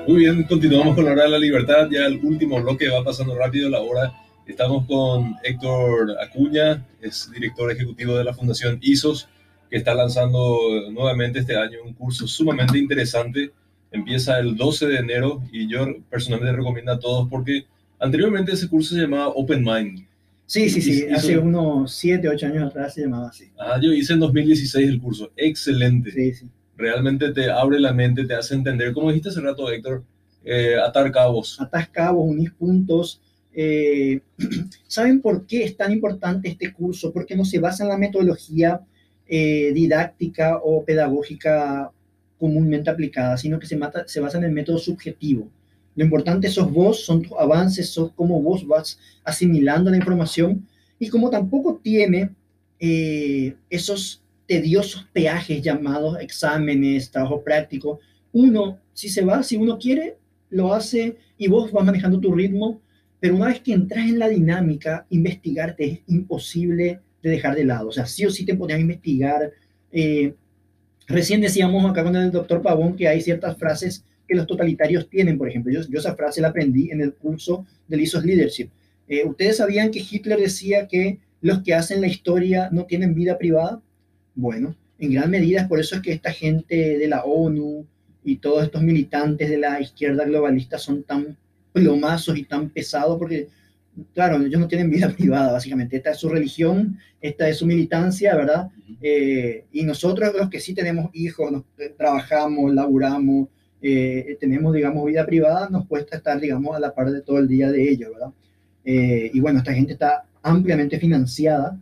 [0.08, 1.88] Muy bien, continuamos con la hora de la libertad.
[1.90, 4.14] Ya el último bloque va pasando rápido la hora.
[4.46, 9.28] Estamos con Héctor Acuña, es director ejecutivo de la Fundación ISOS
[9.70, 10.58] que está lanzando
[10.90, 13.52] nuevamente este año un curso sumamente interesante.
[13.90, 17.64] Empieza el 12 de enero y yo personalmente recomiendo a todos porque
[17.98, 20.06] anteriormente ese curso se llamaba Open Mind.
[20.46, 23.46] Sí, sí, sí, hace unos 7, 8 años atrás se llamaba así.
[23.58, 26.10] Ah, yo hice en 2016 el curso, excelente.
[26.10, 26.48] Sí, sí.
[26.76, 30.04] Realmente te abre la mente, te hace entender, como dijiste hace rato, Héctor,
[30.44, 31.58] eh, atar cabos.
[31.60, 33.22] Atar cabos, unir puntos.
[33.54, 34.20] Eh,
[34.86, 37.12] ¿Saben por qué es tan importante este curso?
[37.12, 38.80] Porque no se basa en la metodología
[39.26, 41.90] eh, didáctica o pedagógica
[42.38, 45.48] comúnmente aplicada, sino que se, mata, basa en el método subjetivo.
[45.96, 50.66] Lo importante sos vos, son tus avances, sos cómo vos vas asimilando la información
[50.98, 52.30] y como tampoco tiene
[52.80, 58.00] eh, esos tediosos peajes llamados exámenes, trabajo práctico,
[58.32, 60.18] uno, si se va, si uno quiere,
[60.50, 62.80] lo hace y vos vas manejando tu ritmo,
[63.20, 67.88] pero una vez que entras en la dinámica, investigarte es imposible de dejar de lado.
[67.88, 69.50] O sea, sí o sí te ponías investigar.
[69.90, 70.34] Eh,
[71.06, 75.36] Recién decíamos acá con el doctor Pavón que hay ciertas frases que los totalitarios tienen,
[75.36, 75.72] por ejemplo.
[75.72, 78.70] Yo, yo esa frase la aprendí en el curso del ISOS Leadership.
[79.06, 83.36] Eh, ¿Ustedes sabían que Hitler decía que los que hacen la historia no tienen vida
[83.36, 83.82] privada?
[84.34, 87.86] Bueno, en gran medida es por eso es que esta gente de la ONU
[88.24, 91.36] y todos estos militantes de la izquierda globalista son tan
[91.74, 93.48] plomazos y tan pesados porque,
[94.12, 95.96] claro, ellos no tienen vida privada, básicamente.
[95.96, 98.68] Esta es su religión, esta es su militancia, ¿verdad?
[99.00, 103.48] Eh, y nosotros los que sí tenemos hijos, nos, eh, trabajamos, laburamos,
[103.82, 107.48] eh, tenemos, digamos, vida privada, nos cuesta estar, digamos, a la par de todo el
[107.48, 108.32] día de ellos, ¿verdad?
[108.86, 111.80] y bueno, esta gente está ampliamente financiada.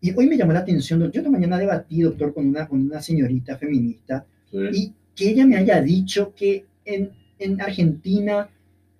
[0.00, 3.00] Y hoy me llamó la atención, yo esta mañana debatí, doctor, con una, con una
[3.00, 8.48] señorita feminista, y que ella me haya dicho que en, en Argentina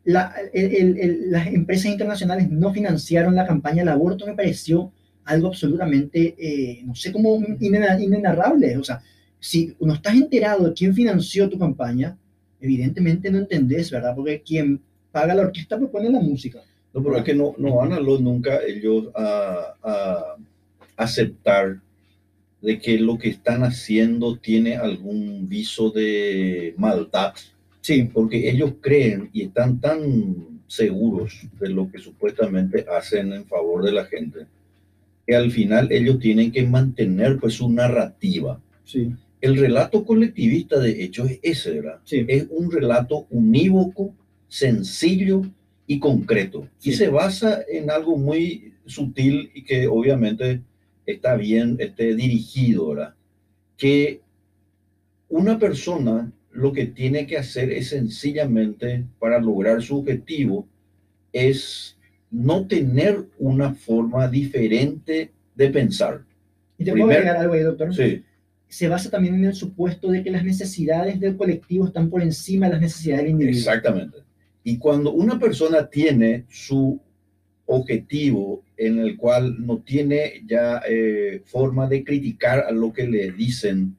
[0.05, 4.93] la, las empresas internacionales no financiaron la campaña del aborto, me pareció
[5.24, 8.76] algo absolutamente, eh, no sé cómo, inenarrable.
[8.76, 9.02] O sea,
[9.40, 12.16] si no estás enterado de quién financió tu campaña,
[12.60, 14.14] evidentemente no entendés, ¿verdad?
[14.14, 16.60] Porque quien paga la orquesta propone la música.
[16.93, 20.36] No, pero es que no, no van a los nunca ellos a
[20.97, 21.81] aceptar
[22.60, 27.35] de que lo que están haciendo tiene algún viso de maldad
[27.85, 33.85] Sí, porque ellos creen y están tan seguros de lo que supuestamente hacen en favor
[33.85, 34.47] de la gente,
[35.27, 38.59] que al final ellos tienen que mantener pues su narrativa.
[38.85, 39.12] Sí.
[39.43, 42.01] El relato colectivista, de hecho, es ese, ¿verdad?
[42.05, 42.24] Sí.
[42.27, 44.15] Es un relato unívoco,
[44.48, 45.43] sencillo
[45.86, 46.66] y concreto.
[46.82, 50.62] Y se basa en algo muy sutil y que obviamente
[51.05, 53.15] está bien este, dirigido, ¿verdad?
[53.77, 54.23] Que
[55.28, 60.66] una persona lo que tiene que hacer es sencillamente para lograr su objetivo
[61.32, 61.98] es
[62.31, 66.24] no tener una forma diferente de pensar.
[66.78, 67.94] Y te puedo agregar algo ahí, doctor.
[67.94, 68.22] Sí.
[68.68, 72.66] Se basa también en el supuesto de que las necesidades del colectivo están por encima
[72.66, 73.59] de las necesidades del individuo.
[73.59, 74.18] Exactamente.
[74.62, 77.01] Y cuando una persona tiene su
[77.66, 83.32] objetivo en el cual no tiene ya eh, forma de criticar a lo que le
[83.32, 83.97] dicen,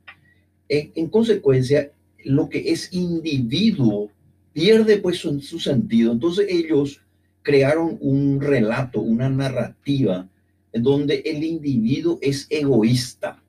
[0.67, 1.91] en, en consecuencia,
[2.25, 4.11] lo que es individuo
[4.53, 6.11] pierde pues su, su, sentido.
[6.11, 7.01] Entonces ellos
[7.41, 10.27] crearon un relato, una narrativa,
[10.73, 13.41] en donde el individuo es egoísta.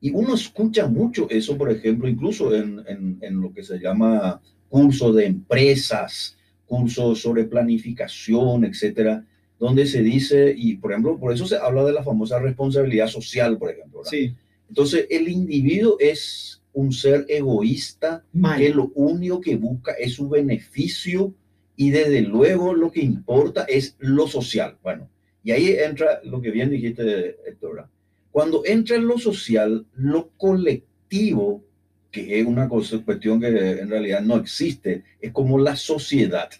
[0.00, 4.40] Y uno escucha mucho eso, por ejemplo, incluso en, en, en lo que se llama
[4.68, 6.36] curso de empresas,
[6.66, 9.24] cursos sobre planificación, etcétera,
[9.58, 13.56] donde se dice, y por ejemplo, por eso se habla de la famosa responsabilidad social,
[13.58, 14.04] por ejemplo.
[14.04, 14.34] Sí.
[14.68, 18.22] Entonces, el individuo es un ser egoísta
[18.58, 21.32] que lo único que busca es su beneficio
[21.74, 24.76] y desde luego lo que importa es lo social.
[24.82, 25.08] Bueno,
[25.42, 27.88] y ahí entra lo que bien dijiste, Héctor.
[28.30, 31.64] Cuando entra en lo social, lo colectivo,
[32.10, 36.50] que es una cosa, cuestión que en realidad no existe, es como la sociedad.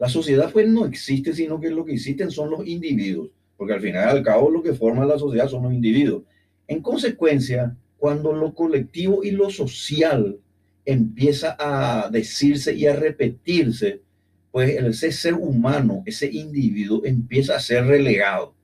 [0.00, 3.80] La sociedad pues no existe, sino que lo que existen son los individuos, porque al
[3.80, 6.24] final y al cabo lo que forma la sociedad son los individuos.
[6.66, 10.38] En consecuencia, cuando lo colectivo y lo social
[10.86, 14.00] empieza a decirse y a repetirse,
[14.50, 18.54] pues ese ser humano, ese individuo empieza a ser relegado.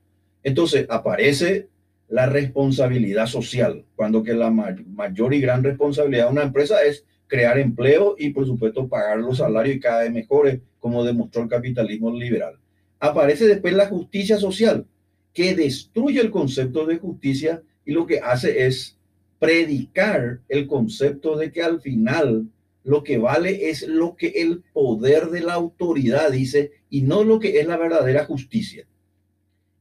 [0.42, 1.68] Entonces aparece
[2.08, 7.58] la responsabilidad social, cuando que la mayor y gran responsabilidad de una empresa es crear
[7.58, 12.10] empleo y por supuesto pagar los salarios y cada vez mejores, como demostró el capitalismo
[12.10, 12.58] liberal.
[13.00, 14.86] Aparece después la justicia social,
[15.34, 18.96] que destruye el concepto de justicia y lo que hace es
[19.38, 22.46] predicar el concepto de que al final
[22.84, 27.38] lo que vale es lo que el poder de la autoridad dice y no lo
[27.40, 28.86] que es la verdadera justicia.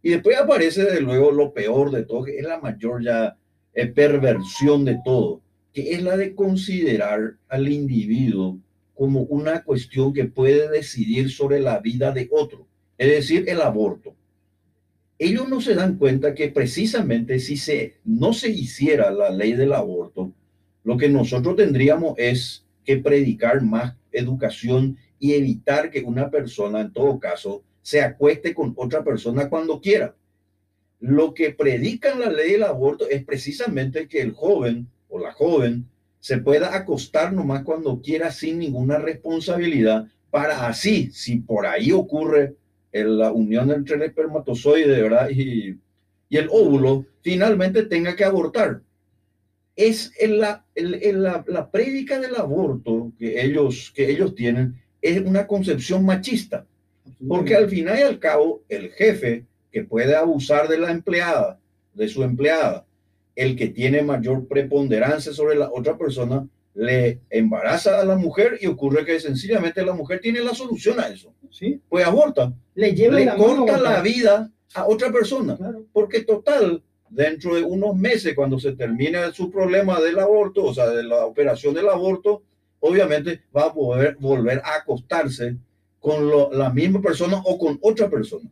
[0.02, 3.38] Y después aparece de luego lo peor de todo, que es la mayor ya
[3.73, 5.41] eh, perversión de todo,
[5.73, 8.57] que es la de considerar al individuo
[8.94, 12.68] como una cuestión que puede decidir sobre la vida de otro,
[12.98, 14.15] es decir, el aborto
[15.18, 19.74] ellos no se dan cuenta que precisamente si se, no se hiciera la ley del
[19.74, 20.34] aborto,
[20.84, 26.94] lo que nosotros tendríamos es que predicar más educación y evitar que una persona, en
[26.94, 30.16] todo caso, se acueste con otra persona cuando quiera.
[31.00, 35.88] Lo que predican la ley del aborto es precisamente que el joven o la joven
[36.20, 42.56] se pueda acostar nomás cuando quiera sin ninguna responsabilidad para así, si por ahí ocurre
[43.04, 45.30] la unión entre el espermatozoide ¿verdad?
[45.30, 45.78] Y,
[46.30, 48.82] y el óvulo finalmente tenga que abortar.
[49.76, 55.22] Es en la, en, la, la prédica del aborto que ellos, que ellos tienen, es
[55.22, 56.66] una concepción machista.
[57.28, 61.60] Porque al final y al cabo, el jefe que puede abusar de la empleada,
[61.94, 62.86] de su empleada,
[63.36, 68.68] el que tiene mayor preponderancia sobre la otra persona le embaraza a la mujer y
[68.68, 71.34] ocurre que sencillamente la mujer tiene la solución a eso.
[71.50, 71.80] ¿Sí?
[71.90, 72.54] Pues aborta.
[72.76, 75.56] Le lleva Le corta la vida a otra persona.
[75.56, 75.86] Claro.
[75.94, 80.90] Porque total, dentro de unos meses, cuando se termine su problema del aborto, o sea,
[80.90, 82.44] de la operación del aborto,
[82.82, 85.56] obviamente va a poder volver a acostarse
[86.00, 88.50] con lo- la misma persona o con otra persona.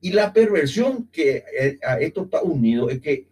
[0.00, 3.26] Y la perversión que eh, a esto está unido es que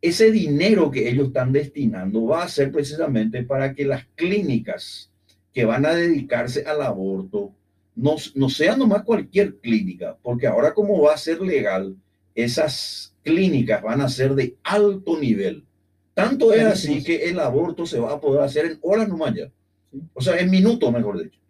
[0.00, 5.10] ese dinero que ellos están destinando va a ser precisamente para que las clínicas
[5.52, 7.52] que van a dedicarse al aborto
[7.96, 11.96] no, no sean nomás cualquier clínica, porque ahora como va a ser legal,
[12.34, 15.64] esas clínicas van a ser de alto nivel.
[16.14, 19.50] Tanto es así que el aborto se va a poder hacer en horas nomás ya.
[20.14, 21.40] O sea, en minutos, mejor dicho.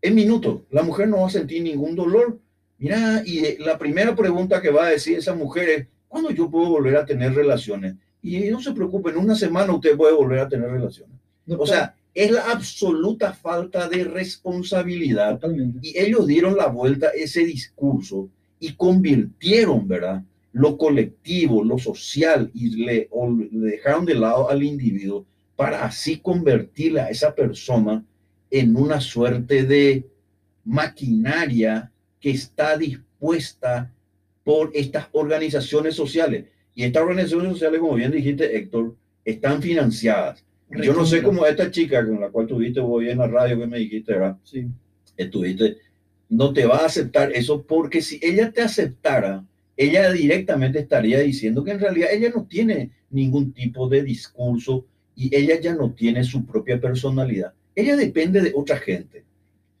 [0.00, 0.62] En minutos.
[0.70, 2.38] La mujer no va a sentir ningún dolor.
[2.78, 6.68] Mira, y la primera pregunta que va a decir esa mujer es, ¿cuándo yo puedo
[6.68, 7.94] volver a tener relaciones?
[8.22, 11.16] Y no se preocupe, en una semana usted puede volver a tener relaciones.
[11.48, 15.78] O sea, es la absoluta falta de responsabilidad totalmente.
[15.80, 18.28] y ellos dieron la vuelta a ese discurso
[18.60, 20.22] y convirtieron, ¿verdad?
[20.52, 23.08] Lo colectivo, lo social y le,
[23.50, 25.24] le dejaron de lado al individuo
[25.56, 28.04] para así convertir a esa persona
[28.50, 30.06] en una suerte de
[30.62, 31.90] maquinaria
[32.20, 33.90] que está dispuesta
[34.44, 36.46] por estas organizaciones sociales.
[36.74, 40.44] Y estas organizaciones sociales, como bien dijiste, Héctor, están financiadas.
[40.70, 43.66] Yo no sé cómo esta chica con la cual tuviste hoy en la radio que
[43.66, 44.38] me dijiste, ¿verdad?
[44.42, 44.66] Sí.
[45.16, 45.76] estuviste,
[46.30, 49.44] no te va a aceptar eso porque si ella te aceptara,
[49.76, 55.34] ella directamente estaría diciendo que en realidad ella no tiene ningún tipo de discurso y
[55.34, 57.52] ella ya no tiene su propia personalidad.
[57.74, 59.24] Ella depende de otra gente.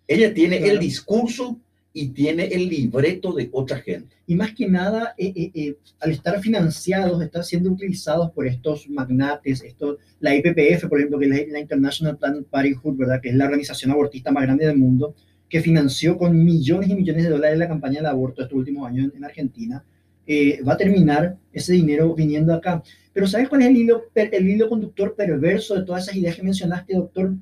[0.06, 1.58] Ella tiene el discurso
[1.92, 4.16] y tiene el libreto de otra gente.
[4.26, 8.88] Y más que nada, eh, eh, eh, al estar financiados, están siendo utilizados por estos
[8.88, 13.20] magnates, estos, la IPPF, por ejemplo, que es la, International Planned Parenthood, ¿verdad?
[13.20, 15.14] que es la organización abortista más grande del mundo,
[15.48, 19.10] que financió con millones y millones de dólares la campaña del aborto estos últimos años
[19.10, 19.84] en, en Argentina,
[20.24, 22.82] eh, va a terminar ese dinero viniendo acá.
[23.12, 26.42] Pero ¿sabes cuál es el hilo, el hilo conductor perverso de todas esas ideas que
[26.42, 27.34] mencionaste, doctor?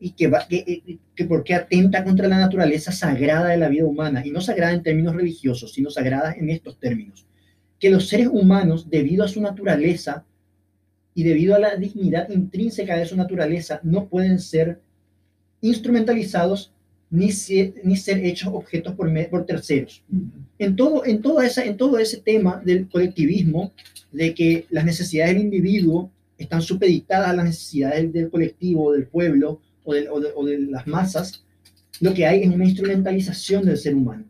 [0.00, 3.84] Y que, va, que, eh, que porque atenta contra la naturaleza sagrada de la vida
[3.84, 7.26] humana, y no sagrada en términos religiosos, sino sagrada en estos términos.
[7.80, 10.24] Que los seres humanos, debido a su naturaleza
[11.14, 14.80] y debido a la dignidad intrínseca de su naturaleza, no pueden ser
[15.60, 16.72] instrumentalizados
[17.10, 20.02] ni, se- ni ser hechos objetos por, me- por terceros
[20.58, 23.72] en todo, en, toda esa, en todo ese tema del colectivismo,
[24.12, 29.60] de que las necesidades del individuo están supeditadas a las necesidades del colectivo, del pueblo
[29.88, 31.44] o, del- o de, o de las masas,
[32.00, 34.24] lo que hay es una instrumentalización del ser humano.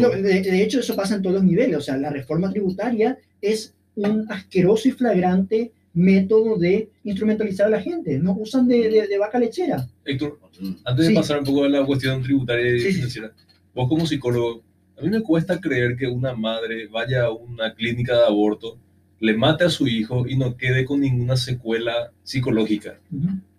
[0.00, 1.76] Lo- de, de hecho, eso pasa en todos los niveles.
[1.76, 7.80] O sea, la reforma tributaria es un asqueroso y flagrante método de instrumentalizar a la
[7.80, 8.18] gente.
[8.18, 9.88] Nos usan de, de- de vaca lechera.
[10.04, 10.38] Héctor,
[10.84, 11.12] antes Sí.
[11.12, 12.92] de pasar un poco a la cuestión tributaria y Sí, sí.
[12.96, 13.32] financiera,
[13.74, 14.62] vos como psicólogo,
[14.98, 18.76] a mí me cuesta creer que una madre vaya a una clínica de aborto,
[19.20, 23.00] le mate a su hijo y no quede con ninguna secuela psicológica.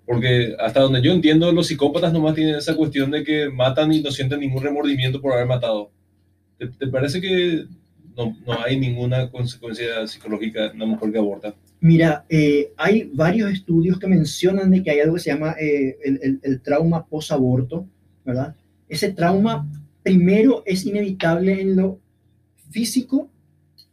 [0.09, 4.01] Porque hasta donde yo entiendo, los psicópatas nomás tienen esa cuestión de que matan y
[4.01, 5.91] no sienten ningún remordimiento por haber matado.
[6.57, 7.65] ¿Te, te parece que
[8.17, 11.53] no, no hay ninguna consecuencia psicológica en una mujer que aborta?
[11.79, 15.95] Mira, eh, hay varios estudios que mencionan de que hay algo que se llama eh,
[16.03, 17.85] el, el- el trauma post-aborto,
[18.25, 18.55] ¿verdad?
[18.89, 19.67] Ese trauma
[20.01, 21.99] primero es inevitable en lo
[22.71, 23.29] físico,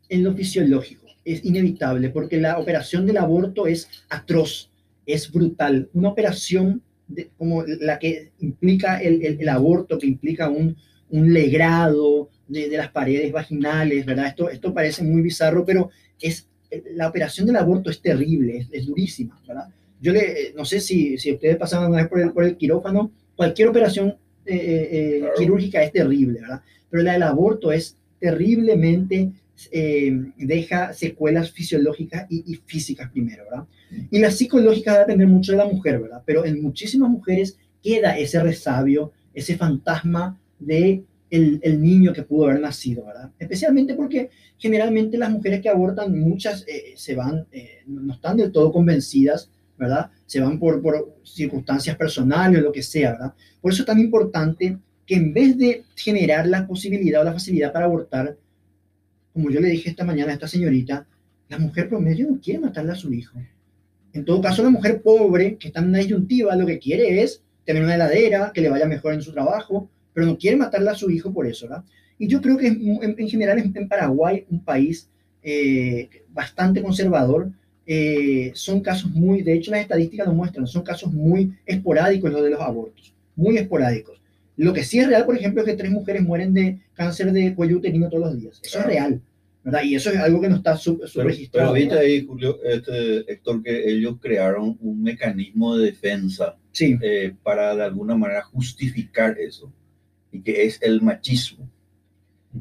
[0.08, 1.04] en lo fisiológico.
[1.26, 4.70] Es inevitable porque la operación del aborto es atroz,
[5.06, 5.88] es brutal.
[5.94, 10.76] Una operación de- como la que implica el, el- el aborto, que implica un,
[11.10, 14.26] un legrado de, de las paredes vaginales, ¿verdad?
[14.26, 16.48] Esto, esto parece muy bizarro, pero es
[16.94, 19.68] la operación del aborto es terrible, es, es durísima, ¿verdad?
[20.00, 23.12] Yo le, no sé si, si ustedes pasaron alguna vez por el, por el quirófano,
[23.36, 25.34] cualquier operación eh, eh, Claro.
[25.38, 26.60] quirúrgica es terrible, ¿verdad?
[26.90, 29.30] Pero la del aborto es terriblemente,
[29.70, 33.66] eh, deja secuelas fisiológicas y, físicas primero, ¿verdad?
[34.10, 36.22] Y las psicológicas va a depender mucho de la mujer, ¿verdad?
[36.26, 42.60] Pero en muchísimas mujeres queda ese resabio, ese fantasma de el, niño que pudo haber
[42.60, 43.30] nacido, ¿verdad?
[43.38, 48.52] Especialmente porque generalmente las mujeres que abortan, muchas eh, se van, eh, no están del
[48.52, 50.10] todo convencidas, ¿verdad?
[50.26, 53.34] Se van por, por circunstancias personales o lo que sea, ¿verdad?
[53.60, 57.72] Por eso es tan importante que en vez de generar la posibilidad o la facilidad
[57.72, 58.36] para abortar,
[59.36, 61.06] como yo le dije esta mañana a esta señorita,
[61.50, 63.38] la mujer promedio no quiere matarle a su hijo.
[64.14, 67.42] En todo caso, la mujer pobre, que está en una disyuntiva, lo que quiere es
[67.66, 70.94] tener una heladera, que le vaya mejor en su trabajo, pero no quiere matarle a
[70.94, 71.84] su hijo por eso, ¿verdad?
[72.18, 75.10] Y yo creo que en, en general en, en Paraguay, un país
[75.42, 77.50] eh, bastante conservador.
[77.86, 82.42] Eh, son casos muy, de hecho las estadísticas lo muestran, son casos muy esporádicos los
[82.42, 84.20] de los abortos, muy esporádicos.
[84.56, 87.54] Lo que sí es real, por ejemplo, es que tres mujeres mueren de cáncer de
[87.54, 88.60] cuello uterino todos los días.
[88.62, 89.20] Eso es real.
[89.66, 89.82] ¿verdad?
[89.82, 91.72] Y eso es algo que no está subregistrado.
[91.72, 96.96] Pero, viste ahí, Julio, este, Héctor, que ellos crearon un mecanismo de defensa sí.
[97.02, 99.72] eh, para de alguna manera justificar eso,
[100.30, 101.68] y que es el machismo.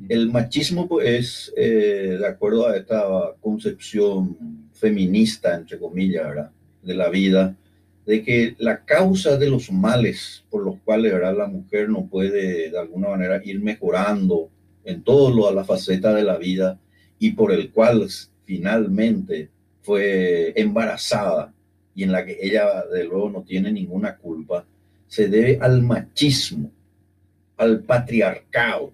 [0.10, 3.06] El machismo pues, es, eh, de acuerdo a esta
[3.40, 6.52] concepción feminista, entre comillas, ¿verdad?
[6.82, 7.56] de la vida,
[8.06, 11.38] de que la causa de los males por los cuales ¿verdad?
[11.38, 14.50] la mujer no puede de alguna manera ir mejorando
[14.84, 16.80] en todo a la faceta de la vida
[17.18, 18.08] y por el cual
[18.44, 19.50] finalmente
[19.82, 21.54] fue embarazada
[21.96, 24.66] y en la que ella de luego no tiene ninguna culpa,
[25.08, 26.70] se debe al machismo,
[27.58, 28.92] al patriarcado,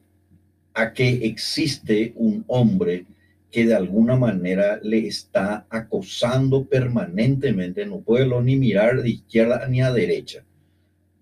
[0.73, 3.05] a que existe un hombre
[3.52, 9.82] que de alguna manera le está acosando permanentemente, no puede ni mirar de izquierda ni
[9.82, 10.44] a derecha.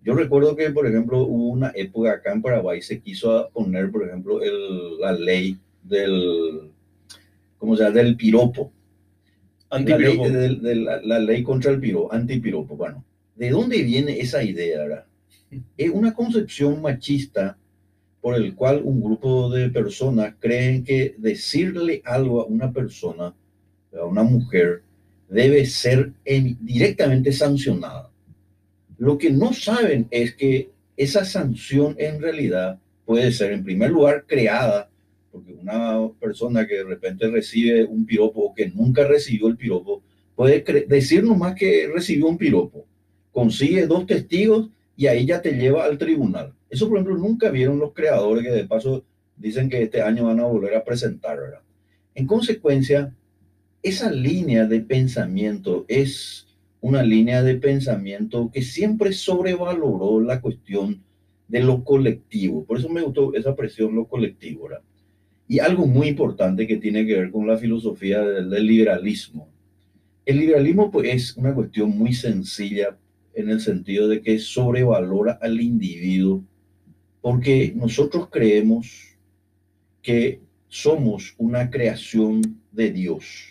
[0.04, 4.08] Yo recuerdo que, por ejemplo, hubo una época acá en Paraguay, se quiso poner, por
[4.08, 6.72] ejemplo, el, la ley del,
[7.58, 7.96] ¿cómo se llama?
[7.96, 8.72] Del piropo.
[9.72, 12.76] La ley, de, de la, la, ley contra el piropo, antipiropo.
[12.76, 13.04] Bueno,
[13.36, 14.80] ¿de dónde viene esa idea?
[14.80, 15.06] ¿verdad?
[15.78, 17.59] Es una concepción machista
[18.22, 23.34] por el cual un grupo de personas creen que decirle algo a una persona,
[23.98, 24.84] a una mujer,
[25.30, 28.10] debe ser directamente sancionada.
[28.98, 34.26] Lo que no saben es que esa sanción en realidad puede ser, en primer lugar,
[34.28, 34.90] creada,
[35.32, 40.04] porque una persona que de repente recibe un piropo o que nunca recibió el piropo,
[40.36, 42.86] puede decir nomás que recibió un piropo,
[43.32, 46.54] consigue dos testigos y ahí ya te lleva al tribunal.
[46.70, 49.04] Eso, por ejemplo, nunca vieron los creadores que de paso
[49.36, 51.62] dicen que este año van a volver a presentar, ¿verdad?
[52.14, 53.16] En consecuencia,
[53.82, 56.48] esa línea de pensamiento es
[56.82, 61.02] una línea de pensamiento que siempre sobrevaloró la cuestión
[61.48, 62.66] de lo colectivo.
[62.66, 64.84] Por eso me gustó esa presión, lo colectivo, ¿verdad?
[65.48, 69.50] Y algo muy importante que tiene que ver con la filosofía del, del liberalismo.
[70.26, 72.98] El liberalismo pues, es una cuestión muy sencilla
[73.34, 76.44] en el sentido de que sobrevalora al individuo,
[77.22, 79.18] porque nosotros creemos
[80.02, 82.42] que somos una creación
[82.72, 83.48] de Dios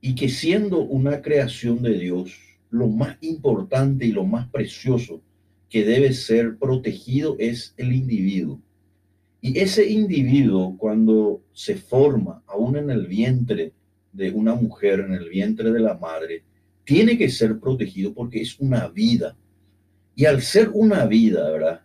[0.00, 2.38] y que siendo una creación de Dios,
[2.70, 5.22] lo más importante y lo más precioso
[5.68, 8.60] que debe ser protegido es el individuo.
[9.40, 13.72] Y ese individuo, cuando se forma aún en el vientre
[14.12, 16.42] de una mujer, en el vientre de la madre,
[16.84, 19.36] tiene que ser protegido porque es una vida.
[20.16, 21.80] Y al ser una vida, ¿verdad?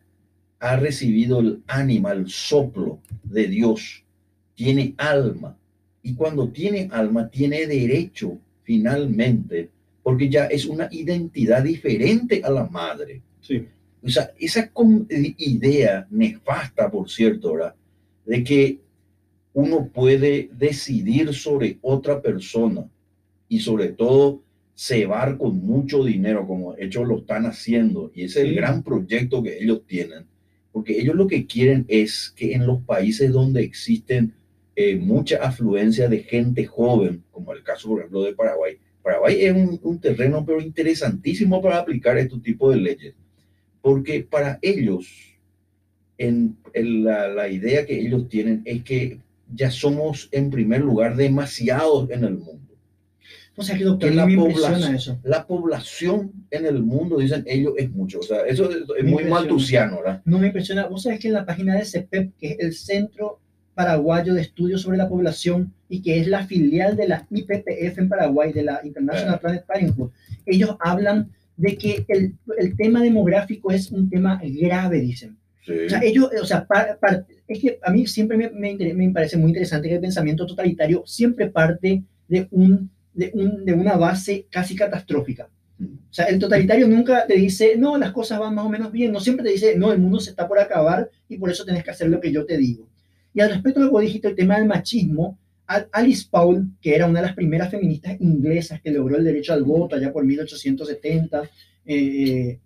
[0.63, 4.05] Ha recibido el ánima, el soplo de Dios.
[4.55, 5.57] Tiene alma.
[6.01, 9.69] Y cuando tiene alma, tiene derecho finalmente,
[10.01, 13.21] porque ya es una identidad diferente a la madre.
[13.41, 13.65] Sí.
[14.01, 14.71] O sea, esa
[15.37, 17.75] idea nefasta, por cierto, ¿verdad?
[18.25, 18.79] De que
[19.51, 22.89] uno puede decidir sobre otra persona
[23.49, 24.41] y sobre todo
[24.73, 29.43] cebar con mucho dinero, como ellos lo están haciendo, y ese es el gran proyecto
[29.43, 30.25] que ellos tienen,
[30.73, 34.33] porque ellos lo que quieren es que en los países donde existen
[34.75, 39.53] eh, mucha afluencia de gente joven, como el caso, por ejemplo, de Paraguay, Paraguay es
[39.53, 43.13] un, terreno pero interesantísimo para aplicar este tipo de leyes,
[43.81, 45.07] porque para ellos,
[46.17, 49.19] la, la idea que ellos tienen es que
[49.53, 52.62] ya somos en primer lugar demasiados en el mundo
[53.55, 55.19] o sea, que doctor, la, me población, eso.
[55.23, 58.19] la población en el mundo, dicen ellos, es mucho.
[58.19, 60.21] O sea, eso es, es muy maltusiano, ¿verdad?
[60.25, 60.87] No me impresiona.
[60.87, 63.39] Vos sabés que en la página de CEPEP, que es el Centro
[63.75, 68.09] Paraguayo de Estudios sobre la Población y que es la filial de la IPPF en
[68.09, 70.09] Paraguay, de la International Planet Parenthood,
[70.45, 75.37] ellos hablan de que el, el, tema demográfico es un tema grave, dicen.
[75.63, 75.73] Sí.
[75.85, 79.09] O sea, ellos, o sea, par, par, es que a mí siempre me, me, me
[79.11, 83.95] parece muy interesante que el pensamiento totalitario siempre parte de un de, un, de, una
[83.95, 85.49] base casi catastrófica.
[85.79, 89.11] O sea, el totalitario nunca te dice, no, las cosas van más o menos bien,
[89.11, 91.83] no siempre te dice, no, el mundo se está por acabar y por eso tenés
[91.83, 92.87] que hacer lo que yo te digo.
[93.33, 95.37] Y al respecto de lo que dijiste, el tema del machismo,
[95.91, 99.63] Alice Paul, que era una de las primeras feministas inglesas que logró el derecho al
[99.63, 101.49] voto allá por 1870
[101.85, 102.59] eh,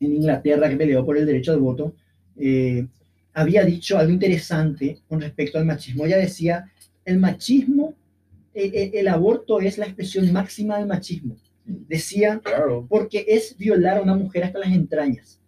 [0.00, 1.94] en Inglaterra, que peleó por el derecho al voto,
[2.36, 2.86] eh,
[3.32, 6.04] había dicho algo interesante con respecto al machismo.
[6.04, 6.70] Ella decía,
[7.04, 7.94] el machismo
[8.56, 11.36] el, el, aborto es la expresión máxima del machismo.
[11.64, 12.86] Decía, claro.
[12.88, 15.40] porque es violar a una mujer hasta las entrañas.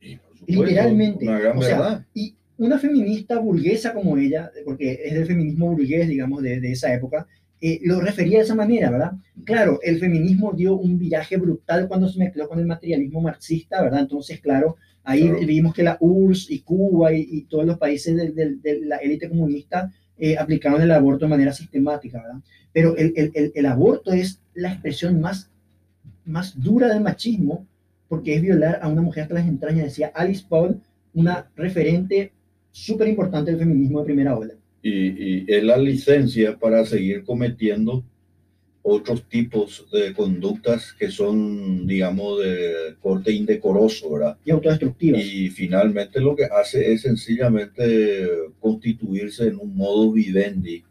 [0.00, 1.26] Y Literalmente.
[1.26, 6.08] Una gran o sea, y una feminista burguesa como ella, porque es del feminismo burgués,
[6.08, 7.26] digamos, de, de esa época,
[7.60, 9.12] eh, lo refería de esa manera, ¿verdad?
[9.44, 14.00] Claro, el feminismo dio un viraje brutal cuando se mezcló con el materialismo marxista, ¿verdad?
[14.00, 18.80] Entonces, claro, ahí vimos que la URSS y Cuba y, todos los países de, de,
[18.80, 22.40] la élite comunista eh, aplicaron el aborto de manera sistemática, ¿verdad?
[22.72, 25.50] Pero el, el, el, aborto es la expresión más,
[26.24, 27.66] más dura del machismo
[28.08, 30.80] porque es violar a una mujer hasta las entrañas, decía Alice Paul,
[31.14, 32.32] una referente
[32.70, 34.54] súper importante del feminismo de primera ola.
[34.82, 38.04] Y, es la licencia para seguir cometiendo
[38.86, 44.36] otros tipos de conductas que son, digamos, de corte indecoroso, ¿verdad?
[44.44, 45.22] Y autodestructivas.
[45.24, 48.28] Y finalmente lo que hace es sencillamente
[48.60, 50.84] constituirse en un modo vivendi,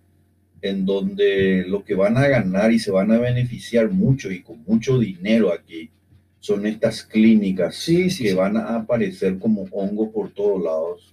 [0.63, 4.63] en donde lo que van a ganar y se van a beneficiar mucho y con
[4.65, 5.91] mucho dinero aquí
[6.39, 11.12] son estas clínicas que van a aparecer como hongo por todos lados.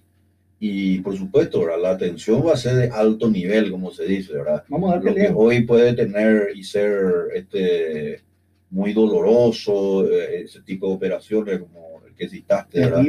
[0.63, 4.63] Y por supuesto, la atención va a ser de alto nivel, como se dice, ¿verdad?
[4.69, 7.01] Vamos a Lo que hoy puede tener y ser
[7.33, 8.21] este,
[8.69, 13.03] muy doloroso, eh, ese tipo de operaciones como el que citaste, ¿verdad?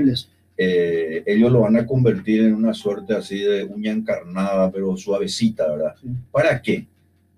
[0.56, 5.70] Eh, ellos lo van a convertir en una suerte así de uña encarnada, pero suavecita,
[5.70, 5.94] ¿verdad?
[6.30, 6.86] ¿Para qué?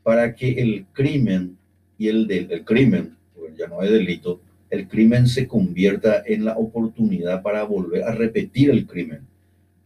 [0.05, 1.59] Para que el crimen
[1.99, 6.45] y el, del el crimen, pues ya no es delito, el crimen se convierta en
[6.45, 9.34] la oportunidad para volver a repetir el crimen.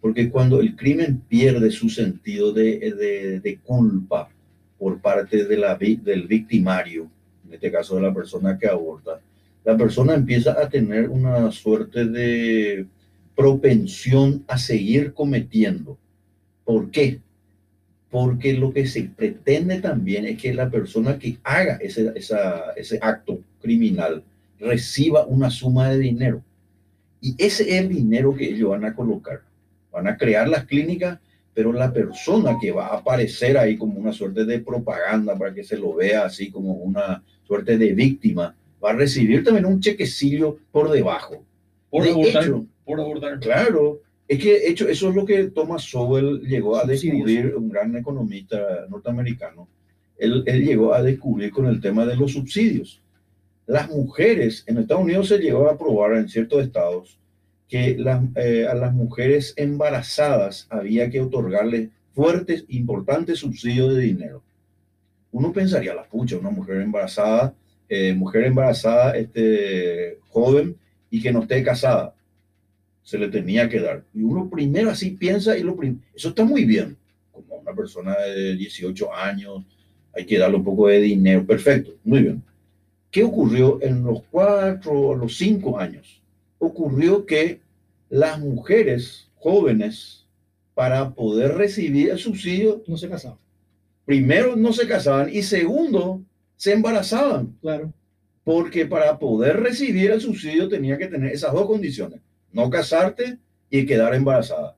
[0.01, 4.29] Porque cuando el crimen pierde su sentido de, culpa
[4.79, 7.11] por parte de la, del victimario,
[7.47, 9.21] en este caso de la persona que aborta,
[9.65, 12.87] la persona empieza a tener una suerte de
[13.37, 15.99] propensión a seguir cometiendo.
[16.65, 17.21] ¿Por qué?
[18.11, 24.23] Porque lo que se pretende también es que la persona que haga ese acto criminal
[24.59, 26.43] reciba una suma de dinero.
[27.21, 29.43] Y ese es el dinero que ellos van a colocar.
[29.93, 31.19] Van a crear las clínicas,
[31.55, 35.65] pero la persona que va a aparecer ahí como una suerte de propaganda para que
[35.65, 40.59] se lo vea así como una suerte de víctima, va a recibir también un chequecillo
[40.71, 41.45] por debajo.
[41.91, 42.53] Por abordar,
[42.85, 43.41] por abordar.
[43.41, 47.97] Claro, es que hecho, eso es lo que Thomas Sowell llegó a descubrir, un gran
[47.97, 49.69] economista norteamericano.
[50.17, 53.01] Él, él llegó a descubrir con el tema de los subsidios
[53.69, 57.19] las mujeres, en Estados Unidos se llegó a aprobar en ciertos estados
[57.69, 57.99] que
[58.37, 64.43] eh, a las mujeres embarazadas había que otorgarles fuertes, importantes subsidios de dinero.
[65.31, 67.55] Uno pensaría, la pucha, una mujer embarazada,
[67.89, 70.77] eh, mujer embarazada, este, joven
[71.11, 72.15] y que no esté casada,
[73.03, 74.03] se le tenía que dar.
[74.15, 75.77] Y uno primero así piensa y lo
[76.15, 76.97] eso está muy bien.
[77.31, 79.65] Como una persona de 18 años,
[80.15, 82.43] hay que darle un poco de dinero, perfecto, muy bien.
[83.11, 86.18] ¿Qué ocurrió en los cuatro o los cinco años?
[86.59, 87.61] Ocurrió que
[88.09, 90.27] las mujeres jóvenes,
[90.75, 93.39] para poder recibir el subsidio, no se casaban.
[94.05, 96.23] Primero, no se casaban y segundo,
[96.57, 97.57] se embarazaban.
[97.61, 97.93] Claro.
[98.45, 102.21] Porque para poder recibir el subsidio tenía que tener esas dos condiciones,
[102.53, 104.77] no casarte y quedar embarazada.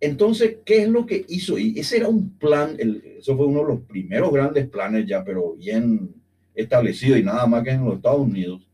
[0.00, 1.58] Entonces, ¿qué es lo que hizo?
[1.58, 2.76] Y ese era un plan,
[3.18, 6.14] eso fue uno de los primeros grandes planes ya, pero bien
[6.54, 8.66] establecido y nada más que en los Estados Unidos,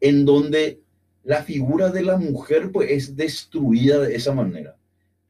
[0.00, 0.81] en donde
[1.24, 4.76] la figura de la mujer pues es destruida de esa manera,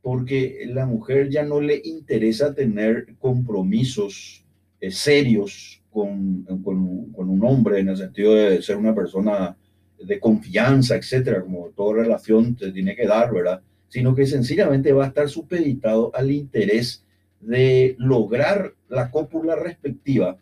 [0.01, 4.45] porque la mujer ya no le interesa tener compromisos
[4.81, 9.57] eh, serios con, con, un hombre en el sentido de ser una persona
[10.03, 13.61] de confianza, etcétera, como toda relación te tiene que dar, ¿verdad?
[13.89, 17.05] Sino que sencillamente va a estar supeditado al interés
[17.41, 20.39] de lograr la cópula respectiva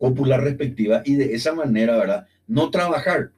[0.00, 2.26] cópula respectiva y de esa manera, ¿verdad?
[2.46, 3.32] No trabajar.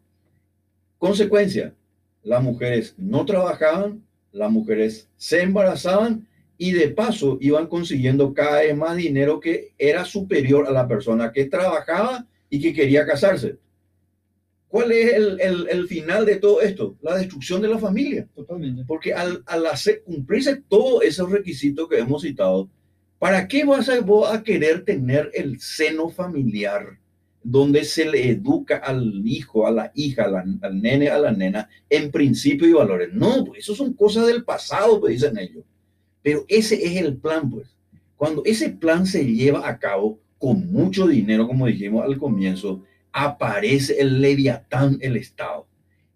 [1.02, 1.74] Consecuencia,
[2.22, 8.76] las mujeres no trabajaban, las mujeres se embarazaban y de paso iban consiguiendo cada vez
[8.76, 13.56] más dinero que era superior a la persona que trabajaba y que quería casarse.
[14.68, 16.96] ¿Cuál es el, el, final de todo esto?
[17.02, 18.28] La destrucción de la familia.
[18.32, 18.84] Totalmente.
[18.86, 22.70] Porque al, al hacer, cumplirse todos esos requisitos que hemos citado,
[23.18, 23.94] ¿Para qué vas a,
[24.32, 26.98] a querer tener el seno familiar
[27.42, 30.26] donde se le educa al hijo, a la hija,
[30.62, 33.12] al nene, a la nena en principios y valores?
[33.12, 35.64] No, pues eso son cosas del pasado, pues dicen ellos.
[36.22, 37.68] Pero ese es el plan, pues.
[38.16, 42.82] Cuando ese plan se lleva a cabo con mucho dinero, como dijimos al comienzo,
[43.12, 45.66] aparece el leviatán, el Estado.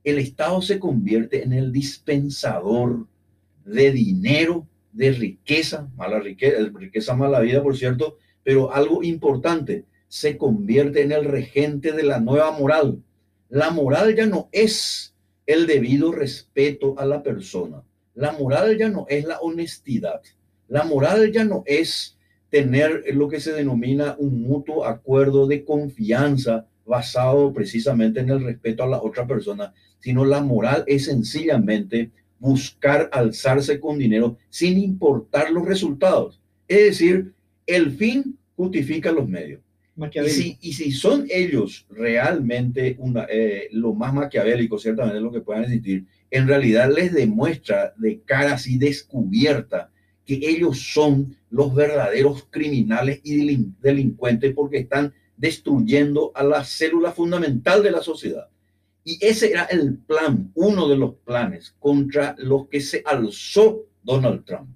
[0.05, 3.07] El Estado se convierte en el dispensador
[3.65, 10.37] de dinero de riqueza, mala riqueza, riqueza, mala vida, por cierto, pero algo importante, se
[10.37, 13.03] convierte en el regente de la nueva moral.
[13.49, 15.15] La moral ya no es
[15.47, 17.83] el debido respeto a la persona.
[18.15, 20.23] La moral ya no es la honestidad.
[20.69, 22.16] La moral ya no es
[22.51, 28.83] tener lo que se denomina un mutuo acuerdo de confianza basado precisamente en el respeto
[28.83, 35.51] a la otra persona, sino la moral es sencillamente buscar alzarse con dinero sin importar
[35.51, 36.41] los resultados.
[36.69, 37.33] Es decir,
[37.66, 39.61] el fin justifica los medios.
[39.97, 45.40] Y si, y si, son ellos realmente una, eh, lo más maquiavélico, ciertamente lo que
[45.40, 49.90] puedan existir, en realidad les demuestra de cara así descubierta
[50.27, 57.82] que ellos son los verdaderos criminales y delincuentes porque están destruyendo a la célula fundamental
[57.82, 58.48] de la sociedad.
[59.05, 64.44] Y ese era el plan, uno de los planes contra los que se alzó Donald
[64.44, 64.68] Trump.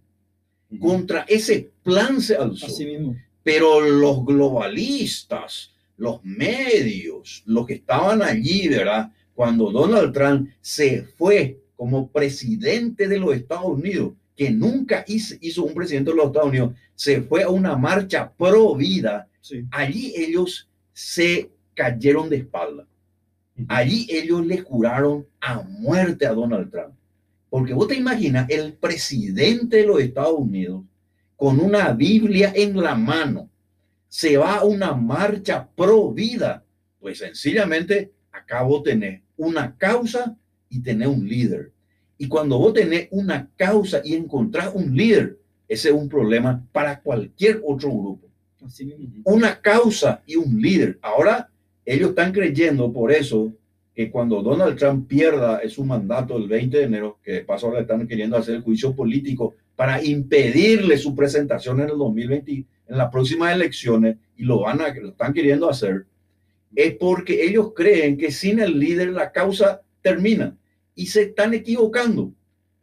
[0.78, 2.66] Contra ese plan se alzó.
[2.66, 3.16] Así mismo.
[3.42, 9.12] Pero los globalistas, los medios, los que estaban allí, ¿verdad?
[9.34, 15.74] Cuando Donald Trump se fue como presidente de los Estados Unidos, que nunca hizo, un
[15.74, 19.28] presidente de los Estados Unidos, se fue a una marcha pro vida,
[19.70, 22.86] allí ellos se cayeron de espalda.
[23.68, 26.94] Allí ellos le juraron a muerte a Donald Trump.
[27.48, 30.84] Porque vos te imaginas el presidente de los Estados Unidos
[31.40, 33.48] con una Biblia en la mano,
[34.08, 36.62] se va a una marcha pro vida,
[37.00, 40.36] pues sencillamente acabo de tener una causa
[40.68, 41.72] y tener un líder.
[42.18, 47.00] Y cuando vos tenés una causa y encontrás un líder, ese es un problema para
[47.00, 48.28] cualquier otro grupo.
[49.24, 50.98] Una causa y un líder.
[51.00, 51.48] Ahora,
[51.86, 53.50] ellos están creyendo por eso
[54.00, 57.82] que cuando Donald Trump pierda su mandato el 20 de enero, que de paso le
[57.82, 63.10] están queriendo hacer el juicio político para impedirle su presentación en el 2020, en las
[63.10, 66.06] próximas elecciones, y lo van a, lo están queriendo hacer,
[66.74, 70.56] es porque ellos creen que sin el líder la causa termina
[70.94, 72.32] y se están equivocando,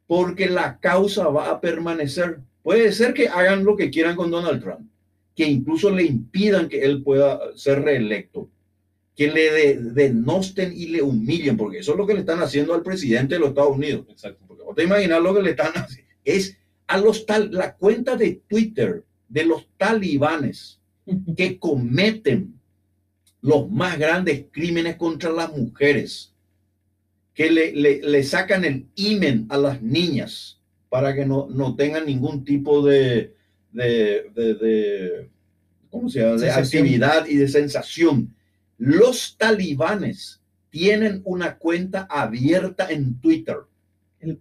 [0.06, 2.42] porque la causa va a permanecer.
[2.62, 4.88] Puede ser que hagan lo que quieran con Donald Trump,
[5.36, 8.52] que incluso le impidan que él pueda ser reelecto,
[9.18, 12.84] que le denosten y le humillen, porque eso es lo que le están haciendo al
[12.84, 14.06] presidente de los Estados Unidos.
[14.10, 14.46] Exacto.
[14.48, 16.14] Porque vos te imaginas lo que le están haciendo.
[16.24, 20.80] Es a los tal, la cuenta de Twitter de los talibanes
[21.36, 22.60] que cometen
[23.42, 26.34] los más grandes crímenes contra las mujeres,
[27.34, 32.44] que le, le, sacan el imen a las niñas para que no, no tengan ningún
[32.44, 33.34] tipo de,
[33.72, 35.30] de, de,
[35.90, 36.36] ¿cómo se llama?
[36.36, 38.36] de actividad y de sensación.
[38.78, 43.58] Los talibanes tienen una cuenta abierta en Twitter
[44.20, 44.40] el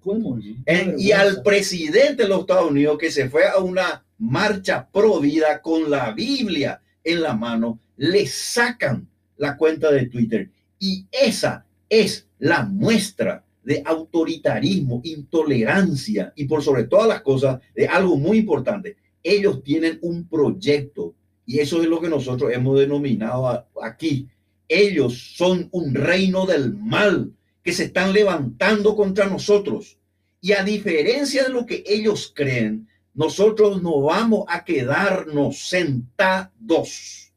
[0.98, 5.60] y al presidente de los Estados Unidos que se fue a una marcha pro vida
[5.60, 10.50] con la Biblia en la mano, le sacan la cuenta de Twitter.
[10.78, 17.86] Y esa es la muestra de autoritarismo, intolerancia y por sobre todas las cosas de
[17.86, 18.96] algo muy importante.
[19.22, 21.14] Ellos tienen un proyecto
[21.46, 24.28] y eso es lo que nosotros hemos denominado aquí.
[24.68, 27.32] Ellos son un reino del mal
[27.62, 29.96] que se están levantando contra nosotros.
[30.40, 37.32] Y a diferencia de lo que ellos creen, nosotros no vamos a quedarnos sentados.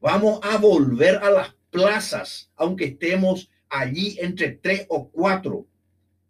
[0.00, 5.66] Vamos a volver a las plazas, aunque estemos allí entre tres o cuatro.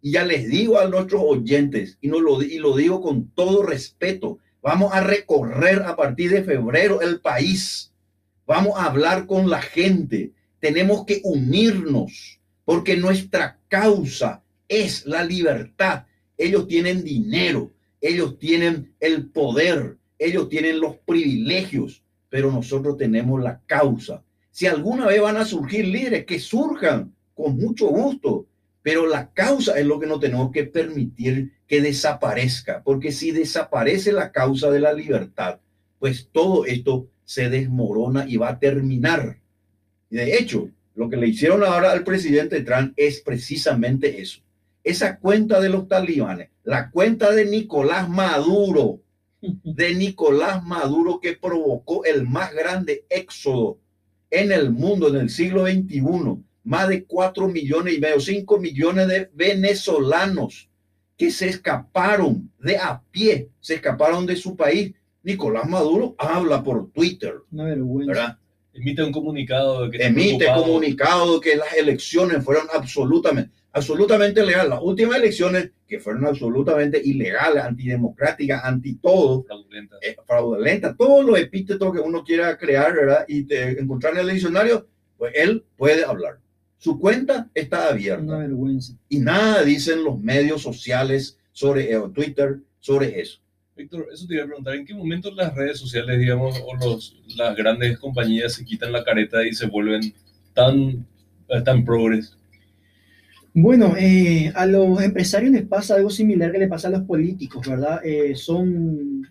[0.01, 3.63] Y ya les digo a nuestros oyentes, y, no lo, y lo digo con todo
[3.63, 4.39] respeto,
[4.69, 7.91] vamos a recorrer a partir de febrero el país.
[8.45, 10.31] Vamos a hablar con la gente.
[10.59, 16.05] Tenemos que unirnos porque nuestra causa es la libertad.
[16.37, 23.59] Ellos tienen dinero, ellos tienen el poder, ellos tienen los privilegios, pero nosotros tenemos la
[23.65, 24.23] causa.
[24.51, 28.45] Si alguna vez van a surgir líderes, que surjan con mucho gusto,
[28.81, 34.11] pero la causa es lo que no tenemos que permitir que desaparezca, porque si desaparece
[34.11, 35.59] la causa de la libertad,
[35.99, 39.39] pues todo esto se desmorona y va a terminar.
[40.09, 44.41] De hecho, lo que le hicieron ahora al presidente Trump es precisamente eso.
[44.83, 49.01] Esa cuenta de los talibanes, la cuenta de Nicolás Maduro,
[49.41, 53.77] de Nicolás Maduro que provocó el más grande éxodo
[54.29, 56.01] en el mundo en el siglo XXI.
[56.69, 60.69] Más de cuatro millones y medio, cinco millones de venezolanos
[61.17, 64.93] que se escaparon de a pie, se escaparon de su país.
[65.23, 67.33] Nicolás Maduro habla por Twitter.
[67.51, 68.39] Una vergüenza.
[68.71, 74.69] emite un comunicado de que emite comunicado de que las elecciones fueron absolutamente absolutamente legales.
[74.69, 79.97] Las últimas elecciones que fueron absolutamente ilegales antidemocráticas anti todo fraudulentas.
[80.03, 84.29] eh, fraudulenta, todos los epítetos que uno quiera crear verdad y te encontrar en el
[84.29, 84.87] diccionario
[85.17, 86.37] pues él puede hablar
[86.79, 88.93] su cuenta está abierta Una vergüenza.
[89.07, 93.39] y nada dicen los medios sociales sobre eh, Twitter, sobre eso.
[93.75, 97.21] Víctor, eso te iba a preguntar, ¿en qué momento las redes sociales, digamos, o los,
[97.37, 100.13] las grandes compañías se quitan la careta y se vuelven
[100.53, 101.05] tan,
[101.63, 102.35] tan progres?
[103.53, 107.67] Bueno, eh, a los empresarios les pasa algo similar que le pasa a los políticos,
[107.67, 108.01] ¿verdad?
[108.05, 109.27] Eh, son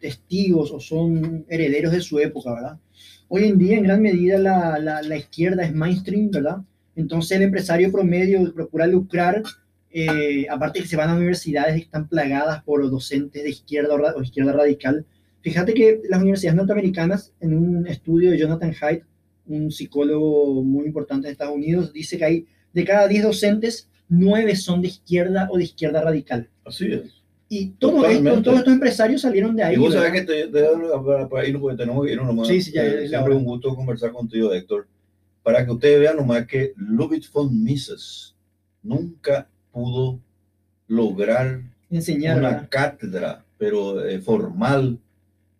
[0.00, 2.78] testigos o son herederos de su época, ¿verdad?
[3.28, 6.58] Hoy en día, en gran medida, la, la, la izquierda es mainstream, ¿verdad?
[6.96, 9.42] Entonces, el empresario promedio procura lucrar,
[9.90, 14.22] eh, aparte que se van a universidades que están plagadas por docentes de izquierda o,
[14.22, 15.06] izquierda radical.
[15.40, 19.04] Fíjate que las universidades norteamericanas, en un estudio de Jonathan Haidt,
[19.46, 24.54] un psicólogo muy importante de Estados Unidos, dice que hay de cada 10 docentes, 9
[24.56, 26.48] son de izquierda o de izquierda radical.
[26.64, 27.20] Así es.
[27.52, 29.74] Y todos estos, todos estos empresarios salieron de ahí.
[29.74, 30.64] Y vos sabés que te, te,
[31.04, 32.46] para, para ir, porque tenemos que ir nomás.
[32.46, 34.86] Sí, sí, ya, eh, siempre un gusto conversar contigo, Héctor.
[35.42, 38.34] Para que ustedes vean nomás que Ludwig von Mises
[38.82, 40.20] nunca pudo
[40.86, 42.68] lograr enseñar una ¿verdad?
[42.70, 44.98] cátedra, pero eh, formal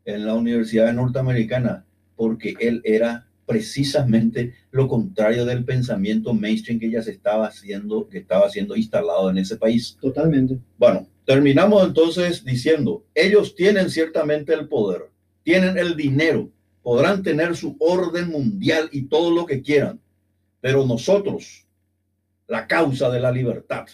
[0.04, 1.84] en la Universidad Norteamericana,
[2.16, 8.18] porque él era precisamente lo contrario del pensamiento mainstream que ya se estaba haciendo, que
[8.18, 9.96] estaba siendo instalado en ese país.
[10.00, 10.58] Totalmente.
[10.78, 15.10] Bueno, terminamos entonces diciendo, ellos tienen ciertamente el poder,
[15.42, 16.48] tienen el dinero,
[16.82, 20.00] podrán tener su orden mundial y todo lo que quieran,
[20.60, 21.66] pero nosotros,
[22.46, 23.86] la causa de la libertad.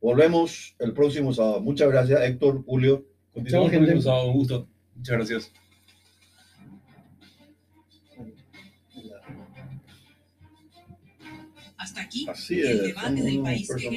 [0.00, 1.60] Volvemos el próximo sábado.
[1.60, 3.04] Muchas gracias, Héctor, Julio.
[3.32, 4.68] Continuamos el próximo sábado, un gusto.
[4.94, 5.52] Muchas gracias.
[11.76, 13.88] Hasta aquí Así el es, debate son del país que.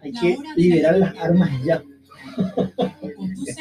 [0.00, 1.82] Hay La que hora de la liberar las armas ya.